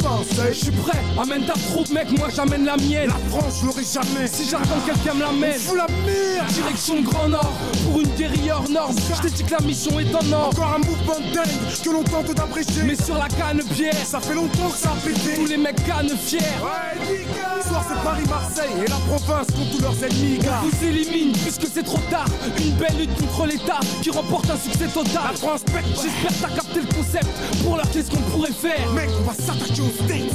Je 0.49 0.53
suis 0.53 0.71
prêt, 0.73 0.99
amène 1.21 1.47
ta 1.47 1.53
troupe 1.53 1.89
mec, 1.91 2.11
moi 2.19 2.29
j'amène 2.35 2.65
la 2.65 2.77
mienne 2.77 3.09
La 3.09 3.31
France, 3.31 3.61
je 3.61 3.67
l'aurai 3.67 3.85
jamais. 3.85 4.27
Si 4.27 4.49
j'attends 4.49 4.81
quelqu'un 4.85 5.15
me 5.15 5.21
l'amène 5.21 5.59
Fous 5.59 5.77
la 5.77 5.87
merde. 6.05 6.49
Direction 6.49 7.01
Grand 7.03 7.29
Nord, 7.29 7.53
pour 7.85 8.01
une 8.01 8.09
guérilla 8.17 8.57
hors 8.57 8.69
norme 8.69 8.97
Je 9.23 9.29
dit 9.29 9.45
que 9.45 9.53
la 9.53 9.61
mission 9.61 9.99
est 10.01 10.15
en 10.15 10.33
ordre 10.33 10.59
Encore 10.61 10.75
un 10.75 10.79
mouvement 10.79 11.21
de 11.21 11.35
dingue 11.35 11.83
que 11.85 11.91
l'on 11.91 12.03
tente 12.03 12.35
d'abréger. 12.35 12.83
Mais 12.85 12.97
sur 12.97 13.17
la 13.17 13.29
canne 13.29 13.63
bière, 13.71 13.95
ça 14.05 14.21
fait 14.21 14.35
longtemps 14.35 14.69
que 14.71 14.79
ça 14.79 14.91
a 14.91 15.07
pété. 15.07 15.30
Tous 15.35 15.47
les 15.47 15.57
mecs 15.57 15.85
cannes 15.85 16.11
fiers 16.17 16.39
Ouais, 16.39 17.63
soir 17.63 17.85
c'est 17.89 18.03
Paris-Marseille 18.03 18.85
et 18.85 18.89
la 18.89 18.97
province 18.97 19.47
contre 19.49 19.71
tous 19.77 19.83
leurs 19.83 20.05
ennemis, 20.05 20.39
gars. 20.39 20.63
Vous 20.63 20.87
élimine 20.87 21.33
puisque 21.33 21.67
c'est 21.73 21.83
trop 21.83 22.01
tard 22.11 22.27
Une 22.59 22.73
belle 22.75 22.97
lutte 22.99 23.15
contre 23.19 23.47
l'État 23.47 23.81
qui 24.03 24.11
remporte 24.11 24.51
un 24.51 24.57
succès 24.57 24.87
La 24.87 24.93
total 24.93 25.37
France 25.37 25.63
pète. 25.65 25.85
J'espère 25.87 26.33
t'as 26.41 26.55
capté 26.55 26.81
le 26.81 26.95
concept 26.95 27.29
Pour 27.63 27.77
leur 27.77 27.91
qu'est-ce 27.91 28.11
qu'on 28.11 28.23
pourrait 28.31 28.53
faire 28.53 28.93
Mec, 28.93 29.11
on 29.21 29.25
va 29.25 29.35
s'attaquer 29.35 29.83
aux 29.83 30.05
States. 30.05 30.35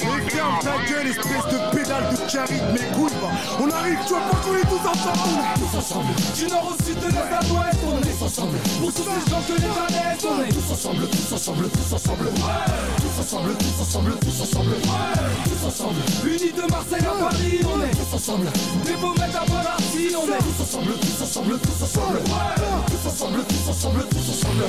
Ferme 0.00 0.58
ta 0.60 0.76
gueule, 0.90 1.06
espèce 1.08 1.46
de 1.52 1.76
pédale 1.76 2.08
de 2.10 2.16
caride, 2.30 2.64
mes 2.72 2.86
couilles, 2.96 3.12
va. 3.20 3.30
On 3.60 3.70
arrive, 3.70 3.98
tu 4.06 4.14
vois 4.14 4.22
pas 4.22 4.36
qu'on 4.38 4.56
est 4.56 4.62
tous 4.62 4.88
ensemble. 4.88 5.42
Tous 5.54 5.78
ensemble. 5.78 6.12
Du 6.34 6.46
nord 6.46 6.72
au 6.72 6.84
sud, 6.84 6.98
de 6.98 7.06
l'est 7.06 7.18
à 7.18 7.40
l'ouest, 7.48 7.78
on 7.86 8.02
est 8.02 8.22
ensemble. 8.22 8.58
Pour 8.80 8.92
tous 8.92 9.02
ces 9.02 9.30
gens 9.30 9.42
que 9.46 9.52
les 9.52 9.68
planètes, 9.68 10.26
on 10.26 10.42
est 10.42 10.52
Tous 10.52 10.72
ensemble, 10.72 11.08
tous 11.08 11.32
ensemble, 11.34 11.68
tous 11.70 11.94
ensemble. 11.94 12.30
Tous 12.34 13.20
ensemble, 13.20 13.54
tous 13.56 13.80
ensemble, 13.80 14.12
tous 14.20 14.42
ensemble. 14.42 14.74
Tous 15.44 15.66
ensemble, 15.66 16.00
Unis 16.26 16.52
de 16.52 16.70
Marseille 16.70 17.06
à 17.06 17.14
Paris, 17.24 17.60
on 17.64 17.82
est 17.82 17.94
tous 17.94 18.14
ensemble. 18.14 18.48
Des 18.84 18.92
mecs 18.92 19.34
à 19.34 19.44
Bonarty, 19.46 20.16
on 20.16 20.26
est 20.26 20.38
Tous 20.38 20.62
ensemble, 20.62 20.92
tous 20.98 21.22
ensemble, 21.22 21.58
tous 21.60 21.82
ensemble. 21.84 22.20
Tous 22.86 23.08
ensemble, 23.08 23.44
tous 23.44 23.70
ensemble, 23.70 24.04
tous 24.10 24.28
ensemble. 24.30 24.64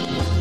Thank 0.00 0.34
you. 0.34 0.39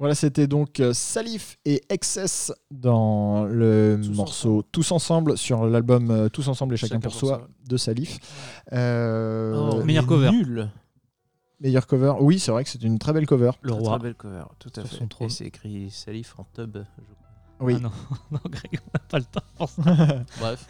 Voilà, 0.00 0.14
c'était 0.14 0.46
donc 0.46 0.80
euh, 0.80 0.92
Salif 0.94 1.58
et 1.64 1.82
Excess 1.90 2.52
dans 2.70 3.44
le 3.44 3.98
morceau 4.14 4.62
Tous 4.72 4.90
Ensemble 4.92 5.36
sur 5.38 5.66
l'album 5.66 6.10
euh, 6.10 6.28
Tous 6.30 6.48
Ensemble 6.48 6.72
et 6.74 6.76
Chacun, 6.78 6.94
Chacun 6.96 7.00
pour, 7.00 7.12
pour 7.12 7.20
soi 7.20 7.36
soi. 7.36 7.48
de 7.68 7.76
Salif. 7.76 8.18
Euh, 8.72 9.52
Oh, 9.54 9.84
meilleur 9.84 10.06
cover. 10.06 10.30
Nul. 10.30 10.70
Meilleur 11.60 11.86
cover. 11.86 12.14
Oui, 12.20 12.38
c'est 12.38 12.50
vrai 12.50 12.64
que 12.64 12.70
c'est 12.70 12.82
une 12.82 12.98
très 12.98 13.12
belle 13.12 13.26
cover. 13.26 13.50
Le 13.60 13.72
Très, 13.72 13.78
roi. 13.80 13.90
très 13.98 14.02
belle 14.04 14.14
cover, 14.14 14.44
tout 14.58 14.70
à 14.76 14.84
Sur 14.86 15.06
fait. 15.18 15.24
Et 15.26 15.28
c'est 15.28 15.44
écrit 15.44 15.90
Salif 15.90 16.34
en 16.38 16.44
tub. 16.54 16.78
je 16.78 16.80
crois. 16.80 17.66
Oui. 17.66 17.74
Ah 17.76 17.80
non, 17.82 17.90
non, 18.30 18.40
Greg, 18.48 18.80
on 18.82 18.90
n'a 18.94 19.00
pas 19.06 19.18
le 19.18 19.24
temps 19.26 19.42
pour 19.58 19.68
ça. 19.68 19.82
Bref, 20.40 20.66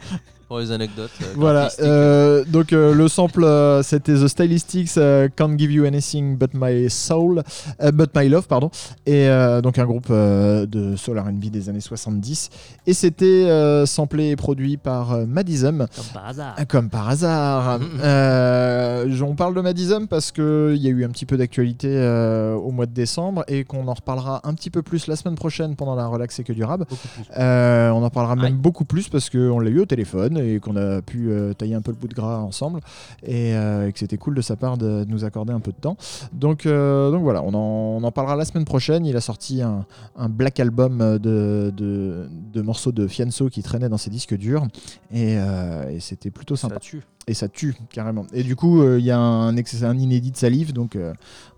pour 0.51 0.59
les 0.59 0.73
anecdotes. 0.73 1.11
euh, 1.21 1.27
Voilà, 1.37 1.69
euh, 1.79 2.43
donc 2.45 2.73
euh, 2.73 2.93
le 2.93 3.07
sample 3.07 3.45
euh, 3.45 3.81
c'était 3.83 4.15
The 4.15 4.27
Stylistics 4.27 4.97
euh, 4.97 5.29
Can't 5.33 5.57
Give 5.57 5.71
You 5.71 5.85
Anything 5.85 6.35
But 6.35 6.49
My 6.53 6.89
Soul, 6.89 7.41
euh, 7.81 7.91
But 7.93 8.09
My 8.13 8.27
Love, 8.27 8.47
pardon, 8.47 8.69
et 9.05 9.29
euh, 9.29 9.61
donc 9.61 9.79
un 9.79 9.85
groupe 9.85 10.07
euh, 10.09 10.65
de 10.65 10.97
soul 10.97 11.17
R&B 11.19 11.45
des 11.45 11.69
années 11.69 11.79
70, 11.79 12.49
et 12.85 12.93
c'était 12.93 13.25
euh, 13.25 13.85
samplé 13.85 14.31
et 14.31 14.35
produit 14.35 14.75
par 14.75 15.13
euh, 15.13 15.25
Madism, 15.25 15.87
Comme 15.95 16.05
par 16.13 16.27
hasard. 16.27 16.55
Comme 16.67 16.89
par 16.89 17.07
hasard. 17.09 17.79
Euh, 18.01 19.21
on 19.21 19.35
parle 19.35 19.53
de 19.53 19.61
Madism 19.61 20.07
parce 20.07 20.31
qu'il 20.31 20.75
y 20.77 20.87
a 20.87 20.89
eu 20.89 21.05
un 21.05 21.09
petit 21.09 21.25
peu 21.25 21.37
d'actualité 21.37 21.87
euh, 21.89 22.55
au 22.55 22.71
mois 22.71 22.87
de 22.87 22.93
décembre 22.93 23.43
et 23.47 23.63
qu'on 23.63 23.87
en 23.87 23.93
reparlera 23.93 24.41
un 24.43 24.53
petit 24.53 24.69
peu 24.69 24.81
plus 24.81 25.07
la 25.07 25.15
semaine 25.15 25.35
prochaine 25.35 25.75
pendant 25.75 25.95
la 25.95 26.07
relax 26.07 26.39
et 26.39 26.43
que 26.43 26.51
du 26.51 26.63
rab. 26.63 26.79
Beaucoup 26.89 27.07
plus. 27.07 27.23
Euh, 27.37 27.89
on 27.91 28.03
en 28.03 28.09
parlera 28.09 28.35
même 28.35 28.57
beaucoup 28.57 28.85
plus 28.85 29.07
parce 29.07 29.29
qu'on 29.29 29.59
l'a 29.59 29.69
eu 29.69 29.79
au 29.79 29.85
téléphone 29.85 30.40
et 30.41 30.59
qu'on 30.59 30.75
a 30.75 31.01
pu 31.01 31.29
euh, 31.29 31.53
tailler 31.53 31.75
un 31.75 31.81
peu 31.81 31.91
le 31.91 31.97
bout 31.97 32.07
de 32.07 32.13
gras 32.13 32.39
ensemble 32.39 32.79
et, 33.23 33.55
euh, 33.55 33.87
et 33.87 33.93
que 33.93 33.99
c'était 33.99 34.17
cool 34.17 34.35
de 34.35 34.41
sa 34.41 34.55
part 34.55 34.77
de, 34.77 35.03
de 35.03 35.09
nous 35.09 35.23
accorder 35.23 35.53
un 35.53 35.59
peu 35.59 35.71
de 35.71 35.77
temps. 35.77 35.97
Donc, 36.33 36.65
euh, 36.65 37.11
donc 37.11 37.23
voilà, 37.23 37.43
on 37.43 37.53
en, 37.53 38.01
on 38.01 38.03
en 38.03 38.11
parlera 38.11 38.35
la 38.35 38.45
semaine 38.45 38.65
prochaine. 38.65 39.05
Il 39.05 39.15
a 39.15 39.21
sorti 39.21 39.61
un, 39.61 39.85
un 40.15 40.29
black 40.29 40.59
album 40.59 40.99
de, 41.19 41.71
de, 41.75 42.27
de 42.53 42.61
morceaux 42.61 42.91
de 42.91 43.07
Fianso 43.07 43.49
qui 43.49 43.63
traînaient 43.63 43.89
dans 43.89 43.97
ses 43.97 44.09
disques 44.09 44.35
durs 44.35 44.67
et, 45.13 45.33
et 45.33 45.99
c'était 45.99 46.31
plutôt 46.31 46.55
sympa. 46.55 46.75
Ça 46.75 46.79
tue. 46.79 47.01
Et 47.27 47.33
ça 47.33 47.47
tue 47.47 47.75
carrément. 47.91 48.25
Et 48.33 48.43
du 48.43 48.55
coup, 48.55 48.83
il 48.97 49.05
y 49.05 49.11
a 49.11 49.19
un, 49.19 49.55
inédit 49.55 50.31
de 50.31 50.37
Salif, 50.37 50.73
donc, 50.73 50.97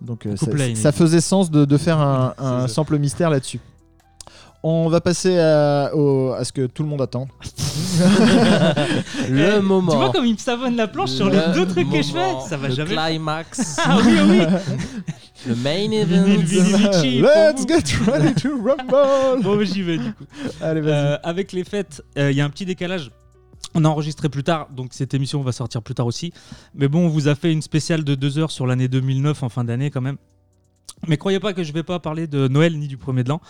donc 0.01 0.27
ça, 0.75 0.91
faisait 0.91 1.21
sens 1.21 1.49
de, 1.49 1.65
de 1.65 1.77
faire 1.77 1.99
un, 1.99 2.34
un 2.38 2.67
sample 2.67 2.99
mystère 2.99 3.29
là-dessus. 3.29 3.59
On 4.66 4.88
va 4.88 5.01
passer 5.01 5.38
à, 5.39 5.91
au- 5.93 6.32
à 6.32 6.43
ce 6.45 6.53
que 6.53 6.68
tout 6.68 6.84
le 6.84 6.89
monde 6.89 7.01
attend. 7.01 7.28
Le 9.30 9.57
Eh, 9.57 9.61
moment. 9.61 9.91
Tu 9.91 9.97
vois 9.97 10.11
comme 10.11 10.26
il 10.26 10.34
me 10.34 10.38
savonne 10.38 10.76
la 10.76 10.88
planche 10.88 11.11
sur 11.11 11.30
les 11.30 11.36
Le 11.38 11.53
deux 11.53 11.68
trucs 11.68 11.89
que 11.89 12.01
je 12.01 12.11
fais 12.11 12.28
moment, 12.32 12.39
Ça 12.47 12.55
va 12.57 12.70
le 12.70 12.76
jamais. 12.76 12.95
climax. 12.95 13.78
Ah 13.86 13.97
oui, 14.05 14.14
oui. 14.30 14.39
le 15.47 15.55
main 15.64 15.91
event. 15.91 16.26
Let's 16.28 17.68
get 17.68 17.84
ready 18.09 18.34
to 18.36 18.49
rumble 18.64 19.43
Bon, 19.43 19.61
j'y 19.64 19.82
vais 19.82 19.97
du 19.97 20.14
coup. 20.14 20.24
Allez, 20.61 20.82
vas-y. 20.82 20.93
Euh, 20.93 21.18
avec 21.24 21.51
les 21.51 21.64
fêtes, 21.66 22.01
euh, 22.18 22.32
il 22.32 22.38
y 22.38 22.41
a 22.41 22.45
un 22.45 22.49
petit 22.49 22.66
décalage. 22.66 23.11
On 23.76 23.84
a 23.86 23.89
enregistré 23.89 24.30
plus 24.30 24.43
tard, 24.43 24.68
donc 24.74 24.89
cette 24.93 25.14
émission 25.14 25.41
va 25.41 25.51
sortir 25.51 25.82
plus 25.82 25.95
tard 25.95 26.05
aussi. 26.05 26.32
Mais 26.76 26.88
bon, 26.88 27.05
on 27.05 27.09
vous 27.09 27.28
a 27.28 27.36
fait 27.36 27.51
une 27.51 27.61
spéciale 27.61 28.03
de 28.03 28.16
deux 28.16 28.38
heures 28.38 28.51
sur 28.51 28.68
l'année 28.68 28.88
2009 28.88 29.41
en 29.43 29.49
fin 29.49 29.64
d'année 29.64 29.89
quand 29.91 30.01
même. 30.01 30.18
Mais 31.07 31.18
croyez 31.18 31.39
pas 31.39 31.53
que 31.53 31.64
je 31.64 31.74
vais 31.74 31.84
pas 31.84 31.99
parler 31.99 32.28
de 32.28 32.47
Noël 32.47 32.78
ni 32.78 32.88
du 32.88 32.97
premier 32.97 33.24
de 33.24 33.30
l'an. 33.30 33.41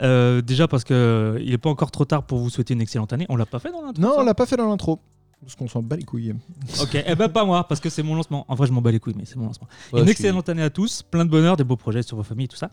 Euh, 0.00 0.40
déjà 0.40 0.68
parce 0.68 0.84
que 0.84 1.36
il 1.40 1.52
est 1.52 1.58
pas 1.58 1.70
encore 1.70 1.90
trop 1.90 2.04
tard 2.04 2.24
pour 2.24 2.38
vous 2.38 2.50
souhaiter 2.50 2.74
une 2.74 2.80
excellente 2.80 3.12
année. 3.12 3.26
On 3.28 3.36
l'a 3.36 3.46
pas 3.46 3.58
fait 3.58 3.70
dans 3.70 3.82
l'intro. 3.82 4.00
non, 4.02 4.14
on 4.18 4.24
l'a 4.24 4.34
pas 4.34 4.46
fait 4.46 4.56
dans 4.56 4.68
l'intro. 4.68 5.00
Parce 5.42 5.56
qu'on 5.56 5.66
s'en 5.66 5.82
bat 5.82 5.96
les 5.96 6.04
couilles. 6.04 6.34
Ok, 6.80 7.02
eh 7.04 7.14
ben 7.16 7.28
pas 7.28 7.44
moi, 7.44 7.66
parce 7.66 7.80
que 7.80 7.90
c'est 7.90 8.04
mon 8.04 8.14
lancement. 8.14 8.44
En 8.46 8.54
vrai, 8.54 8.68
je 8.68 8.72
m'en 8.72 8.80
bats 8.80 8.92
les 8.92 9.00
couilles, 9.00 9.14
mais 9.16 9.24
c'est 9.24 9.34
mon 9.34 9.46
lancement. 9.46 9.66
Ouais, 9.92 10.00
une 10.00 10.08
excellente 10.08 10.48
année 10.48 10.62
à 10.62 10.70
tous, 10.70 11.02
plein 11.02 11.24
de 11.24 11.30
bonheur, 11.30 11.56
des 11.56 11.64
beaux 11.64 11.76
projets 11.76 12.02
sur 12.02 12.16
vos 12.16 12.22
familles, 12.22 12.46
tout 12.46 12.56
ça. 12.56 12.70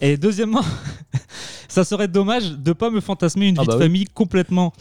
Et 0.00 0.16
deuxièmement, 0.16 0.62
ça 1.68 1.82
serait 1.84 2.06
dommage 2.06 2.52
de 2.52 2.72
pas 2.72 2.90
me 2.90 3.00
fantasmer 3.00 3.48
une 3.48 3.58
Ah 3.58 3.62
vie 3.62 3.66
bah 3.66 3.72
de 3.74 3.78
oui. 3.78 3.84
famille 3.84 4.04
complètement 4.04 4.72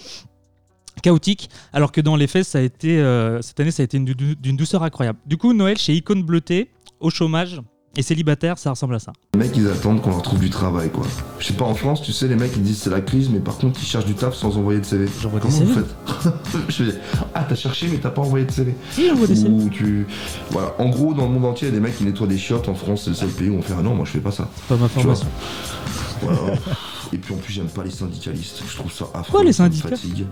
chaotique, 1.01 1.49
alors 1.73 1.91
que 1.91 1.99
dans 1.99 2.15
les 2.15 2.27
faits, 2.27 2.45
ça 2.45 2.59
a 2.59 2.61
été, 2.61 2.99
euh, 2.99 3.41
cette 3.41 3.59
année, 3.59 3.71
ça 3.71 3.81
a 3.81 3.85
été 3.85 3.99
d'une 3.99 4.55
douceur 4.55 4.83
incroyable. 4.83 5.17
Du 5.25 5.37
coup, 5.37 5.51
Noël 5.53 5.77
chez 5.77 5.93
Icône 5.93 6.23
Bleutée, 6.23 6.69
au 6.99 7.09
chômage 7.09 7.59
et 7.97 8.01
célibataire, 8.01 8.57
ça 8.57 8.69
ressemble 8.71 8.95
à 8.95 8.99
ça. 8.99 9.13
Les 9.33 9.39
mecs, 9.39 9.55
ils 9.55 9.67
attendent 9.67 10.01
qu'on 10.01 10.09
leur 10.09 10.21
trouve 10.21 10.39
du 10.39 10.49
travail, 10.49 10.89
quoi. 10.89 11.05
Je 11.39 11.45
sais 11.47 11.53
pas, 11.53 11.65
en 11.65 11.75
France, 11.75 12.01
tu 12.01 12.11
sais, 12.11 12.27
les 12.27 12.35
mecs, 12.35 12.51
ils 12.55 12.61
disent 12.63 12.79
c'est 12.79 12.89
la 12.89 13.01
crise, 13.01 13.29
mais 13.29 13.39
par 13.39 13.57
contre, 13.57 13.79
ils 13.81 13.85
cherchent 13.85 14.05
du 14.05 14.13
taf 14.15 14.35
sans 14.35 14.57
envoyer 14.57 14.79
de 14.79 14.85
CV. 14.85 15.07
J'envoie 15.21 15.39
des 15.39 15.47
Comment 15.47 15.59
CV. 15.59 15.71
vous 15.71 15.79
faites 16.23 16.33
Je 16.69 16.83
fais, 16.83 16.97
ah, 17.33 17.45
t'as 17.47 17.55
cherché, 17.55 17.87
mais 17.89 17.97
t'as 17.97 18.09
pas 18.09 18.21
envoyé 18.21 18.45
de 18.45 18.51
CV. 18.51 18.75
Si, 18.91 19.07
j'envoie 19.07 19.27
des 19.27 19.35
CV. 19.35 19.69
Tu. 19.71 20.05
Voilà. 20.51 20.73
En 20.79 20.89
gros, 20.89 21.13
dans 21.13 21.25
le 21.25 21.31
monde 21.31 21.45
entier, 21.45 21.67
il 21.67 21.73
y 21.73 21.77
a 21.77 21.79
des 21.79 21.81
mecs 21.85 21.97
qui 21.97 22.03
nettoient 22.03 22.27
des 22.27 22.37
chiottes. 22.37 22.67
En 22.69 22.75
France, 22.75 23.03
c'est 23.03 23.11
le 23.11 23.15
seul 23.15 23.29
pays 23.29 23.49
où 23.49 23.55
on 23.55 23.61
fait, 23.61 23.73
ah 23.77 23.81
non, 23.81 23.95
moi, 23.95 24.05
je 24.05 24.11
fais 24.11 24.19
pas 24.19 24.31
ça. 24.31 24.49
Pas 24.67 24.77
ma 24.77 24.87
formation. 24.87 25.27
Voilà. 26.21 26.39
Et 27.13 27.17
puis 27.17 27.33
en 27.33 27.37
plus, 27.37 27.53
j'aime 27.53 27.67
pas 27.67 27.83
les 27.83 27.91
syndicalistes. 27.91 28.63
Je 28.69 28.75
trouve 28.75 28.91
ça 28.91 29.05
affreux. 29.13 29.31
Quoi, 29.31 29.41
les 29.41 29.47
me 29.49 29.53
syndicats 29.53 29.89
fatigue. 29.89 30.25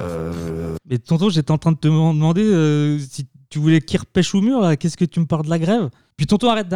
Euh, 0.00 0.74
Mais 0.88 0.98
tonton, 0.98 1.28
j'étais 1.30 1.50
en 1.50 1.58
train 1.58 1.72
de 1.72 1.76
te 1.78 1.88
demander 1.88 2.42
euh, 2.42 2.98
si 2.98 3.26
tu 3.50 3.58
voulais 3.58 3.80
qu'il 3.80 4.00
repêche 4.00 4.34
au 4.34 4.40
mur, 4.40 4.60
là, 4.60 4.76
qu'est-ce 4.76 4.96
que 4.96 5.04
tu 5.04 5.20
me 5.20 5.26
parles 5.26 5.44
de 5.44 5.50
la 5.50 5.58
grève? 5.58 5.88
Puis 6.16 6.26
tonton, 6.26 6.48
arrête 6.50 6.68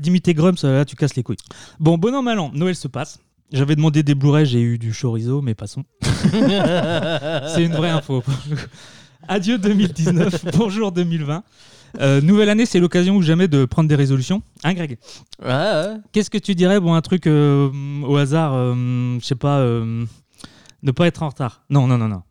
d'imiter 0.00 0.34
Grums, 0.34 0.56
là, 0.62 0.84
tu 0.84 0.96
casses 0.96 1.14
les 1.16 1.22
couilles. 1.22 1.36
Bon, 1.78 1.98
bon 1.98 2.14
an, 2.14 2.22
mal 2.22 2.38
an, 2.38 2.50
Noël 2.54 2.74
se 2.74 2.88
passe. 2.88 3.18
J'avais 3.52 3.76
demandé 3.76 4.02
des 4.02 4.14
Blu-ray, 4.14 4.44
j'ai 4.44 4.60
eu 4.60 4.78
du 4.78 4.92
chorizo, 4.92 5.40
mais 5.40 5.54
passons. 5.54 5.84
C'est 6.02 7.64
une 7.64 7.72
vraie 7.72 7.90
info. 7.90 8.22
Adieu 9.26 9.58
2019, 9.58 10.44
bonjour 10.56 10.92
2020. 10.92 11.42
Euh, 12.00 12.20
nouvelle 12.20 12.50
année, 12.50 12.66
c'est 12.66 12.80
l'occasion 12.80 13.16
ou 13.16 13.22
jamais 13.22 13.48
de 13.48 13.64
prendre 13.64 13.88
des 13.88 13.94
résolutions. 13.94 14.42
Hein, 14.62 14.74
Greg? 14.74 14.98
Ouais, 15.42 15.48
ouais. 15.48 15.96
Qu'est-ce 16.12 16.28
que 16.28 16.38
tu 16.38 16.54
dirais 16.54 16.80
Bon, 16.80 16.92
un 16.94 17.00
truc 17.00 17.26
euh, 17.26 17.70
au 18.02 18.16
hasard, 18.16 18.52
euh, 18.54 19.18
je 19.20 19.24
sais 19.24 19.34
pas, 19.34 19.58
euh, 19.58 20.04
ne 20.82 20.92
pas 20.92 21.06
être 21.06 21.22
en 21.22 21.28
retard? 21.30 21.62
Non, 21.70 21.86
non, 21.86 21.96
non, 21.96 22.08
non. 22.08 22.22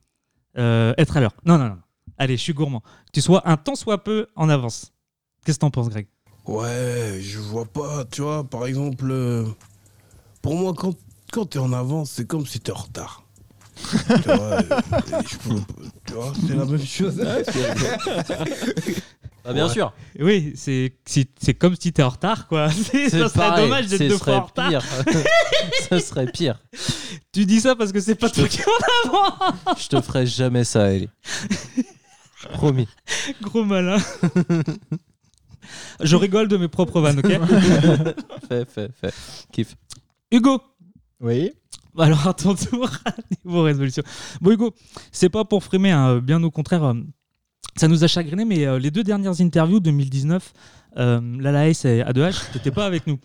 Euh, 0.57 0.93
être 0.97 1.17
à 1.17 1.21
l'heure. 1.21 1.33
Non, 1.45 1.57
non, 1.57 1.69
non. 1.69 1.77
Allez, 2.17 2.37
je 2.37 2.41
suis 2.41 2.53
gourmand. 2.53 2.81
Que 2.81 3.11
tu 3.13 3.21
sois 3.21 3.41
un 3.49 3.57
tant 3.57 3.75
soit 3.75 4.03
peu 4.03 4.27
en 4.35 4.49
avance. 4.49 4.91
Qu'est-ce 5.45 5.57
que 5.57 5.61
t'en 5.61 5.71
penses, 5.71 5.89
Greg? 5.89 6.07
Ouais, 6.45 7.19
je 7.21 7.39
vois 7.39 7.65
pas, 7.65 8.05
tu 8.05 8.21
vois, 8.21 8.43
par 8.43 8.65
exemple, 8.65 9.05
euh, 9.11 9.45
pour 10.41 10.55
moi, 10.55 10.73
quand, 10.75 10.93
quand 11.31 11.45
t'es 11.45 11.59
en 11.59 11.73
avance, 11.73 12.11
c'est 12.11 12.25
comme 12.25 12.45
si 12.45 12.59
t'es 12.59 12.71
en 12.71 12.75
retard. 12.75 13.23
tu 13.77 14.21
vois, 14.23 14.37
euh, 14.39 14.63
je 15.27 15.37
peux- 15.37 15.61
tu 16.07 16.13
vois, 16.13 16.33
c'est 16.47 16.55
la 16.55 16.65
même 16.65 16.85
chose. 16.85 17.21
Ah, 19.49 19.53
bien 19.53 19.67
Ouais. 19.67 19.71
sûr. 19.73 19.93
Oui, 20.19 20.51
c'est 20.57 20.93
si- 21.05 21.29
c'est 21.41 21.53
comme 21.53 21.73
si 21.79 21.93
t'es 21.93 22.03
en 22.03 22.09
retard, 22.09 22.49
quoi. 22.49 22.69
C'est- 22.91 23.09
Ça 23.09 23.29
serait 23.29 23.47
pareil, 23.47 23.63
dommage 23.63 23.87
d'être 23.87 23.99
ce 23.99 24.07
deux 24.09 24.17
fois 24.17 24.33
en 24.43 24.47
serait 24.49 24.67
retard. 24.67 24.69
pire. 24.69 24.83
Ce 25.89 25.99
serait 25.99 26.25
pire. 26.29 26.61
Tu 27.31 27.45
dis 27.45 27.61
ça 27.61 27.73
parce 27.73 27.93
que 27.93 28.01
c'est 28.01 28.15
pas 28.15 28.29
toi 28.29 28.45
qui 28.45 28.59
es 28.59 28.65
en 28.65 29.07
avance. 29.09 29.53
Je 29.81 29.87
te 29.87 30.01
ferai 30.01 30.25
jamais 30.27 30.65
ça, 30.65 30.91
Ellie. 30.91 31.07
Promis. 32.53 32.87
Gros 33.41 33.63
malin. 33.63 33.97
je 36.01 36.15
rigole 36.15 36.47
de 36.47 36.57
mes 36.57 36.67
propres 36.67 37.01
vannes, 37.01 37.19
ok 37.19 37.27
fais, 38.49 38.65
fais, 38.65 38.89
fais. 38.99 39.13
Kiff. 39.51 39.75
Hugo, 40.31 40.61
Oui. 41.19 41.51
Alors 41.97 42.27
à 42.27 42.33
ton 42.33 42.53
tour, 42.53 42.89
niveau 43.43 43.63
résolution. 43.63 44.03
Bon 44.39 44.51
Hugo, 44.51 44.73
c'est 45.11 45.29
pas 45.29 45.45
pour 45.45 45.63
frimer, 45.63 45.91
hein, 45.91 46.19
bien 46.19 46.43
au 46.43 46.51
contraire, 46.51 46.83
euh, 46.83 46.93
ça 47.75 47.87
nous 47.87 48.03
a 48.03 48.07
chagriné, 48.07 48.45
mais 48.45 48.65
euh, 48.67 48.77
les 48.77 48.91
deux 48.91 49.03
dernières 49.03 49.41
interviews 49.41 49.79
2019, 49.79 50.53
euh, 50.97 51.21
Lala 51.39 51.67
et 51.69 51.71
A2H, 51.71 52.51
t'étais 52.51 52.71
pas 52.71 52.85
avec 52.85 53.07
nous. 53.07 53.17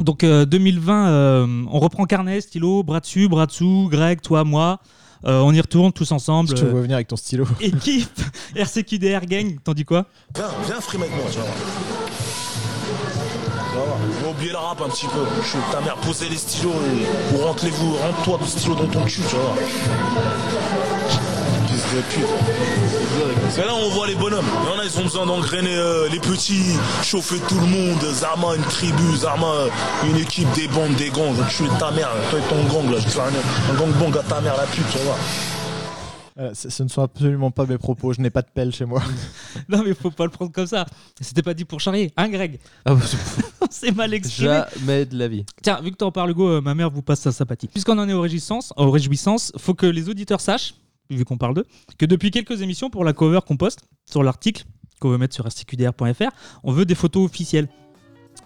Donc 0.00 0.24
euh, 0.24 0.44
2020, 0.44 1.08
euh, 1.08 1.64
on 1.70 1.78
reprend 1.78 2.04
carnet, 2.04 2.40
stylo, 2.40 2.82
bras 2.82 3.00
dessus, 3.00 3.28
bras 3.28 3.46
dessous, 3.46 3.88
Greg, 3.90 4.20
toi, 4.20 4.44
moi. 4.44 4.80
Euh, 5.24 5.40
on 5.40 5.52
y 5.52 5.60
retourne 5.60 5.92
tous 5.92 6.10
ensemble. 6.12 6.50
Je 6.50 6.54
te 6.54 6.64
euh, 6.64 6.70
vois 6.70 6.80
venir 6.82 6.96
avec 6.96 7.08
ton 7.08 7.16
stylo. 7.16 7.46
équipe, 7.60 8.20
RCQDR 8.54 9.26
Gang, 9.26 9.58
t'en 9.62 9.74
dis 9.74 9.84
quoi 9.84 10.06
Viens, 10.34 10.48
viens 10.66 10.80
frime 10.80 11.02
avec 11.02 11.14
moi, 11.14 11.24
tu 11.30 11.38
vas 11.38 11.44
voir. 11.44 11.56
Tu 13.70 13.76
vas 13.76 13.84
voir. 13.84 13.96
On 14.20 14.24
va 14.24 14.30
oublier 14.30 14.50
le 14.50 14.58
rap 14.58 14.80
un 14.80 14.88
petit 14.88 15.06
peu. 15.06 15.24
Je 15.42 15.48
suis 15.48 15.58
ta 15.72 15.80
mère, 15.80 15.96
posez 15.96 16.28
les 16.28 16.36
stylos 16.36 16.70
et... 16.72 17.34
ou 17.34 17.38
rentrez-vous, 17.38 17.94
rentre-toi 17.96 18.38
le 18.40 18.46
stylo 18.46 18.74
dans 18.74 18.86
ton 18.86 19.04
cul, 19.04 19.22
tu 19.28 19.36
vas 19.36 19.42
voir. 19.42 19.56
Pute. 22.02 22.24
C'est 23.50 23.64
là 23.64 23.74
où 23.74 23.78
on 23.78 23.88
voit 23.90 24.06
les 24.06 24.14
bonhommes. 24.14 24.44
Il 24.64 24.70
y 24.70 24.76
en 24.76 24.80
a, 24.80 24.84
ils 24.84 24.98
ont 24.98 25.02
besoin 25.04 25.26
d'engrainer 25.26 25.74
euh, 25.76 26.08
les 26.10 26.18
petits, 26.18 26.76
chauffer 27.02 27.38
tout 27.48 27.58
le 27.60 27.66
monde. 27.66 28.00
Zarma, 28.12 28.56
une 28.56 28.62
tribu, 28.62 29.16
Zarma, 29.16 29.46
euh, 29.46 29.68
une 30.08 30.16
équipe, 30.16 30.50
des 30.54 30.68
bandes, 30.68 30.94
des 30.96 31.10
gangs. 31.10 31.34
Je 31.36 31.62
vais 31.64 31.68
tuer 31.68 31.78
ta 31.78 31.90
mère, 31.92 32.08
toi 32.30 32.38
et 32.38 32.42
ton 32.42 32.62
gang 32.74 32.90
là. 32.90 32.98
Je 32.98 33.04
te 33.04 33.10
fais 33.10 33.20
un, 33.20 33.72
un 33.72 33.78
gangbang 33.78 34.16
à 34.18 34.22
ta 34.22 34.40
mère, 34.40 34.56
la 34.56 34.64
pute, 34.64 34.84
tu 34.90 34.98
voir. 34.98 35.16
Euh, 36.36 36.50
ce 36.52 36.82
ne 36.82 36.88
sont 36.88 37.02
absolument 37.02 37.52
pas 37.52 37.64
mes 37.64 37.78
propos. 37.78 38.12
Je 38.12 38.20
n'ai 38.20 38.30
pas 38.30 38.42
de 38.42 38.48
pelle 38.52 38.72
chez 38.72 38.84
moi. 38.84 39.00
Non 39.68 39.82
mais 39.84 39.94
faut 39.94 40.10
pas 40.10 40.24
le 40.24 40.30
prendre 40.30 40.50
comme 40.50 40.66
ça. 40.66 40.84
C'était 41.20 41.42
pas 41.42 41.54
dit 41.54 41.64
pour 41.64 41.78
charrier, 41.80 42.12
hein 42.16 42.28
Greg 42.28 42.58
Ah, 42.84 42.94
bah, 42.94 43.00
C'est 43.70 43.92
mal 43.96 44.12
exprimé. 44.12 44.48
jamais 44.76 45.04
de 45.06 45.16
la 45.16 45.28
vie. 45.28 45.44
Tiens, 45.62 45.80
vu 45.80 45.92
que 45.92 45.96
t'en 45.96 46.10
parles, 46.10 46.30
Hugo, 46.32 46.48
euh, 46.48 46.60
ma 46.60 46.74
mère 46.74 46.90
vous 46.90 47.02
passe 47.02 47.20
sa 47.20 47.30
sympathie. 47.30 47.68
Puisqu'on 47.68 47.96
en 47.98 48.08
est 48.08 48.12
aux 48.12 48.20
réjouissances, 48.20 48.72
aux 48.76 48.90
réjouissances, 48.90 49.52
faut 49.58 49.74
que 49.74 49.86
les 49.86 50.08
auditeurs 50.08 50.40
sachent, 50.40 50.74
vu 51.10 51.24
qu'on 51.24 51.36
parle 51.38 51.54
d'eux, 51.54 51.66
que 51.98 52.06
depuis 52.06 52.30
quelques 52.30 52.62
émissions, 52.62 52.90
pour 52.90 53.04
la 53.04 53.12
cover 53.12 53.40
qu'on 53.46 53.56
poste 53.56 53.80
sur 54.10 54.22
l'article 54.22 54.64
qu'on 55.00 55.10
veut 55.10 55.18
mettre 55.18 55.34
sur 55.34 55.44
rcqdr.fr, 55.44 56.30
on 56.62 56.72
veut 56.72 56.84
des 56.84 56.94
photos 56.94 57.24
officielles. 57.26 57.68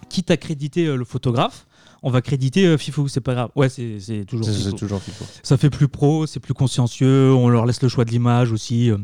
Quitte 0.09 0.31
à 0.31 0.37
créditer 0.37 0.87
euh, 0.87 0.97
le 0.97 1.05
photographe, 1.05 1.67
on 2.03 2.11
va 2.11 2.23
créditer 2.23 2.67
euh, 2.67 2.79
Fifou, 2.79 3.09
c'est 3.09 3.21
pas 3.21 3.35
grave. 3.35 3.51
Ouais, 3.57 3.69
c'est 3.69 4.25
toujours 4.27 4.49
Fifou. 4.49 4.73
toujours 4.73 5.03
Fifou. 5.03 5.25
Ça 5.43 5.57
fait 5.57 5.71
plus 5.71 5.89
pro, 5.89 6.27
c'est 6.27 6.41
plus 6.41 6.55
consciencieux, 6.55 7.33
on 7.35 7.49
leur 7.49 7.67
laisse 7.67 7.83
le 7.83 7.89
choix 7.89 8.05
de 8.05 8.11
l'image 8.11 8.51
aussi. 8.53 8.91
euh. 8.91 8.97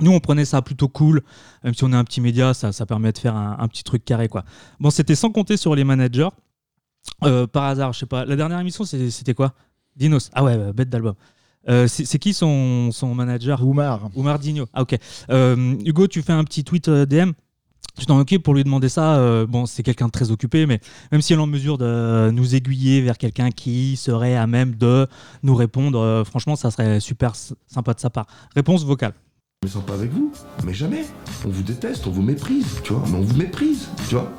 Nous, 0.00 0.10
on 0.10 0.20
prenait 0.20 0.46
ça 0.46 0.62
plutôt 0.62 0.88
cool, 0.88 1.22
même 1.64 1.74
si 1.74 1.84
on 1.84 1.92
est 1.92 1.96
un 1.96 2.04
petit 2.04 2.20
média, 2.22 2.54
ça, 2.54 2.72
ça 2.72 2.86
permet 2.86 3.12
de 3.12 3.18
faire 3.18 3.36
un, 3.36 3.56
un 3.58 3.68
petit 3.68 3.84
truc 3.84 4.04
carré. 4.04 4.28
quoi. 4.28 4.44
Bon, 4.80 4.90
c'était 4.90 5.14
sans 5.14 5.30
compter 5.30 5.56
sur 5.58 5.74
les 5.74 5.84
managers. 5.84 6.28
Euh, 7.24 7.46
par 7.46 7.64
hasard, 7.64 7.92
je 7.92 7.98
sais 8.00 8.06
pas, 8.06 8.24
la 8.24 8.36
dernière 8.36 8.58
émission, 8.60 8.84
c'était 8.84 9.34
quoi? 9.34 9.52
Dinos. 9.96 10.30
Ah 10.32 10.42
ouais, 10.44 10.72
bête 10.72 10.88
d'album. 10.88 11.14
Euh, 11.68 11.86
c'est 11.88 12.18
qui 12.18 12.34
son, 12.34 12.90
son 12.92 13.14
manager? 13.14 13.64
Oumar. 13.64 14.10
Oumar 14.16 14.38
Digno. 14.38 14.66
Ah 14.72 14.82
ok. 14.82 14.96
Euh, 15.30 15.76
Hugo, 15.84 16.06
tu 16.08 16.22
fais 16.22 16.32
un 16.32 16.44
petit 16.44 16.64
tweet 16.64 16.88
euh, 16.88 17.06
DM 17.06 17.32
tu 17.98 18.06
t'en 18.06 18.18
occupes 18.18 18.42
pour 18.42 18.54
lui 18.54 18.64
demander 18.64 18.88
ça. 18.88 19.16
euh, 19.16 19.46
bon, 19.46 19.66
c'est 19.66 19.82
quelqu'un 19.82 20.06
de 20.06 20.12
très 20.12 20.30
occupé, 20.30 20.66
mais 20.66 20.80
même 21.10 21.20
si 21.20 21.32
elle 21.32 21.38
est 21.38 21.42
en 21.42 21.46
mesure 21.46 21.78
de 21.78 22.30
nous 22.32 22.54
aiguiller 22.54 23.02
vers 23.02 23.18
quelqu'un 23.18 23.50
qui 23.50 23.96
serait 23.96 24.36
à 24.36 24.46
même 24.46 24.74
de 24.76 25.06
nous 25.42 25.54
répondre, 25.54 26.00
euh, 26.00 26.24
franchement, 26.24 26.56
ça 26.56 26.70
serait 26.70 27.00
super 27.00 27.34
sympa 27.34 27.94
de 27.94 28.00
sa 28.00 28.10
part. 28.10 28.26
Réponse 28.54 28.84
vocale. 28.84 29.12
Je 29.62 29.68
me 29.68 29.72
sens 29.72 29.84
pas 29.84 29.94
avec 29.94 30.10
vous, 30.10 30.32
mais 30.64 30.74
jamais. 30.74 31.04
On 31.44 31.50
vous 31.50 31.62
déteste, 31.62 32.06
on 32.06 32.10
vous 32.10 32.22
méprise, 32.22 32.66
tu 32.82 32.94
vois, 32.94 33.04
mais 33.08 33.18
on 33.18 33.22
vous 33.22 33.36
méprise, 33.36 33.88
tu 34.08 34.14
vois. 34.14 34.32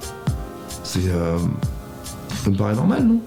C'est. 0.84 1.08
Euh, 1.10 1.38
ça 2.44 2.50
me 2.50 2.58
paraît 2.58 2.76
normal, 2.76 3.06
non? 3.06 3.22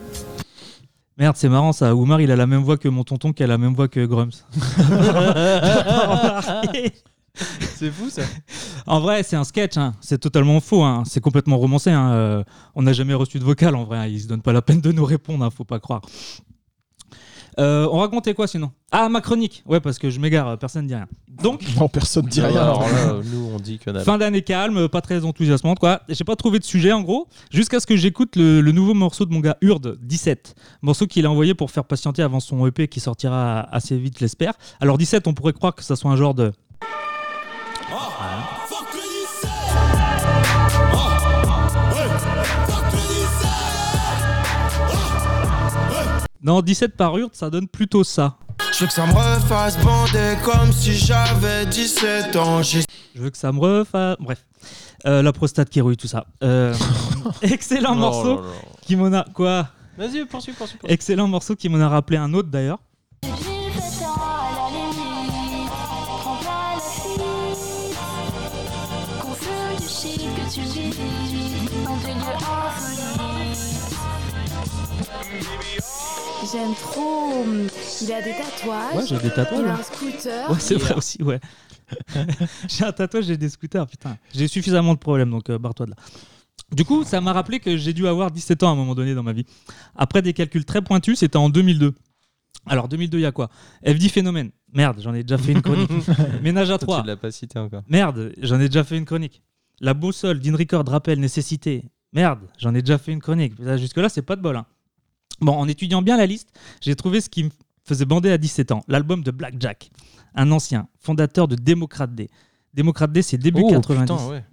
Merde, 1.18 1.36
c'est 1.36 1.48
marrant 1.48 1.72
ça. 1.72 1.94
Oumar, 1.94 2.20
il 2.20 2.30
a 2.30 2.36
la 2.36 2.46
même 2.46 2.62
voix 2.62 2.76
que 2.76 2.88
mon 2.88 3.04
tonton 3.04 3.32
qui 3.32 3.42
a 3.42 3.46
la 3.46 3.58
même 3.58 3.74
voix 3.74 3.88
que 3.88 4.04
Grums. 4.04 4.30
C'est 7.74 7.90
fou 7.90 8.08
ça. 8.08 8.22
En 8.86 9.00
vrai, 9.00 9.22
c'est 9.22 9.36
un 9.36 9.44
sketch, 9.44 9.76
hein. 9.76 9.92
c'est 10.00 10.16
totalement 10.18 10.58
faux, 10.60 10.82
hein. 10.82 11.02
c'est 11.04 11.20
complètement 11.20 11.58
romancé. 11.58 11.90
hein. 11.90 12.10
Euh, 12.12 12.42
on 12.74 12.80
n'a 12.80 12.94
jamais 12.94 13.12
reçu 13.12 13.38
de 13.38 13.44
vocal 13.44 13.76
en 13.76 13.84
vrai, 13.84 14.10
ils 14.10 14.22
se 14.22 14.26
donnent 14.26 14.40
pas 14.40 14.54
la 14.54 14.62
peine 14.62 14.80
de 14.80 14.90
nous 14.90 15.04
répondre, 15.04 15.44
hein, 15.44 15.50
faut 15.50 15.64
pas 15.64 15.78
croire. 15.78 16.00
Euh, 17.58 17.88
on 17.90 17.98
racontait 17.98 18.34
quoi 18.34 18.46
sinon? 18.46 18.70
Ah, 18.92 19.08
ma 19.08 19.20
chronique 19.20 19.62
Ouais, 19.66 19.80
parce 19.80 19.98
que 19.98 20.10
je 20.10 20.20
m'égare, 20.20 20.58
personne 20.58 20.82
ne 20.84 20.88
dit 20.88 20.94
rien. 20.94 21.06
Donc, 21.42 21.62
Non, 21.80 21.88
personne 21.88 22.26
dit 22.26 22.40
rien. 22.40 22.60
Alors 22.60 22.80
là, 22.82 23.14
nous 23.24 23.50
on 23.54 23.58
dit 23.58 23.78
que 23.78 23.90
dalle. 23.90 24.04
fin 24.04 24.18
d'année 24.18 24.42
calme, 24.42 24.88
pas 24.88 25.00
très 25.00 25.24
enthousiasmante 25.24 25.78
quoi. 25.78 26.02
J'ai 26.08 26.24
pas 26.24 26.36
trouvé 26.36 26.58
de 26.58 26.64
sujet 26.64 26.92
en 26.92 27.00
gros, 27.02 27.28
jusqu'à 27.50 27.80
ce 27.80 27.86
que 27.86 27.96
j'écoute 27.96 28.36
le, 28.36 28.60
le 28.60 28.72
nouveau 28.72 28.94
morceau 28.94 29.24
de 29.24 29.32
mon 29.32 29.40
gars 29.40 29.56
Urde, 29.62 29.98
17. 30.02 30.54
Morceau 30.82 31.06
qu'il 31.06 31.24
a 31.26 31.30
envoyé 31.30 31.54
pour 31.54 31.70
faire 31.70 31.84
patienter 31.84 32.22
avant 32.22 32.40
son 32.40 32.66
EP 32.66 32.88
qui 32.88 33.00
sortira 33.00 33.60
assez 33.74 33.96
vite, 33.96 34.16
je 34.18 34.24
l'espère. 34.24 34.52
Alors 34.80 34.98
17, 34.98 35.26
on 35.26 35.34
pourrait 35.34 35.52
croire 35.54 35.74
que 35.74 35.82
ça 35.82 35.96
soit 35.96 36.10
un 36.10 36.16
genre 36.16 36.34
de. 36.34 36.52
Non, 46.46 46.62
17 46.62 46.96
par 46.96 47.18
Urde, 47.18 47.34
ça 47.34 47.50
donne 47.50 47.66
plutôt 47.66 48.04
ça. 48.04 48.36
Je 48.72 48.78
veux 48.78 48.86
que 48.86 48.92
ça 48.92 49.04
me 49.04 49.12
refasse 49.12 49.76
bander 49.82 50.36
comme 50.44 50.72
si 50.72 50.92
j'avais 50.92 51.66
17 51.66 52.36
ans. 52.36 52.62
J'ai 52.62 52.82
Je 53.16 53.20
veux 53.20 53.30
que 53.30 53.36
ça 53.36 53.50
me 53.50 53.58
refasse. 53.58 54.16
Bref. 54.20 54.46
Euh, 55.06 55.22
la 55.22 55.32
prostate 55.32 55.68
qui 55.68 55.80
rouille, 55.80 55.96
tout 55.96 56.06
ça. 56.06 56.24
Euh, 56.44 56.72
excellent 57.42 57.94
Oh 57.94 57.96
morceau 57.96 58.36
là 58.36 58.42
là. 58.42 58.48
qui 58.80 58.94
m'en 58.94 59.12
a. 59.12 59.24
Quoi? 59.34 59.66
Vas-y, 59.98 60.24
poursuis, 60.24 60.52
poursuis. 60.52 60.78
poursuis. 60.78 60.94
Excellent 60.94 61.26
morceau 61.26 61.56
qui 61.56 61.68
m'en 61.68 61.80
a 61.80 61.88
rappelé 61.88 62.16
un 62.16 62.32
autre 62.32 62.48
d'ailleurs. 62.48 62.78
J'aime 76.56 76.74
trop. 76.74 77.44
Il 78.02 78.12
a 78.12 78.22
des 78.22 78.32
tatouages. 78.32 78.94
Ouais, 78.94 79.06
j'ai 79.06 79.18
des 79.18 79.30
tatouages, 79.34 79.60
Il 79.60 79.68
a 79.68 79.74
un 79.74 79.82
scooter. 79.82 80.50
Ouais, 80.50 80.56
c'est 80.58 80.74
vrai 80.76 80.94
aussi, 80.94 81.22
ouais. 81.22 81.38
j'ai 82.68 82.84
un 82.84 82.92
tatouage, 82.92 83.24
j'ai 83.24 83.36
des 83.36 83.48
scooters, 83.50 83.86
putain. 83.86 84.16
J'ai 84.34 84.48
suffisamment 84.48 84.94
de 84.94 84.98
problèmes, 84.98 85.30
donc 85.30 85.50
euh, 85.50 85.58
barre-toi 85.58 85.86
de 85.86 85.90
là. 85.90 85.96
Du 86.72 86.84
coup, 86.84 87.04
ça 87.04 87.20
m'a 87.20 87.32
rappelé 87.34 87.60
que 87.60 87.76
j'ai 87.76 87.92
dû 87.92 88.08
avoir 88.08 88.30
17 88.30 88.62
ans 88.62 88.70
à 88.70 88.72
un 88.72 88.74
moment 88.74 88.94
donné 88.94 89.14
dans 89.14 89.22
ma 89.22 89.32
vie. 89.34 89.44
Après 89.94 90.22
des 90.22 90.32
calculs 90.32 90.64
très 90.64 90.80
pointus, 90.80 91.18
c'était 91.18 91.36
en 91.36 91.50
2002. 91.50 91.92
Alors 92.64 92.88
2002, 92.88 93.18
il 93.18 93.20
y 93.20 93.26
a 93.26 93.32
quoi? 93.32 93.50
FD 93.84 94.08
Phénomène. 94.08 94.50
Merde, 94.72 94.96
j'en 95.00 95.12
ai 95.14 95.22
déjà 95.22 95.36
fait 95.38 95.52
une 95.52 95.62
chronique. 95.62 95.90
Ménage 96.42 96.70
à 96.70 96.78
Toi, 96.78 96.86
3. 96.86 97.00
Tu 97.02 97.06
l'as 97.06 97.16
pas 97.16 97.30
cité 97.30 97.58
encore. 97.58 97.82
Merde, 97.88 98.32
j'en 98.40 98.58
ai 98.60 98.68
déjà 98.68 98.82
fait 98.82 98.96
une 98.96 99.04
chronique. 99.04 99.42
La 99.80 99.92
boussole 99.92 100.40
d'In 100.40 100.56
Record 100.56 100.88
rappelle 100.88 101.20
nécessité. 101.20 101.84
Merde, 102.14 102.40
j'en 102.58 102.74
ai 102.74 102.80
déjà 102.80 102.96
fait 102.98 103.12
une 103.12 103.20
chronique. 103.20 103.52
Là, 103.58 103.76
Jusque-là, 103.76 104.08
c'est 104.08 104.22
pas 104.22 104.36
de 104.36 104.40
bol. 104.40 104.56
hein. 104.56 104.66
Bon, 105.40 105.52
en 105.52 105.68
étudiant 105.68 106.02
bien 106.02 106.16
la 106.16 106.26
liste, 106.26 106.48
j'ai 106.80 106.94
trouvé 106.96 107.20
ce 107.20 107.28
qui 107.28 107.44
me 107.44 107.50
faisait 107.84 108.04
bander 108.04 108.30
à 108.30 108.38
17 108.38 108.72
ans. 108.72 108.82
L'album 108.88 109.22
de 109.22 109.30
Black 109.30 109.54
Jack, 109.60 109.90
un 110.34 110.50
ancien, 110.50 110.88
fondateur 110.98 111.46
de 111.48 111.54
Démocrate 111.56 112.14
D. 112.14 112.28
Démocrate 112.74 113.12
D, 113.12 113.22
c'est 113.22 113.38
début 113.38 113.62
Oh, 113.64 113.70
90. 113.70 114.00
putain, 114.12 114.28
ouais. 114.28 114.44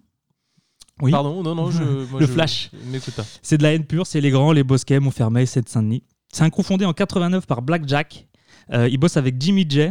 Oui. 1.01 1.11
Pardon, 1.11 1.41
non, 1.43 1.55
non, 1.55 1.71
je. 1.71 1.83
moi, 2.11 2.19
Le 2.19 2.27
je- 2.27 2.31
flash. 2.31 2.69
M'écoute 2.85 3.13
pas. 3.15 3.25
C'est 3.41 3.57
de 3.57 3.63
la 3.63 3.73
haine 3.73 3.85
pure, 3.85 4.05
c'est 4.05 4.21
les 4.21 4.29
grands, 4.29 4.51
les 4.51 4.63
Bosquet, 4.63 4.99
Montfermeil, 4.99 5.47
Seine-Saint-Denis. 5.47 6.03
C'est 6.31 6.43
un 6.43 6.49
crew 6.49 6.61
fondé 6.63 6.85
en 6.85 6.93
89 6.93 7.45
par 7.47 7.61
Black 7.61 7.87
Jack. 7.87 8.27
Euh, 8.71 8.87
il 8.89 8.97
bosse 8.97 9.17
avec 9.17 9.35
Jimmy 9.41 9.65
J. 9.67 9.89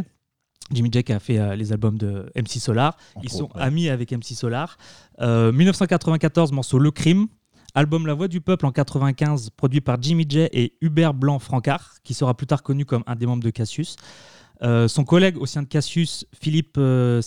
Jimmy 0.71 0.89
J 0.91 1.03
qui 1.03 1.13
a 1.13 1.19
fait 1.19 1.37
euh, 1.37 1.55
les 1.55 1.71
albums 1.73 1.97
de 1.97 2.31
MC 2.35 2.59
Solar. 2.59 2.97
Ils 3.21 3.29
sont 3.29 3.49
ouais. 3.55 3.61
amis 3.61 3.89
avec 3.89 4.11
MC 4.11 4.33
Solar. 4.33 4.77
Euh, 5.21 5.51
1994, 5.51 6.51
morceau 6.53 6.79
Le 6.79 6.91
Crime. 6.91 7.27
Album 7.75 8.05
La 8.05 8.13
Voix 8.13 8.27
du 8.27 8.41
Peuple 8.41 8.65
en 8.65 8.71
95, 8.71 9.49
produit 9.51 9.81
par 9.81 10.01
Jimmy 10.01 10.25
J 10.27 10.47
et 10.51 10.73
Hubert 10.81 11.13
Blanc-Francard, 11.13 11.95
qui 12.03 12.13
sera 12.13 12.35
plus 12.35 12.47
tard 12.47 12.63
connu 12.63 12.85
comme 12.85 13.03
un 13.07 13.15
des 13.15 13.25
membres 13.25 13.43
de 13.43 13.49
Cassius. 13.49 13.95
Euh, 14.61 14.87
son 14.87 15.03
collègue 15.03 15.37
au 15.37 15.45
sein 15.45 15.63
de 15.63 15.67
Cassius, 15.67 16.25
Philippe 16.39 16.75
euh, 16.77 17.21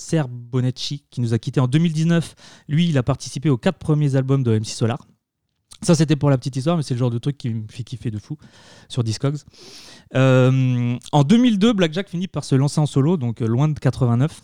qui 1.10 1.20
nous 1.20 1.34
a 1.34 1.38
quittés 1.38 1.60
en 1.60 1.66
2019, 1.66 2.34
lui, 2.68 2.88
il 2.88 2.96
a 2.96 3.02
participé 3.02 3.50
aux 3.50 3.58
quatre 3.58 3.78
premiers 3.78 4.16
albums 4.16 4.42
de 4.42 4.58
MC 4.58 4.66
Solar. 4.66 4.98
Ça, 5.82 5.94
c'était 5.94 6.16
pour 6.16 6.30
la 6.30 6.38
petite 6.38 6.56
histoire, 6.56 6.76
mais 6.76 6.82
c'est 6.82 6.94
le 6.94 6.98
genre 6.98 7.10
de 7.10 7.18
truc 7.18 7.36
qui 7.36 7.50
me 7.50 7.66
fait 7.68 7.82
kiffer 7.82 8.10
de 8.10 8.18
fou 8.18 8.38
sur 8.88 9.04
Discogs. 9.04 9.38
Euh, 10.14 10.96
en 11.12 11.22
2002, 11.22 11.72
Blackjack 11.74 12.08
finit 12.08 12.28
par 12.28 12.44
se 12.44 12.54
lancer 12.54 12.80
en 12.80 12.86
solo, 12.86 13.16
donc 13.16 13.42
euh, 13.42 13.46
loin 13.46 13.68
de 13.68 13.78
89. 13.78 14.40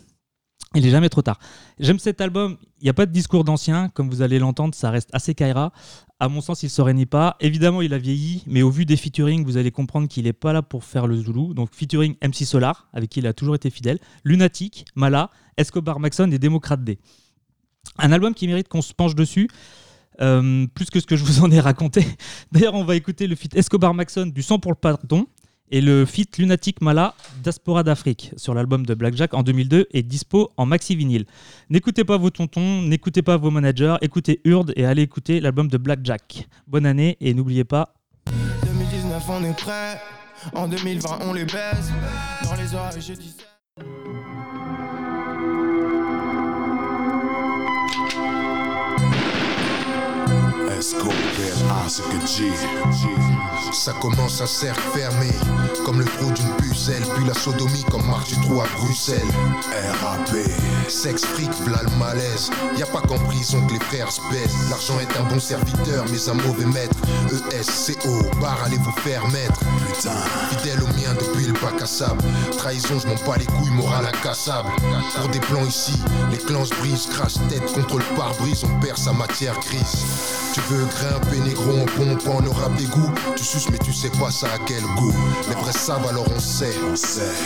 Il 0.75 0.85
est 0.85 0.89
jamais 0.89 1.09
trop 1.09 1.21
tard. 1.21 1.39
J'aime 1.79 1.99
cet 1.99 2.19
album. 2.19 2.57
Il 2.81 2.85
n'y 2.85 2.89
a 2.89 2.93
pas 2.93 3.05
de 3.05 3.11
discours 3.11 3.43
d'ancien, 3.43 3.89
comme 3.89 4.09
vous 4.09 4.21
allez 4.23 4.39
l'entendre, 4.39 4.73
ça 4.73 4.89
reste 4.89 5.09
assez 5.13 5.35
Kaira. 5.35 5.71
À 6.19 6.29
mon 6.29 6.41
sens, 6.41 6.63
il 6.63 6.67
ne 6.67 6.71
se 6.71 6.81
réunit 6.81 7.05
pas. 7.05 7.35
Évidemment, 7.39 7.81
il 7.81 7.93
a 7.93 7.97
vieilli, 7.97 8.43
mais 8.47 8.61
au 8.63 8.71
vu 8.71 8.85
des 8.85 8.97
featuring, 8.97 9.45
vous 9.45 9.57
allez 9.57 9.71
comprendre 9.71 10.07
qu'il 10.07 10.23
n'est 10.23 10.33
pas 10.33 10.51
là 10.51 10.61
pour 10.61 10.83
faire 10.83 11.05
le 11.05 11.15
Zulu. 11.15 11.53
Donc, 11.53 11.69
featuring 11.73 12.15
MC 12.23 12.45
Solar, 12.45 12.87
avec 12.93 13.09
qui 13.09 13.19
il 13.19 13.27
a 13.27 13.33
toujours 13.33 13.55
été 13.55 13.69
fidèle, 13.69 13.99
Lunatic, 14.23 14.85
Mala, 14.95 15.29
Escobar 15.57 15.99
Maxon 15.99 16.31
et 16.31 16.39
Démocrate 16.39 16.83
D. 16.83 16.97
Un 17.99 18.11
album 18.11 18.33
qui 18.33 18.47
mérite 18.47 18.67
qu'on 18.67 18.81
se 18.81 18.93
penche 18.93 19.15
dessus. 19.15 19.47
euh, 20.21 20.67
plus 20.75 20.89
que 20.89 20.99
ce 20.99 21.05
que 21.07 21.15
je 21.15 21.23
vous 21.23 21.41
en 21.43 21.51
ai 21.51 21.59
raconté. 21.59 22.05
D'ailleurs, 22.51 22.75
on 22.75 22.83
va 22.83 22.95
écouter 22.95 23.27
le 23.27 23.35
feat 23.35 23.55
Escobar 23.55 23.93
Maxon 23.93 24.27
du 24.27 24.41
sang 24.43 24.59
pour 24.59 24.71
le 24.71 24.77
pardon 24.77 25.25
et 25.71 25.81
le 25.81 26.05
feat 26.05 26.37
Lunatic 26.37 26.81
Mala 26.81 27.15
Diaspora 27.41 27.83
d'Afrique 27.83 28.31
sur 28.37 28.53
l'album 28.53 28.85
de 28.85 28.93
Blackjack 28.93 29.33
en 29.33 29.43
2002 29.43 29.87
est 29.91 30.03
dispo 30.03 30.51
en 30.57 30.65
maxi 30.65 30.95
vinyle. 30.95 31.25
N'écoutez 31.69 32.03
pas 32.03 32.17
vos 32.17 32.29
tontons, 32.29 32.81
n'écoutez 32.81 33.21
pas 33.21 33.37
vos 33.37 33.51
managers, 33.51 33.95
écoutez 34.01 34.41
Urde 34.45 34.73
et 34.75 34.85
allez 34.85 35.01
écouter 35.01 35.39
l'album 35.39 35.67
de 35.67 35.77
Blackjack. 35.77 36.47
Bonne 36.67 36.85
année 36.85 37.17
et 37.21 37.33
n'oubliez 37.33 37.63
pas 37.63 37.93
2019, 38.65 39.23
on 39.29 39.43
est 39.43 39.57
prêt. 39.57 39.99
En 40.53 40.67
2020, 40.67 41.19
on 41.21 41.33
les 41.33 41.45
baise. 41.45 41.91
Dans 42.43 42.55
les 42.55 42.75
oreilles, 42.75 43.01
je 43.01 43.13
dis. 43.13 43.35
Ça 53.71 53.93
commence 54.01 54.41
un 54.41 54.45
cercle 54.45 54.81
fermé, 54.93 55.31
comme 55.85 55.99
le 55.99 56.05
trou 56.05 56.29
d'une 56.31 56.53
pucelle, 56.57 57.03
puis 57.15 57.25
la 57.25 57.33
sodomie 57.33 57.85
comme 57.89 58.05
marche 58.05 58.27
du 58.27 58.35
trou 58.41 58.59
à 58.59 58.65
Bruxelles. 58.77 59.21
RAP, 60.01 60.29
sexe 60.89 61.23
fric, 61.23 61.49
v'là 61.65 61.81
le 61.83 61.97
malaise. 61.97 62.49
Y 62.77 62.83
a 62.83 62.85
pas 62.85 62.99
qu'en 62.99 63.17
prison 63.17 63.65
que 63.65 63.73
les 63.73 63.79
frères 63.79 64.11
se 64.11 64.19
baissent. 64.29 64.69
L'argent 64.69 64.99
est 64.99 65.17
un 65.17 65.23
bon 65.23 65.39
serviteur, 65.39 66.03
mais 66.11 66.29
un 66.29 66.33
mauvais 66.33 66.65
maître. 66.65 66.97
ESCO, 67.53 68.29
bar, 68.41 68.59
allez 68.65 68.77
vous 68.77 68.91
faire 69.03 69.25
mettre. 69.29 69.61
Putain, 69.87 70.11
fidèle 70.49 70.83
au 70.83 70.87
mien 70.87 71.15
depuis 71.17 71.45
le 71.45 71.53
bac 71.53 71.81
à 71.81 71.85
sable. 71.85 72.21
Trahison, 72.57 72.99
je 72.99 73.07
m'en 73.07 73.15
bats 73.25 73.37
les 73.37 73.45
couilles, 73.45 73.71
moral 73.71 74.05
incassable. 74.05 74.69
Pour 75.15 75.29
des 75.29 75.39
plans 75.39 75.65
ici, 75.65 75.97
les 76.29 76.37
clans 76.37 76.65
se 76.65 76.75
brisent, 76.75 77.07
crash 77.07 77.35
tête 77.49 77.71
contre 77.71 77.99
le 77.99 78.15
pare-brise, 78.17 78.63
on 78.65 78.79
perd 78.81 78.97
sa 78.97 79.13
matière 79.13 79.57
grise. 79.61 80.05
Grimper 80.85 81.39
négro 81.39 81.81
en 81.81 81.85
pompant 81.85 82.39
le 82.41 82.49
rap 82.49 82.75
d'égout 82.75 83.11
Tu 83.35 83.43
suces 83.43 83.69
mais 83.69 83.77
tu 83.77 83.93
sais 83.93 84.09
pas 84.09 84.31
ça 84.31 84.47
à 84.47 84.57
quel 84.65 84.83
goût. 84.95 85.13
Les 85.49 85.55
vrais 85.55 85.71
savent 85.71 86.07
alors 86.07 86.25
on 86.35 86.39
sait. 86.39 86.73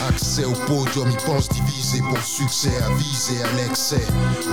Accès 0.08 0.46
au 0.46 0.54
podium, 0.54 1.10
ils 1.10 1.26
pensent 1.26 1.50
diviser 1.50 2.00
pour 2.02 2.18
le 2.18 2.24
succès 2.24 2.72
À 2.86 2.94
viser 2.96 3.42
à 3.44 3.52
l'excès. 3.54 4.06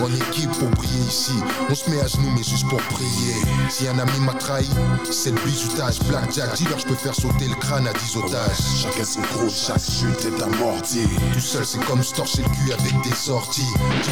En 0.03 0.13
équipe 0.13 0.51
pour 0.53 0.69
briller 0.71 1.05
ici. 1.07 1.35
On 1.71 1.75
se 1.75 1.89
met 1.91 2.01
à 2.01 2.07
genoux 2.07 2.31
mais 2.37 2.43
juste 2.43 2.69
pour 2.69 2.81
prier. 2.83 3.35
Si 3.69 3.87
un 3.89 3.99
ami 3.99 4.19
m'a 4.21 4.35
trahi, 4.35 4.69
c'est 5.11 5.31
le 5.31 5.41
bisutage 5.45 6.01
Blackjack, 6.09 6.55
dis-leur 6.55 6.79
je 6.79 6.87
peux 6.87 6.95
faire 6.95 7.15
sauter 7.15 7.47
le 7.47 7.55
crâne 7.55 7.87
à 7.87 7.93
10 7.93 8.17
otages. 8.17 8.59
Chacun 8.83 9.05
son 9.05 9.21
gros, 9.21 9.49
chaque 9.49 9.81
chute 9.81 10.25
est 10.27 10.43
amortie 10.43 11.09
Tout 11.33 11.41
seul 11.41 11.65
c'est 11.65 11.85
comme 11.85 12.03
se 12.03 12.15
torcher 12.15 12.43
le 12.43 12.49
cul 12.49 12.73
avec 12.73 13.01
des 13.03 13.15
sorties. 13.15 13.73
Tu 14.03 14.11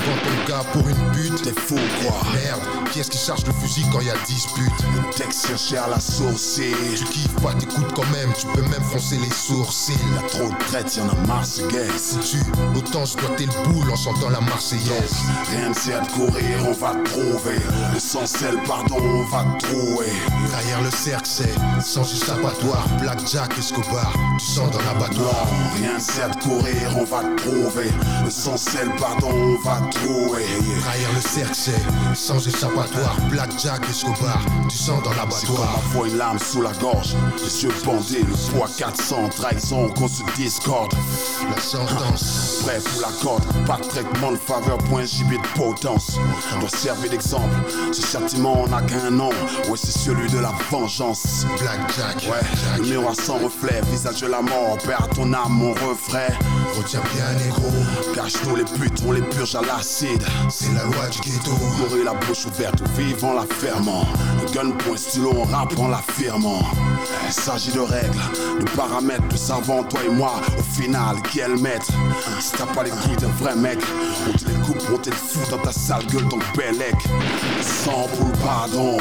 gars 0.53 0.65
pour 0.73 0.89
une 0.89 1.13
pute. 1.13 1.43
T'es 1.43 1.61
fou 1.61 1.77
quoi. 2.03 2.17
Merde, 2.35 2.61
qui 2.91 3.01
est-ce 3.01 3.11
qui 3.11 3.19
charge 3.19 3.45
le 3.47 3.53
fusil 3.55 3.85
quand 3.93 4.01
y 4.01 4.11
a 4.11 4.15
dispute? 4.27 4.73
Le 4.95 5.15
texte 5.17 5.47
cherché 5.47 5.77
à 5.79 5.89
la 5.89 6.01
sourcille 6.01 6.75
Tu 6.97 7.05
kiffes 7.05 7.35
pas, 7.43 7.55
t'écoutes 7.55 7.93
quand 7.95 8.09
même, 8.11 8.33
tu 8.39 8.47
peux 8.49 8.63
même 8.63 8.83
froncer 8.83 9.17
les 9.17 9.31
sourcils. 9.31 9.93
Y'a 10.15 10.29
trop 10.29 10.49
de 10.49 10.65
traite, 10.67 10.97
y'en 10.97 11.09
a 11.09 11.27
marseillaise 11.27 12.19
Tu, 12.23 12.39
autant 12.77 13.05
je 13.05 13.17
dois 13.17 13.31
le 13.39 13.69
boule 13.69 13.91
en 13.91 13.97
chantant 13.97 14.31
la 14.31 14.41
marseillaise. 14.41 15.17
Rien 15.51 15.71
ne 15.71 15.75
sert 15.75 16.03
de 16.03 16.11
courir, 16.13 16.67
on 16.67 16.73
va 16.73 16.95
te 16.95 17.11
trouver 17.11 17.59
L'essentiel, 17.95 18.57
pardon, 18.67 18.99
on 19.01 19.25
va 19.25 19.45
te 19.45 19.67
trouver. 19.67 20.13
Derrière 20.51 20.83
le 20.83 20.91
cercle 20.91 21.27
c'est 21.27 21.55
sans 21.81 22.05
échappatoire 22.13 22.87
Blackjack, 23.01 23.59
Escobar, 23.59 24.13
tu 24.39 24.47
sens 24.47 24.71
dans 24.71 24.83
l'abattoir. 24.83 25.47
Rien 25.77 25.95
ne 25.95 26.01
sert 26.01 26.31
de 26.31 26.43
courir, 26.43 26.97
on 26.97 27.05
va 27.05 27.23
te 27.23 27.43
prouver. 27.43 27.91
L'essentiel, 28.25 28.91
pardon, 28.99 29.31
on 29.33 29.69
va 29.69 29.81
te 29.81 29.99
trouver 29.99 30.42
Derrière 30.43 31.13
le 31.15 31.21
cercle 31.21 31.55
c'est 31.55 32.15
sans 32.15 32.47
échappatoire 32.47 33.17
Blackjack, 33.31 33.89
Escobar, 33.89 34.41
tu 34.69 34.77
sens 34.77 35.03
dans 35.03 35.13
l'abattoir 35.13 35.71
ma 35.77 35.91
foi 35.91 36.09
une 36.09 36.17
lame 36.17 36.39
sous 36.39 36.61
la 36.61 36.73
gorge 36.73 37.15
Les 37.43 37.65
yeux 37.65 37.73
bandés, 37.85 38.23
le 38.23 38.53
poids 38.53 38.69
400 38.77 39.29
Trahison 39.37 39.89
qu'on 39.91 40.09
se 40.09 40.23
discorde. 40.37 40.93
La 41.49 41.61
sentence. 41.61 42.63
Prêt 42.67 42.81
pour 42.81 43.01
la 43.03 43.09
corde 43.23 43.67
Pas 43.67 43.77
de 43.77 43.89
traitement 43.89 44.33
de 44.33 44.37
faveur, 44.37 44.79
point 44.79 45.05
gibier 45.05 45.39
de 45.39 45.59
potence. 45.59 46.19
Doit 46.61 46.69
servir 46.69 47.11
d'exemple 47.11 47.55
Ce 47.93 48.05
châtiment 48.05 48.67
n'a 48.69 48.83
qu'un 48.83 49.11
nom. 49.11 49.31
Ouais 49.69 49.77
c'est 49.77 49.97
celui 49.97 50.29
de 50.31 50.39
la 50.39 50.53
vengeance. 50.71 51.47
Blackjack, 51.61 52.29
Ouais, 52.31 52.79
le 52.79 52.85
miroir 52.85 53.15
sans 53.15 53.39
reflet, 53.39 53.81
visage 53.91 54.21
de 54.21 54.27
la 54.27 54.43
mort, 54.43 54.79
perds 54.87 55.09
ton 55.15 55.33
âme, 55.33 55.53
mon 55.53 55.73
refrain. 55.73 56.29
Retiens 56.77 57.03
bien 57.15 57.33
négro, 57.45 57.71
Cache-nous 58.15 58.57
les 58.57 58.65
putes, 58.65 59.03
on 59.07 59.13
les 59.13 59.23
purge 59.23 59.55
à 59.55 59.63
l'acide. 59.63 60.23
C'est 60.49 60.73
la 60.73 60.85
loi 60.85 61.09
du 61.09 61.21
ghetto 61.21 61.53
Mourir 61.79 62.05
la 62.05 62.15
bouche 62.15 62.47
ouverte, 62.47 62.81
ou 62.81 63.01
vivre 63.01 63.35
la 63.35 63.47
fermant. 63.55 64.07
Le 64.43 64.53
gun 64.53 64.71
point 64.73 64.97
stylo, 64.97 65.33
on 65.37 65.45
rappe 65.45 65.79
en 65.79 65.89
l'affirmant. 65.89 66.63
Il 67.27 67.33
s'agit 67.33 67.73
de 67.73 67.81
règles, 67.81 68.19
de 68.61 68.71
paramètres, 68.77 69.27
de 69.29 69.37
savants, 69.37 69.83
toi 69.85 70.01
et 70.05 70.11
moi. 70.11 70.35
Au 70.59 70.63
final, 70.63 71.21
qui 71.23 71.41
est 71.41 71.49
le 71.49 71.57
maître? 71.57 71.93
Si 72.41 72.53
t'as 72.53 72.67
pas 72.67 72.83
les 72.83 72.91
couilles 72.91 73.17
d'un 73.17 73.29
vrai 73.29 73.55
mec, 73.55 73.79
on 74.29 74.37
te 74.37 74.45
les 74.47 74.55
coupe, 74.67 74.83
on 74.93 74.99
te 74.99 75.11
les 75.11 75.17
fout 75.17 75.49
dans 75.51 75.59
ta 75.59 75.73
sale 75.73 76.07
gueule, 76.07 76.29
ton 76.29 76.39
bellec. 76.57 76.97
Sans 77.61 78.09
pour 78.09 78.27
le 78.29 78.39
pardon, 78.45 78.99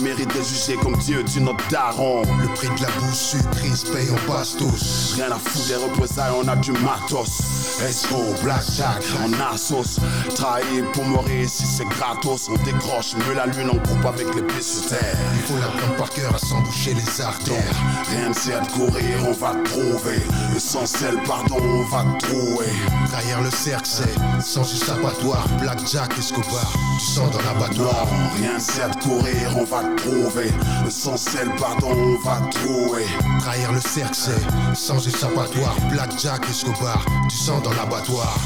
méritent 0.00 0.32
d'être 0.32 0.46
jugés 0.46 0.76
comme 0.76 0.96
Dieu 0.98 1.22
du 1.22 1.40
notre 1.40 1.66
daron. 1.68 2.22
Le 2.40 2.48
prix 2.54 2.68
de 2.68 2.82
la 2.82 2.90
bouche 3.00 3.14
sucrée 3.14 3.74
se 3.74 3.86
paye 3.86 4.10
en 4.10 4.30
passe 4.30 4.56
tous 4.56 5.14
Rien 5.16 5.30
à 5.32 5.38
foutre 5.38 5.66
des 5.66 5.76
représailles, 5.76 6.32
on 6.36 6.48
a 6.48 6.56
du 6.56 6.72
matos. 6.72 7.80
Esco, 7.88 8.16
blackjack, 8.42 9.02
en 9.22 9.54
assos. 9.54 10.00
Trahi 10.34 10.82
pour 10.92 11.04
mourir 11.04 11.48
si 11.48 11.64
c'est 11.66 11.84
gratos. 11.86 12.48
On 12.48 12.62
décroche 12.64 13.14
mieux 13.16 13.34
la 13.34 13.46
lune 13.46 13.70
en 13.70 13.76
groupe 13.76 14.04
avec 14.06 14.34
les 14.34 14.42
pieds 14.42 14.62
sur 14.62 14.86
terre. 14.88 15.16
Il 15.34 15.42
faut 15.42 15.58
l'apprendre 15.58 15.96
par 15.96 16.10
cœur 16.10 16.34
à 16.34 16.38
s'emboucher 16.38 16.94
les 16.94 17.20
artères 17.20 17.74
Rien 18.10 18.28
ne 18.28 18.34
sert 18.34 18.62
de 18.62 18.70
courir, 18.70 19.26
on 19.26 19.32
va 19.32 19.54
te 19.54 19.70
trouver. 19.70 20.22
L'essentiel, 20.52 21.16
pardon, 21.26 21.56
on 21.60 21.84
va 21.84 22.04
te 22.18 22.26
trouver. 22.26 22.72
Derrière 23.10 23.40
le 23.42 23.50
cercle 23.50 23.88
c'est 23.88 24.42
sans 24.42 24.70
échappatoire 24.72 25.46
Blackjack, 25.60 26.18
Escobar, 26.18 26.72
tu 26.98 27.06
sens 27.06 27.30
dans 27.30 27.42
l'abattoir 27.42 28.06
Rien 28.36 28.54
ne 28.54 28.58
sert 28.58 28.90
de 28.90 29.02
courir, 29.02 29.53
on 29.56 29.64
va 29.64 29.82
te 29.82 30.02
trouver. 30.02 30.50
L'essentiel, 30.84 31.48
pardon, 31.58 31.90
on 31.92 32.28
va 32.28 32.40
te 32.46 32.58
trouver. 32.58 33.06
Derrière 33.44 33.72
le 33.72 33.80
cercle 33.80 34.14
c'est 34.14 34.74
sans 34.74 35.06
échappatoire 35.06 35.76
Blackjack, 35.90 36.48
Escobar, 36.48 37.04
tu 37.28 37.36
sens 37.36 37.62
dans 37.62 37.72
l'abattoir 37.72 38.36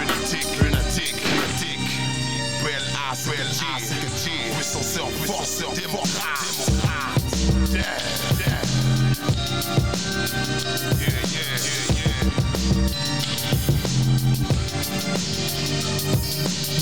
Lunatique, 0.00 0.62
lunatique, 0.62 1.22
lunatique. 1.24 2.00
Belle 2.62 2.82
as, 3.10 3.26
belle 3.26 3.46
as, 3.74 3.88
que 3.88 4.08
G. 4.24 5.00
En 5.00 5.26
force, 5.26 5.62
démocrate. 5.74 6.75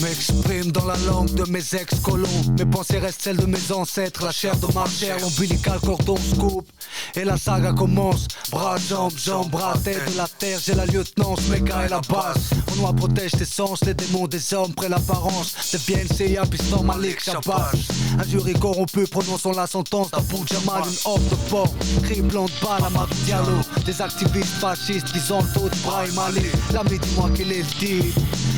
M'exprime 0.05 0.71
dans 0.71 0.85
la 0.85 0.99
langue 1.07 1.33
de 1.33 1.51
mes 1.51 1.75
ex-colons. 1.75 2.29
Mes 2.59 2.67
pensées 2.67 2.99
restent 2.99 3.23
celles 3.23 3.39
de 3.39 3.47
mes 3.47 3.73
ancêtres 3.73 4.23
La 4.23 4.33
chair 4.33 4.55
de 4.55 4.67
ma 4.75 4.85
chair, 4.85 5.17
l'ombilical 5.19 5.81
cordon 5.81 6.17
se 6.17 6.35
coupe 6.35 6.69
Et 7.17 7.25
la 7.25 7.37
saga 7.37 7.73
commence. 7.73 8.27
Bras, 8.51 8.77
jambes, 8.77 9.13
jambes, 9.17 9.51
bras, 9.51 9.75
tête 9.85 10.13
de 10.13 10.17
la 10.17 10.27
terre. 10.27 10.59
J'ai 10.65 10.75
la 10.75 10.85
lieutenance, 10.85 11.47
méca 11.49 11.87
et 11.87 11.89
la 11.89 12.01
base. 12.01 12.51
Mon 12.71 12.77
noir 12.77 12.95
protège 12.95 13.33
tes 13.33 13.45
sens 13.45 13.85
Les 13.85 13.95
démons 13.95 14.27
des 14.27 14.53
hommes 14.53 14.75
près 14.75 14.89
l'apparence. 14.89 15.55
Deviennent 15.73 16.09
CIA, 16.09 16.45
piston 16.47 16.83
Malik, 16.83 17.23
Shabazz. 17.23 17.89
Un 18.19 18.29
jury 18.29 18.55
corrompu 18.55 19.07
prononçant 19.07 19.53
la 19.53 19.67
sentence 19.67 20.11
D'Abu 20.11 20.39
Jamal, 20.51 20.83
une 20.83 21.13
offre 21.13 21.31
de 21.31 21.51
port 21.51 21.75
Criblant 22.03 22.47
de 22.47 22.67
balle 22.67 22.85
à 22.85 22.91
ma 22.91 23.07
Diallo. 23.25 23.59
Des 23.87 24.03
activistes 24.03 24.55
fascistes 24.61 25.13
qui 25.13 25.33
ont 25.33 25.43
taux 25.55 25.69
de 25.69 25.77
Brahim 25.85 26.19
Ali 26.19 26.47
L'ami 26.73 26.99
dis-moi 26.99 27.31
qu'il 27.31 27.53
est 27.53 27.79
deal. 27.79 28.13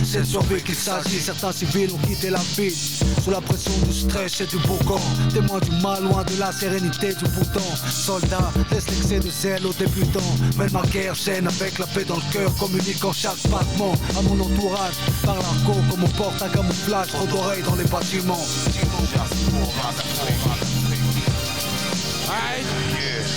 C'est 0.05 0.21
de 0.21 0.25
survie 0.25 0.63
qu'il 0.63 0.75
s'agit, 0.75 1.21
certains 1.21 1.53
civils 1.53 1.91
ont 1.93 2.07
quitté 2.07 2.31
la 2.31 2.41
ville. 2.57 2.73
Sous 3.23 3.31
la 3.31 3.41
pression 3.41 3.73
du 3.87 3.93
stress 3.93 4.41
et 4.41 4.47
du 4.47 4.57
bourgon 4.59 5.01
Témoin 5.33 5.59
du 5.59 5.71
mal, 5.83 6.05
loin 6.05 6.25
de 6.25 6.39
la 6.39 6.53
sérénité 6.53 7.09
du 7.15 7.25
bouton 7.31 7.61
Laisse 8.70 8.88
l'excès 8.88 9.20
de 9.20 9.30
zèle 9.30 9.66
aux 9.66 9.72
débutants. 9.72 10.20
Mène 10.59 10.72
ma 10.72 10.82
guerre, 10.82 11.14
gêne 11.14 11.47
avec 11.47 11.78
la 11.78 11.86
paix 11.86 12.05
dans 12.05 12.16
le 12.16 12.32
cœur. 12.32 12.55
Communique 12.57 13.05
en 13.05 13.12
chaque 13.12 13.42
battement. 13.49 13.94
À 14.18 14.22
mon 14.22 14.40
entourage 14.40 14.94
Par 15.24 15.36
l'argot 15.36 15.80
comme 15.90 16.05
on 16.05 16.09
porte 16.09 16.42
un 16.42 16.49
camouflage. 16.49 17.09
D'oreilles 17.30 17.62
dans 17.62 17.76
les 17.76 17.84
bâtiments 17.84 18.44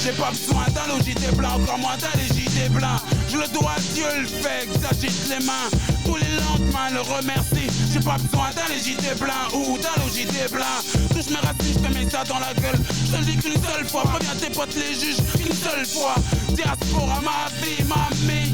J'ai 0.01 0.11
pas 0.11 0.31
besoin 0.31 0.65
d'un 0.73 0.95
logité 0.95 1.29
blanc, 1.35 1.55
encore 1.61 1.77
moins 1.77 1.97
d'un 1.97 2.17
légité 2.17 2.69
blanc. 2.69 2.97
Je 3.27 3.37
le 3.37 3.47
dois 3.49 3.75
Dieu 3.93 4.05
le 4.21 4.27
fait 4.27 4.67
j'agite 4.81 5.29
les 5.29 5.45
mains. 5.45 5.69
Tous 6.05 6.15
les 6.15 6.35
lendemains 6.37 6.89
le 6.93 7.01
remercie. 7.01 7.67
J'ai 7.91 7.99
pas 7.99 8.17
besoin 8.17 8.49
d'un 8.55 8.73
légité 8.73 9.13
blanc 9.19 9.47
ou 9.53 9.77
d'un 9.77 10.01
logité 10.01 10.47
blanc. 10.51 10.79
Touche 11.09 11.29
mes 11.29 11.35
racines, 11.35 11.73
je 11.73 11.87
te 11.87 11.93
mets 11.93 12.09
ça 12.09 12.23
dans 12.23 12.39
la 12.39 12.53
gueule. 12.53 12.79
Je 13.05 13.17
te 13.17 13.23
dis 13.23 13.37
qu'une 13.37 13.61
seule 13.61 13.85
fois, 13.87 14.03
préviens 14.03 14.35
tes 14.35 14.49
potes 14.49 14.75
les 14.75 14.93
juges 14.93 15.21
qu'une 15.35 15.53
seule 15.53 15.85
fois. 15.85 16.15
Diaspora, 16.49 17.19
ma 17.21 17.49
vie, 17.61 17.83
ma 17.83 18.07
vie. 18.13 18.51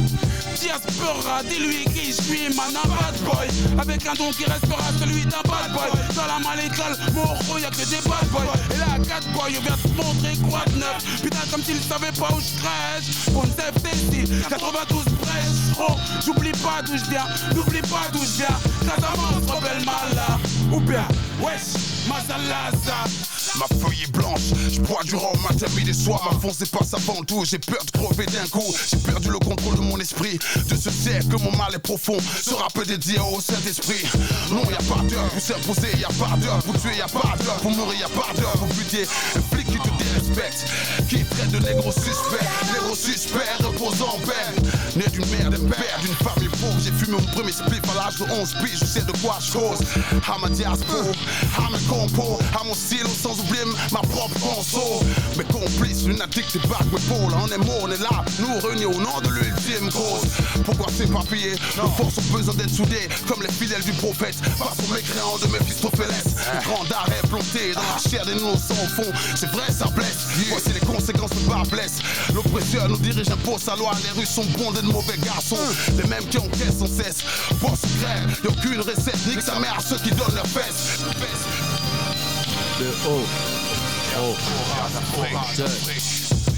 Diaspora, 0.59 1.43
dis-lui 1.43 1.85
qui 1.85 2.11
je 2.11 2.21
suis, 2.21 2.55
man, 2.55 2.73
un 2.75 2.87
bad 2.87 3.17
boy. 3.23 3.47
Avec 3.77 4.05
un 4.07 4.13
don 4.13 4.31
qui 4.31 4.45
restera 4.45 4.83
celui 4.99 5.25
d'un 5.25 5.41
bad 5.47 5.71
boy. 5.73 5.89
Dans 6.15 6.25
la 6.25 6.39
malle 6.39 6.65
école, 6.65 6.97
mon 7.47 7.57
y'a 7.57 7.69
que 7.69 7.85
des 7.85 8.01
bad 8.07 8.27
boys. 8.31 8.53
Et 8.73 8.77
là, 8.77 8.97
4 9.07 9.27
boys, 9.33 9.49
on 9.57 9.61
vient 9.61 9.77
te 9.77 9.87
montrer 10.01 10.35
quoi 10.49 10.63
de 10.67 10.79
neuf. 10.79 11.21
Putain, 11.21 11.39
comme 11.51 11.61
s'ils 11.63 11.81
savaient 11.81 12.11
pas 12.13 12.29
où 12.33 12.39
je 12.39 12.59
crèche. 12.59 13.33
Pour 13.33 13.43
une 13.43 13.51
FTC, 13.51 14.47
92 14.49 15.05
brèches. 15.05 15.77
Oh, 15.79 15.95
j'oublie 16.25 16.51
pas 16.63 16.81
d'où 16.85 16.97
je 16.97 17.09
viens, 17.09 17.27
n'oublie 17.53 17.81
pas 17.81 18.07
d'où 18.13 18.19
je 18.19 18.43
viens. 18.43 18.57
Casamance, 18.87 19.49
rebelle 19.49 19.83
mala. 19.85 20.39
Ou 20.71 20.79
bien, 20.79 21.07
wesh, 21.41 22.07
Mazalaza. 22.07 23.03
Ma 23.57 23.67
feuille 23.67 24.03
est 24.03 24.11
blanche, 24.11 24.53
je 24.71 24.81
bois 24.81 25.03
du 25.03 25.15
rhum 25.15 25.39
matin, 25.41 25.67
midi 25.75 25.93
soir. 25.93 26.29
Ma 26.31 26.39
fonce 26.39 26.63
passe 26.69 26.93
avant 26.93 27.23
tout, 27.23 27.45
j'ai 27.45 27.59
peur 27.59 27.83
de 27.85 27.91
crever 27.97 28.25
d'un 28.25 28.47
coup. 28.47 28.73
J'ai 28.89 28.97
perdu 28.97 29.29
le 29.29 29.39
contrôle 29.39 29.75
de 29.75 29.81
mon 29.81 29.97
esprit, 29.99 30.39
de 30.69 30.75
ce 30.75 30.89
siècle 30.89 31.27
que 31.27 31.37
mon 31.37 31.55
mal 31.55 31.73
est 31.73 31.79
profond. 31.79 32.17
Ce 32.41 32.53
rap 32.53 32.77
est 32.77 32.87
dédié 32.87 33.19
au 33.19 33.39
Saint-Esprit. 33.39 34.05
Non, 34.51 34.63
y 34.69 34.73
a 34.73 34.77
pas 34.77 35.01
d'heure 35.07 35.29
pour 35.29 35.41
s'imposer, 35.41 35.97
y 35.97 36.03
a 36.03 36.09
pas 36.09 36.35
d'heure 36.37 36.59
pour 36.63 36.79
tuer, 36.79 36.97
y 36.97 37.01
a 37.01 37.07
pas 37.07 37.35
d'heure 37.43 37.57
pour 37.61 37.71
mourir, 37.71 37.99
y 37.99 38.03
a 38.03 38.09
pas 38.09 38.33
d'heure 38.35 38.53
pour 38.53 38.67
buter. 38.67 39.07
Un 39.35 39.55
flic 39.55 39.67
qui 39.67 39.79
te 39.79 40.03
dérespecte, 40.03 40.65
qui 41.09 41.23
traite 41.23 41.51
de 41.51 41.59
négro 41.59 41.91
suspect. 41.91 42.45
Négro 42.73 42.95
suspect 42.95 43.63
repose 43.63 44.01
en 44.01 44.17
paix. 44.19 44.69
Né 44.95 45.03
d'une 45.11 45.25
mère, 45.25 45.49
d'un 45.49 45.59
père, 45.67 45.99
d'une 46.01 46.15
famille 46.15 46.47
pauvre. 46.47 46.77
J'ai 46.79 46.91
fumé 46.91 47.17
mon 47.17 47.31
premier 47.33 47.51
spliff 47.51 47.81
à 47.91 48.05
l'âge 48.05 48.15
de 48.15 48.23
11 48.31 48.53
piges, 48.63 48.79
je 48.79 48.85
sais 48.85 49.01
de 49.01 49.11
quoi 49.21 49.37
je 49.41 49.51
cause. 49.51 49.79
À 50.25 50.37
ma 50.39 50.47
diaspora, 50.47 51.11
à 51.57 51.69
mes 51.69 51.83
compos, 51.85 52.39
à 52.57 52.63
mon 52.63 52.73
silo, 52.73 53.09
sans 53.09 53.37
oublier 53.39 53.65
ma 53.91 53.99
propre 53.99 54.39
conso. 54.39 55.03
Mes 55.37 55.43
complices, 55.43 56.05
lunatique, 56.05 56.45
débarque 56.53 56.85
mes 56.85 57.01
pôles. 57.01 57.33
On 57.43 57.47
est 57.47 57.57
mort, 57.57 57.79
on 57.81 57.91
est 57.91 58.01
là, 58.01 58.23
nous 58.39 58.57
réunis 58.65 58.85
au 58.85 58.93
nom 58.93 59.19
de 59.21 59.29
l'ultime 59.29 59.91
cause. 59.91 60.29
Pourquoi 60.63 60.87
s'éparpiller? 60.91 61.55
Nos 61.75 61.89
forces 61.89 62.17
ont 62.17 62.37
besoin 62.37 62.53
d'être 62.53 62.73
soudées, 62.73 63.09
comme 63.27 63.41
les 63.41 63.51
fidèles 63.51 63.83
du 63.83 63.91
prophète. 63.93 64.35
Face 64.35 64.79
aux 64.79 64.93
mécréants 64.93 65.37
de 65.43 65.47
Mephistopheles. 65.51 66.23
Le 66.53 66.69
grand 66.69 66.85
arrêt 66.95 67.21
planté 67.29 67.73
dans 67.73 67.81
la 67.81 68.09
chair 68.09 68.25
des 68.25 68.31
innocents 68.31 68.81
au 68.81 68.87
fond. 68.87 69.11
C'est 69.35 69.51
vrai, 69.51 69.69
ça 69.71 69.87
blesse. 69.87 70.27
Voici 70.49 70.71
les 70.73 70.79
conséquences 70.79 71.31
de 71.31 71.69
blesse. 71.69 71.99
L'oppresseur 72.33 72.87
nous 72.87 72.97
dirige, 72.97 73.29
impose 73.29 73.61
sa 73.61 73.75
loi. 73.75 73.91
Les 74.03 74.19
rues 74.19 74.25
sont 74.25 74.45
bondées 74.57 74.84
de 74.85 74.91
mauvais 74.91 75.17
garçons. 75.23 75.57
Les 75.97 76.07
mêmes 76.07 76.25
qui 76.29 76.37
encaissent 76.37 76.79
sans 76.79 76.87
cesse. 76.87 77.23
Pour 77.59 77.71
secret, 77.71 78.21
y'a 78.43 78.49
aucune 78.49 78.81
recette. 78.81 79.27
Nique 79.27 79.41
sa 79.41 79.59
mère 79.59 79.77
à 79.77 79.81
ceux 79.81 79.97
qui 79.97 80.11
donnent 80.11 80.35
leurs 80.35 80.47
fesses. 80.47 80.99
Le 82.79 82.89
haut. 83.09 83.25
Oh. 84.17 84.35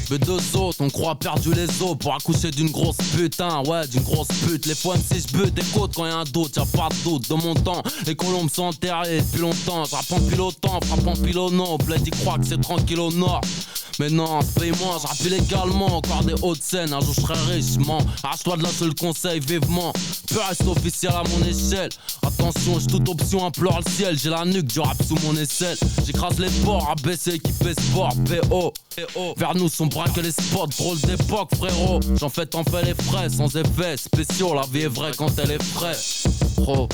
Mais 0.10 0.20
deux 0.20 0.56
autres, 0.56 0.78
on 0.80 0.90
croit 0.90 1.16
perdu 1.16 1.54
les 1.54 1.68
os 1.82 1.98
pour 2.00 2.16
accoucher 2.16 2.52
d'une 2.52 2.70
grosse 2.70 2.98
putain, 3.16 3.62
ouais, 3.64 3.88
d'une 3.88 4.04
grosse 4.04 4.28
pute. 4.46 4.66
Les 4.66 4.76
fois 4.76 4.96
si 4.96 5.20
je 5.20 5.38
bute 5.38 5.60
côtes 5.74 5.96
quand 5.96 6.06
y 6.06 6.10
a 6.10 6.18
un 6.18 6.24
doute, 6.24 6.56
y'a 6.56 6.66
pas 6.66 6.90
de 6.90 7.04
doute. 7.04 7.30
De 7.30 7.34
mon 7.34 7.56
temps, 7.56 7.82
les 8.06 8.16
colombes 8.16 8.50
sont 8.50 8.66
enterrées 8.66 9.22
depuis 9.22 9.42
longtemps. 9.42 9.84
En 9.84 10.20
pilotant, 10.22 10.80
frappe 10.82 11.08
en 11.08 11.14
pilonnant. 11.14 11.78
Bled, 11.78 12.02
il 12.06 12.12
croit 12.12 12.38
que 12.38 12.46
c'est 12.46 12.62
tranquille 12.62 13.00
au 13.00 13.12
nord. 13.12 13.42
Mais 14.00 14.10
non, 14.10 14.40
paye-moi, 14.60 14.98
je 15.02 15.08
rappe 15.08 15.20
illégalement, 15.22 15.98
encore 15.98 16.24
des 16.24 16.36
hautes 16.42 16.62
scènes, 16.62 16.94
un 16.94 17.00
jour 17.00 17.14
je 17.16 17.22
serai 17.22 17.56
richement. 17.56 17.98
Arrache-toi 18.24 18.58
de 18.58 18.64
là, 18.64 18.70
seul 18.70 18.94
conseil, 18.94 19.40
vivement. 19.40 19.92
Peu 20.28 20.40
reste 20.48 20.68
officiel 20.68 21.14
à 21.14 21.24
mon 21.30 21.46
échelle. 21.46 21.90
Attention, 22.26 22.80
j'ai 22.80 22.88
toute 22.88 23.10
option, 23.10 23.46
implore 23.46 23.80
le 23.84 23.92
ciel. 23.92 24.20
J'ai 24.20 24.30
la 24.30 24.46
nuque 24.46 24.68
du 24.68 24.80
rap 24.80 24.98
sous 25.04 25.18
mon 25.26 25.36
aisselle. 25.36 25.78
J'écrase 26.06 26.40
les 26.40 26.50
ports, 26.64 26.90
ABC, 26.92 27.36
équipé 27.36 27.74
sport, 27.74 28.14
PO. 28.26 28.74
Vers 29.38 29.56
nous 29.56 29.70
sont 29.70 29.88
braqués 29.88 30.22
les 30.22 30.32
spots, 30.32 30.68
drôle 30.78 31.00
d'époque, 31.02 31.50
frérot. 31.56 32.00
J'en 32.20 32.30
fais 32.30 32.46
t'en 32.46 32.64
fais 32.64 32.84
les 32.84 32.94
frais, 32.94 33.30
sans 33.30 33.56
effet 33.56 33.98
spéciaux. 33.98 34.54
La 34.54 34.66
vie 34.72 34.82
est 34.82 34.88
vraie 34.88 35.12
quand 35.18 35.32
elle 35.40 35.52
est 35.52 35.64
fraîche. 35.64 36.24
Pro. 36.56 36.88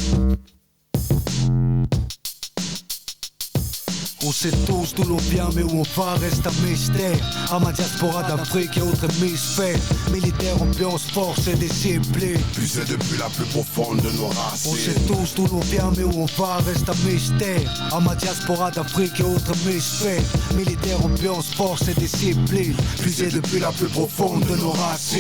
On 4.26 4.32
sait 4.32 4.52
tous 4.66 4.94
d'où 4.96 5.04
l'on 5.04 5.18
vient, 5.18 5.50
mais 5.54 5.64
où 5.64 5.82
on 5.82 6.02
va 6.02 6.14
reste 6.14 6.48
un 6.48 6.66
mystère. 6.66 7.18
À 7.52 7.60
ma 7.60 7.74
diaspora 7.74 8.24
d'Afrique 8.24 8.78
et 8.78 8.82
autres 8.82 9.06
hémisphères. 9.20 9.78
Militaire, 10.12 10.62
ambiance, 10.62 11.04
force 11.12 11.48
et 11.48 11.56
discipline. 11.56 12.40
Puisé 12.54 12.82
depuis 12.86 13.18
la 13.18 13.26
plus 13.26 13.46
profonde 13.46 14.02
de 14.02 14.10
nos 14.12 14.28
racines. 14.28 14.72
On 14.72 14.76
sait 14.76 15.00
tous 15.08 15.36
d'où 15.36 15.48
l'on 15.48 15.60
vient, 15.60 15.92
mais 15.98 16.04
où 16.04 16.22
on 16.22 16.42
va 16.42 16.58
reste 16.66 16.88
un 16.88 17.10
mystère. 17.10 17.70
À 17.92 18.00
ma 18.00 18.16
diaspora 18.16 18.72
d'Afrique 18.72 19.20
et 19.20 19.24
autres 19.24 19.52
hémisphères. 19.68 20.24
Militaire, 20.56 21.04
ambiance, 21.04 21.54
force 21.54 21.90
et 21.90 21.94
discipline. 21.94 22.76
Puisé 23.00 23.28
depuis 23.28 23.60
la 23.60 23.72
plus 23.72 23.88
profonde 23.88 24.46
de 24.46 24.56
nos 24.56 24.72
racines. 24.72 25.20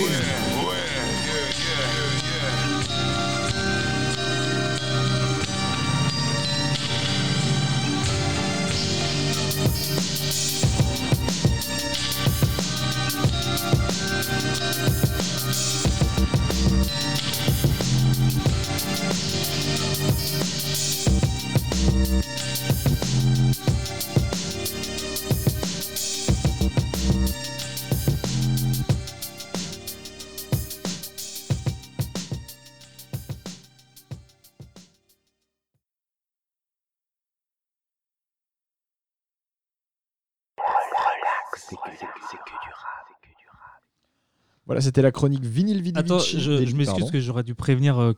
Voilà, 44.74 44.82
c'était 44.82 45.04
la 45.04 45.12
chronique 45.12 45.46
Vinyl 45.46 45.84
Vidic. 45.84 45.98
Attends, 46.00 46.18
je, 46.18 46.66
je 46.66 46.76
m'excuse 46.76 47.12
que 47.12 47.20
j'aurais 47.20 47.44
dû 47.44 47.54
prévenir 47.54 48.00
euh, 48.00 48.14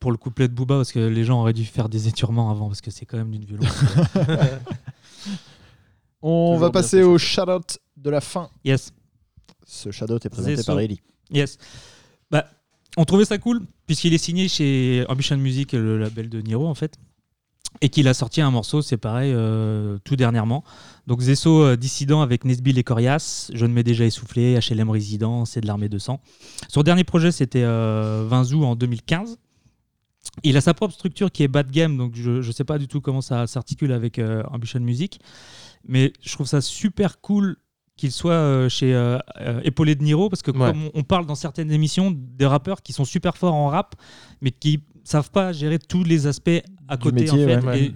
pour 0.00 0.10
le 0.10 0.16
couplet 0.16 0.48
de 0.48 0.52
Booba 0.52 0.74
parce 0.74 0.90
que 0.90 0.98
les 0.98 1.22
gens 1.22 1.40
auraient 1.40 1.52
dû 1.52 1.64
faire 1.64 1.88
des 1.88 2.08
étirements 2.08 2.50
avant 2.50 2.66
parce 2.66 2.80
que 2.80 2.90
c'est 2.90 3.06
quand 3.06 3.16
même 3.16 3.30
d'une 3.30 3.44
violence. 3.44 3.68
On 6.20 6.54
Toujours 6.54 6.58
va 6.58 6.70
passer 6.72 7.04
au 7.04 7.16
shout-out 7.16 7.78
de 7.96 8.10
la 8.10 8.20
fin. 8.20 8.50
Yes. 8.64 8.90
Ce 9.64 9.92
shout-out 9.92 10.26
est 10.26 10.30
présenté 10.30 10.56
Zesso. 10.56 10.66
par 10.72 10.80
Ellie. 10.80 11.00
Yes. 11.30 11.58
Bah, 12.28 12.44
on 12.96 13.04
trouvait 13.04 13.24
ça 13.24 13.38
cool 13.38 13.62
puisqu'il 13.86 14.12
est 14.12 14.18
signé 14.18 14.48
chez 14.48 15.04
Ambition 15.08 15.36
Music, 15.36 15.70
le 15.74 15.96
label 15.96 16.28
de 16.28 16.40
Niro 16.40 16.66
en 16.66 16.74
fait, 16.74 16.96
et 17.80 17.88
qu'il 17.88 18.08
a 18.08 18.14
sorti 18.14 18.40
un 18.40 18.50
morceau, 18.50 18.82
c'est 18.82 18.96
pareil, 18.96 19.32
euh, 19.34 19.96
tout 20.04 20.16
dernièrement. 20.16 20.64
Donc 21.06 21.20
Zesso 21.20 21.62
euh, 21.62 21.76
dissident 21.76 22.20
avec 22.20 22.44
Nesbill 22.44 22.78
et 22.78 22.82
Corias, 22.84 23.50
Je 23.54 23.64
ne 23.64 23.72
m'ai 23.72 23.82
déjà 23.84 24.04
essoufflé, 24.04 24.58
HLM 24.58 24.90
résident, 24.90 25.44
c'est 25.44 25.60
de 25.60 25.66
l'armée 25.66 25.88
de 25.88 25.98
sang. 25.98 26.20
Son 26.68 26.82
dernier 26.82 27.04
projet 27.04 27.30
c'était 27.32 27.62
euh, 27.62 28.24
20 28.28 28.52
août 28.52 28.64
en 28.64 28.74
2015. 28.76 29.38
Il 30.42 30.56
a 30.56 30.60
sa 30.60 30.74
propre 30.74 30.92
structure 30.94 31.30
qui 31.30 31.42
est 31.44 31.48
Bad 31.48 31.70
Game, 31.70 31.96
donc 31.96 32.12
je 32.14 32.44
ne 32.46 32.52
sais 32.52 32.64
pas 32.64 32.76
du 32.78 32.88
tout 32.88 33.00
comment 33.00 33.20
ça 33.22 33.46
s'articule 33.46 33.92
avec 33.92 34.18
euh, 34.18 34.42
Ambition 34.50 34.80
Music. 34.80 35.20
Mais 35.86 36.12
je 36.22 36.32
trouve 36.34 36.46
ça 36.46 36.60
super 36.60 37.20
cool 37.20 37.56
qu'il 37.96 38.10
soit 38.12 38.68
chez 38.68 38.92
Épaulé 39.62 39.94
de 39.94 40.02
Niro, 40.02 40.28
parce 40.28 40.42
que 40.42 40.50
Ouais. 40.50 40.70
comme 40.72 40.84
on, 40.86 40.90
on 40.94 41.02
parle 41.02 41.26
dans 41.26 41.34
certaines 41.34 41.70
émissions 41.70 42.10
des 42.14 42.46
rappeurs 42.46 42.82
qui 42.82 42.92
sont 42.94 43.04
super 43.04 43.36
forts 43.36 43.54
en 43.54 43.68
rap, 43.68 43.94
mais 44.40 44.50
qui 44.50 44.80
savent 45.04 45.30
pas 45.30 45.52
gérer 45.52 45.78
tous 45.78 46.04
les 46.04 46.26
aspects 46.26 46.62
à 46.94 46.96
côté. 46.98 47.20
métier, 47.22 47.44
en 47.44 47.48
fait. 47.48 47.56
ouais. 47.58 47.64
Ouais. 47.66 47.80
Et 47.84 47.92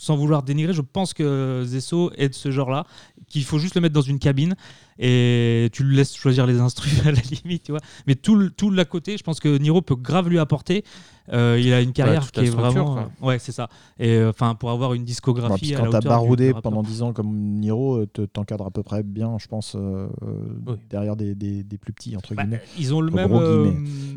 sans 0.00 0.16
vouloir 0.16 0.44
dénigrer, 0.44 0.72
je 0.72 0.80
pense 0.82 1.12
que 1.12 1.64
Zesso 1.66 2.12
est 2.16 2.28
de 2.28 2.34
ce 2.34 2.52
genre-là, 2.52 2.84
qu'il 3.26 3.42
faut 3.42 3.58
juste 3.58 3.74
le 3.74 3.80
mettre 3.80 3.94
dans 3.94 4.00
une 4.00 4.20
cabine 4.20 4.54
et 5.00 5.68
tu 5.72 5.82
le 5.82 5.90
laisses 5.90 6.14
choisir 6.16 6.46
les 6.46 6.60
instruments 6.60 7.02
à 7.08 7.12
la 7.12 7.20
limite, 7.20 7.64
tu 7.64 7.72
vois. 7.72 7.80
Mais 8.06 8.14
tout 8.14 8.36
le, 8.36 8.50
tout 8.50 8.70
l'à 8.70 8.84
côté, 8.84 9.16
je 9.18 9.24
pense 9.24 9.40
que 9.40 9.58
Niro 9.58 9.82
peut 9.82 9.96
grave 9.96 10.28
lui 10.28 10.38
apporter. 10.38 10.84
Euh, 11.32 11.58
il 11.60 11.72
a 11.72 11.80
une 11.80 11.92
carrière 11.92 12.30
qui 12.30 12.40
est 12.40 12.48
vraiment. 12.50 12.94
quoi. 12.94 13.10
ouais, 13.28 13.38
c'est 13.40 13.50
ça. 13.52 13.68
Et 13.98 14.10
euh, 14.14 14.30
enfin, 14.30 14.54
pour 14.54 14.70
avoir 14.70 14.94
une 14.94 15.00
Ouais, 15.02 15.06
discographie 15.06 15.66
puis 15.66 15.74
à 15.74 15.80
quand 15.80 15.90
t'as 15.90 16.00
baroudé 16.00 16.54
pendant 16.62 16.82
10 16.84 17.02
ans 17.02 17.12
comme 17.12 17.34
Niro, 17.34 17.96
euh, 17.96 18.06
te- 18.06 18.22
t'encadres 18.22 18.66
à 18.66 18.70
peu 18.70 18.82
près 18.84 19.02
bien, 19.02 19.36
je 19.40 19.46
pense, 19.48 19.74
euh, 19.76 20.06
derrière 20.88 21.16
des, 21.16 21.34
des- 21.34 21.64
des 21.64 21.76
plus 21.76 21.92
petits, 21.92 22.16
entre 22.16 22.34
Bah, 22.34 22.44
guillemets. 22.44 22.62
ils 22.78 22.94
ont 22.94 23.00
le 23.00 23.10
même, 23.10 23.32
euh, 23.32 23.72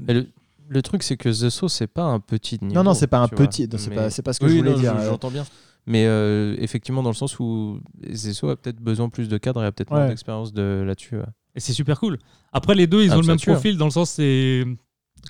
le, 0.07 0.27
le 0.71 0.81
truc, 0.81 1.03
c'est 1.03 1.17
que 1.17 1.29
The 1.29 1.49
So, 1.49 1.67
c'est 1.67 1.87
pas 1.87 2.03
un 2.03 2.19
petit 2.19 2.57
niveau. 2.61 2.73
Non, 2.75 2.83
non, 2.83 2.93
c'est 2.93 3.07
pas 3.07 3.19
un 3.19 3.27
petit, 3.27 3.67
non, 3.67 3.77
c'est 3.77 3.89
Mais- 3.89 3.95
pas- 3.97 4.09
c'est 4.09 4.21
pas 4.21 4.31
ce 4.33 4.39
que 4.39 4.45
Oui, 4.45 4.51
je 4.53 4.57
voulais 4.59 4.71
non, 4.71 4.79
dire. 4.79 4.95
J'entends 5.03 5.29
bien. 5.31 5.43
Mais 5.85 6.05
euh, 6.05 6.55
effectivement, 6.59 7.03
dans 7.03 7.09
le 7.09 7.15
sens 7.15 7.39
où 7.39 7.79
Zesso 8.11 8.49
a 8.49 8.55
peut-être 8.55 8.79
besoin 8.79 9.09
plus 9.09 9.27
de 9.27 9.37
cadre 9.37 9.63
et 9.63 9.65
a 9.65 9.71
peut-être 9.71 9.91
Ouais. 9.91 9.97
moins 9.99 10.07
d'expérience 10.07 10.53
de 10.53 10.83
là-dessus. 10.85 11.17
ouais. 11.17 11.25
Et 11.55 11.59
c'est 11.59 11.73
super 11.73 11.99
cool. 11.99 12.17
Après, 12.53 12.75
les 12.75 12.87
deux, 12.87 13.03
ils 13.03 13.11
Ah, 13.11 13.15
ont 13.15 13.17
le 13.17 13.23
ça 13.23 13.31
même 13.31 13.39
hein. 13.41 13.51
profil 13.53 13.77
dans 13.77 13.85
le 13.85 13.91
sens 13.91 14.11
c'est 14.11 14.63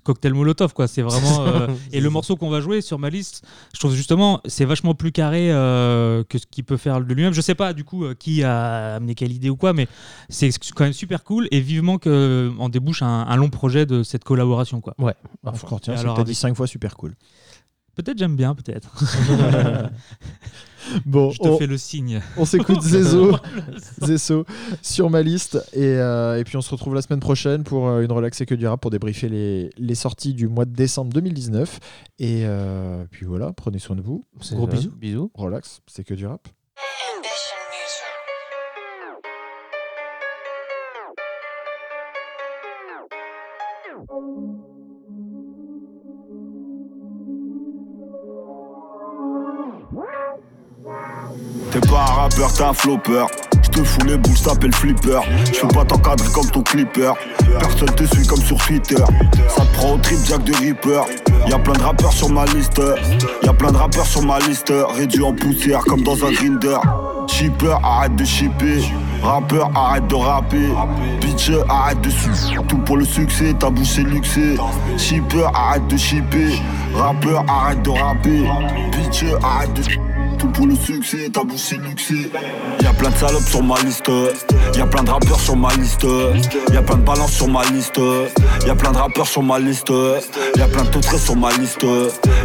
cocktail 0.03 0.33
Molotov 0.33 0.73
quoi. 0.73 0.87
C'est 0.87 1.01
vraiment. 1.01 1.45
euh, 1.47 1.67
et 1.91 2.01
le 2.01 2.09
morceau 2.09 2.35
qu'on 2.35 2.49
va 2.49 2.61
jouer 2.61 2.81
sur 2.81 2.99
ma 2.99 3.09
liste, 3.09 3.45
je 3.73 3.79
trouve 3.79 3.93
justement 3.93 4.41
c'est 4.45 4.65
vachement 4.65 4.95
plus 4.95 5.11
carré 5.11 5.51
euh, 5.51 6.23
que 6.27 6.37
ce 6.37 6.45
qu'il 6.49 6.63
peut 6.63 6.77
faire 6.77 7.01
de 7.01 7.13
lui-même. 7.13 7.33
Je 7.33 7.41
sais 7.41 7.55
pas 7.55 7.73
du 7.73 7.83
coup 7.83 8.05
euh, 8.05 8.13
qui 8.13 8.43
a 8.43 8.95
amené 8.95 9.15
quelle 9.15 9.31
idée 9.31 9.49
ou 9.49 9.55
quoi, 9.55 9.73
mais 9.73 9.87
c'est 10.29 10.49
quand 10.75 10.83
même 10.83 10.93
super 10.93 11.23
cool 11.23 11.47
et 11.51 11.59
vivement 11.59 11.97
que 11.97 12.51
en 12.59 12.69
débouche 12.69 13.01
un, 13.01 13.25
un 13.27 13.35
long 13.35 13.49
projet 13.49 13.85
de 13.85 14.03
cette 14.03 14.23
collaboration 14.23 14.81
quoi. 14.81 14.95
Ouais. 14.97 15.15
Et 15.45 15.49
c'est 15.83 15.91
alors, 15.91 16.23
dit 16.23 16.35
5 16.35 16.55
fois 16.55 16.67
super 16.67 16.95
cool. 16.95 17.15
Peut-être 17.95 18.17
j'aime 18.17 18.35
bien, 18.35 18.55
peut-être. 18.55 18.89
Bon, 21.05 21.31
je 21.31 21.39
te 21.39 21.47
on- 21.47 21.57
fais 21.57 21.67
le 21.67 21.77
signe. 21.77 22.21
On 22.37 22.45
s'écoute 22.45 22.81
Zezo, 22.81 23.35
Zesso 24.03 24.45
sur 24.81 25.09
ma 25.09 25.21
liste. 25.21 25.55
Et, 25.73 25.79
euh, 25.83 26.37
et 26.39 26.43
puis 26.43 26.57
on 26.57 26.61
se 26.61 26.71
retrouve 26.71 26.95
la 26.95 27.01
semaine 27.01 27.19
prochaine 27.19 27.63
pour 27.63 27.87
euh, 27.87 28.01
une 28.01 28.11
relaxée 28.11 28.45
que 28.45 28.55
du 28.55 28.67
rap 28.67 28.81
pour 28.81 28.91
débriefer 28.91 29.29
les, 29.29 29.69
les 29.77 29.95
sorties 29.95 30.33
du 30.33 30.47
mois 30.47 30.65
de 30.65 30.73
décembre 30.73 31.11
2019. 31.13 31.79
Et 32.19 32.43
euh, 32.45 33.05
puis 33.11 33.25
voilà, 33.25 33.53
prenez 33.53 33.79
soin 33.79 33.95
de 33.95 34.01
vous. 34.01 34.25
Gros 34.51 34.65
ça. 34.69 34.75
bisous. 34.75 34.91
Bisous. 34.91 35.31
Relax, 35.35 35.81
c'est 35.87 36.03
que 36.03 36.13
du 36.13 36.25
rap. 36.25 36.47
T'es 51.71 51.79
pas 51.79 52.01
un 52.01 52.13
rappeur, 52.13 52.51
t'es 52.51 52.63
un 52.63 52.73
flopper. 52.73 53.25
Je 53.63 53.69
te 53.69 53.83
fous 53.83 54.05
les 54.05 54.17
boules, 54.17 54.37
t'appelles 54.37 54.73
flipper. 54.73 55.21
Je 55.53 55.61
veux 55.61 55.67
pas 55.69 55.85
t'encadrer 55.85 56.27
comme 56.33 56.49
ton 56.51 56.61
clipper. 56.61 57.13
Personne 57.59 57.95
te 57.95 58.03
suit 58.03 58.27
comme 58.27 58.41
sur 58.41 58.57
Twitter. 58.57 59.03
Ça 59.47 59.63
te 59.63 59.77
prend 59.77 59.93
au 59.93 59.97
trip 59.97 60.17
Jack 60.25 60.43
de 60.43 60.53
Ripper. 60.53 61.01
Y'a 61.47 61.57
plein 61.57 61.73
de 61.73 61.81
rappeurs 61.81 62.11
sur 62.11 62.29
ma 62.29 62.45
liste. 62.47 62.81
Y'a 63.43 63.53
plein 63.53 63.71
de 63.71 63.77
rappeurs 63.77 64.05
sur 64.05 64.21
ma 64.23 64.39
liste. 64.39 64.73
Réduit 64.95 65.23
en 65.23 65.33
poussière 65.33 65.79
comme 65.81 66.03
dans 66.03 66.25
un 66.25 66.31
grinder. 66.31 66.77
Shipper, 67.27 67.77
arrête 67.81 68.17
de 68.17 68.25
shipper. 68.25 68.81
Rappeur, 69.23 69.71
arrête 69.73 70.07
de 70.07 70.15
rapper. 70.15 70.67
Bitch, 71.21 71.51
arrête 71.69 72.01
de 72.01 72.09
sucer. 72.09 72.55
Tout 72.67 72.79
pour 72.79 72.97
le 72.97 73.05
succès, 73.05 73.53
ta 73.57 73.69
bouche 73.69 73.97
est 73.97 74.03
luxée. 74.03 74.57
Shipper, 74.97 75.47
arrête 75.53 75.87
de 75.87 75.95
shipper. 75.95 76.61
Rappeur, 76.93 77.45
arrête 77.47 77.81
de 77.83 77.91
rapper. 77.91 78.43
Bitch, 78.91 79.23
arrête 79.41 79.73
de 79.73 80.10
tout 80.41 80.47
pour 80.47 80.65
le 80.65 80.75
succès, 80.75 81.29
ta 81.31 81.43
bouche 81.43 81.71
est 81.73 81.77
luxée. 81.77 82.31
Y'a 82.81 82.93
plein 82.93 83.09
de 83.09 83.15
salopes 83.15 83.47
sur 83.47 83.61
ma 83.61 83.79
liste. 83.81 84.11
Y'a 84.75 84.85
plein 84.87 85.03
de 85.03 85.11
rappeurs 85.11 85.39
sur 85.39 85.55
ma 85.55 85.73
liste. 85.75 86.05
Y'a 86.73 86.81
plein 86.81 86.97
de 86.97 87.03
balances 87.03 87.33
sur 87.33 87.47
ma 87.47 87.63
liste. 87.65 88.01
Y'a 88.65 88.75
plein 88.75 88.91
de 88.91 88.97
rappeurs 88.97 89.27
sur 89.27 89.43
ma 89.43 89.59
liste. 89.59 89.93
Y'a 90.55 90.67
plein 90.67 90.83
de 90.83 90.89
tautrés 90.89 91.19
sur 91.19 91.35
ma 91.35 91.51
liste. 91.53 91.85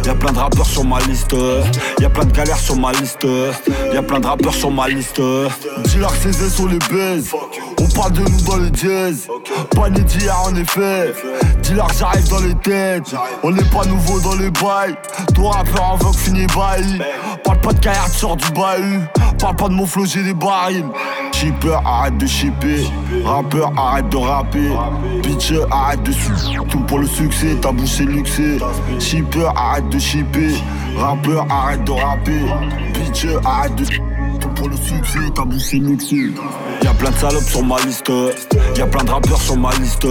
Y'a 0.05 0.13
plein 0.13 0.31
de 0.31 0.37
rappeurs 0.37 0.65
sur 0.65 0.85
ma 0.85 0.99
liste. 1.01 1.35
Y'a 1.99 2.09
plein 2.09 2.25
de 2.25 2.31
galères 2.31 2.59
sur 2.59 2.75
ma 2.75 2.91
liste. 2.91 3.27
Y'a 3.93 4.03
plein 4.03 4.19
de 4.19 4.27
rappeurs 4.27 4.53
sur 4.53 4.71
ma 4.71 4.87
liste. 4.87 5.17
Que 5.17 6.31
ces 6.31 6.49
sur 6.49 6.67
les 6.67 6.79
baises. 6.91 7.31
On 7.79 7.87
parle 7.95 8.13
de 8.13 8.21
nous 8.21 8.41
dans 8.41 8.57
les 8.57 8.71
jazz. 8.73 9.27
Pas 9.71 9.89
né 9.89 10.01
d'hier 10.01 10.39
en 10.45 10.55
effet. 10.55 11.13
Que 11.63 11.73
j'arrive 11.99 12.29
dans 12.29 12.39
les 12.39 12.55
têtes. 12.55 13.15
On 13.43 13.51
n'est 13.51 13.63
pas 13.63 13.85
nouveau 13.85 14.19
dans 14.19 14.35
les 14.35 14.51
bails. 14.51 14.95
Toi 15.33 15.51
rappeur 15.51 15.83
en 15.83 15.97
vogue 15.97 16.15
fini 16.15 16.45
bail. 16.47 17.01
Parle 17.43 17.61
pas 17.61 17.73
de 17.73 17.79
sors 18.11 18.35
du 18.35 18.49
bahut. 18.51 19.01
Parle 19.39 19.55
pas 19.55 19.69
de 19.69 19.73
mon 19.73 19.85
flow, 19.85 20.05
j'ai 20.05 20.23
des 20.23 20.33
barils. 20.33 20.85
Shipper, 21.31 21.77
arrête 21.85 22.17
de 22.17 22.25
shipper. 22.25 22.83
Rappeur, 23.23 23.71
arrête 23.77 24.09
de 24.09 24.17
rapper. 24.17 24.71
Bitch, 25.21 25.53
arrête 25.69 26.01
de 26.03 26.11
sucer. 26.11 26.57
Tout 26.69 26.79
pour 26.79 26.99
le 26.99 27.07
succès, 27.07 27.55
ta 27.61 27.71
bouche 27.71 27.99
est 28.01 28.05
luxée. 28.05 28.57
Shipper, 28.99 29.49
arrête 29.55 29.87
de 29.89 29.99
shipper. 29.99 30.55
Rappeur, 30.97 31.45
arrête 31.49 31.83
de 31.83 31.91
rapper. 31.91 32.41
Bitch, 32.93 33.27
arrête 33.45 33.75
de 33.75 33.85
tout 34.39 34.49
pour 34.49 34.69
le 34.69 34.77
succès, 34.77 35.19
ta 35.35 35.43
bouche 35.43 35.73
est 35.73 35.77
luxée. 35.77 36.31
Plein 36.99 37.11
de 37.11 37.15
salopes 37.17 37.43
sur 37.43 37.63
ma 37.63 37.79
liste. 37.81 38.11
Y'a 38.75 38.85
plein 38.87 39.03
de 39.03 39.11
rappeurs 39.11 39.41
sur 39.41 39.55
ma 39.55 39.69
liste. 39.75 40.07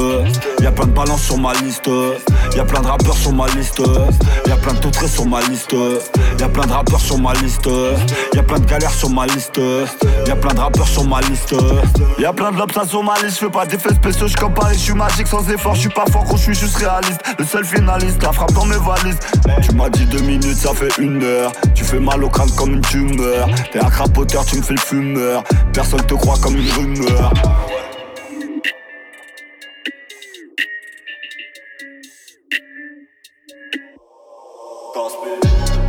Y'a 0.60 0.70
plein 0.70 0.86
de 0.86 0.92
balances 0.92 1.22
sur 1.22 1.38
ma 1.38 1.52
liste. 1.54 1.90
Y'a 2.54 2.64
plein 2.64 2.80
de 2.80 2.86
rappeurs 2.86 3.16
sur 3.16 3.32
ma 3.32 3.46
liste. 3.48 3.82
Y'a 4.46 4.56
plein 4.56 4.74
de 4.74 4.78
tautrés 4.78 5.08
sur 5.08 5.26
ma 5.26 5.40
liste. 5.42 5.74
Y'a 6.38 6.48
plein 6.48 6.66
de 6.66 6.72
rappeurs 6.72 7.00
sur 7.00 7.18
ma 7.18 7.32
liste. 7.34 7.68
Y'a 8.34 8.42
plein 8.42 8.58
de 8.58 8.66
galères 8.66 8.92
sur 8.92 9.10
ma 9.10 9.26
liste. 9.26 9.60
Y'a 10.26 10.36
plein 10.36 10.54
de 10.54 10.60
rappeurs 10.60 10.88
sur 10.88 11.04
ma 11.04 11.20
liste. 11.22 11.54
Y'a 12.18 12.32
plein 12.32 12.52
de 12.52 12.56
lobes 12.56 12.72
sur 12.88 13.02
ma 13.02 13.14
liste. 13.20 13.38
J'fais 13.38 13.50
pas 13.50 13.66
d'effets 13.66 13.94
spéciaux, 13.94 14.26
j'suis 14.26 14.36
comme 14.36 14.54
Paris, 14.54 14.76
j'suis 14.78 14.94
magique 14.94 15.26
sans 15.26 15.48
effort. 15.50 15.74
J'suis 15.74 15.88
pas 15.88 16.04
fort, 16.10 16.24
gros, 16.24 16.36
j'suis 16.36 16.54
juste 16.54 16.76
réaliste. 16.76 17.20
Le 17.38 17.44
seul 17.44 17.64
finaliste, 17.64 18.22
la 18.22 18.32
frappe 18.32 18.52
dans 18.52 18.64
mes 18.64 18.76
valises. 18.76 19.18
Tu 19.62 19.72
m'as 19.74 19.88
dit 19.90 20.06
deux 20.06 20.20
minutes, 20.20 20.56
ça 20.56 20.72
fait 20.72 20.96
une 20.98 21.22
heure. 21.22 21.52
Tu 21.74 21.84
fais 21.84 21.98
mal 21.98 22.22
au 22.24 22.28
crâne 22.28 22.50
comme 22.56 22.74
une 22.74 22.80
tumeur. 22.80 23.48
T'es 23.72 23.80
un 23.80 23.90
crapoteur, 23.90 24.44
tu 24.44 24.56
me 24.56 24.62
fais 24.62 24.74
le 24.74 24.80
fumeur. 24.80 25.42
Personne 25.72 26.02
te 26.02 26.14
croit 26.14 26.36
comme 26.40 26.56
une 26.56 26.68
rumeur. 26.76 27.32
Dans 34.94 35.08
ce 35.08 35.85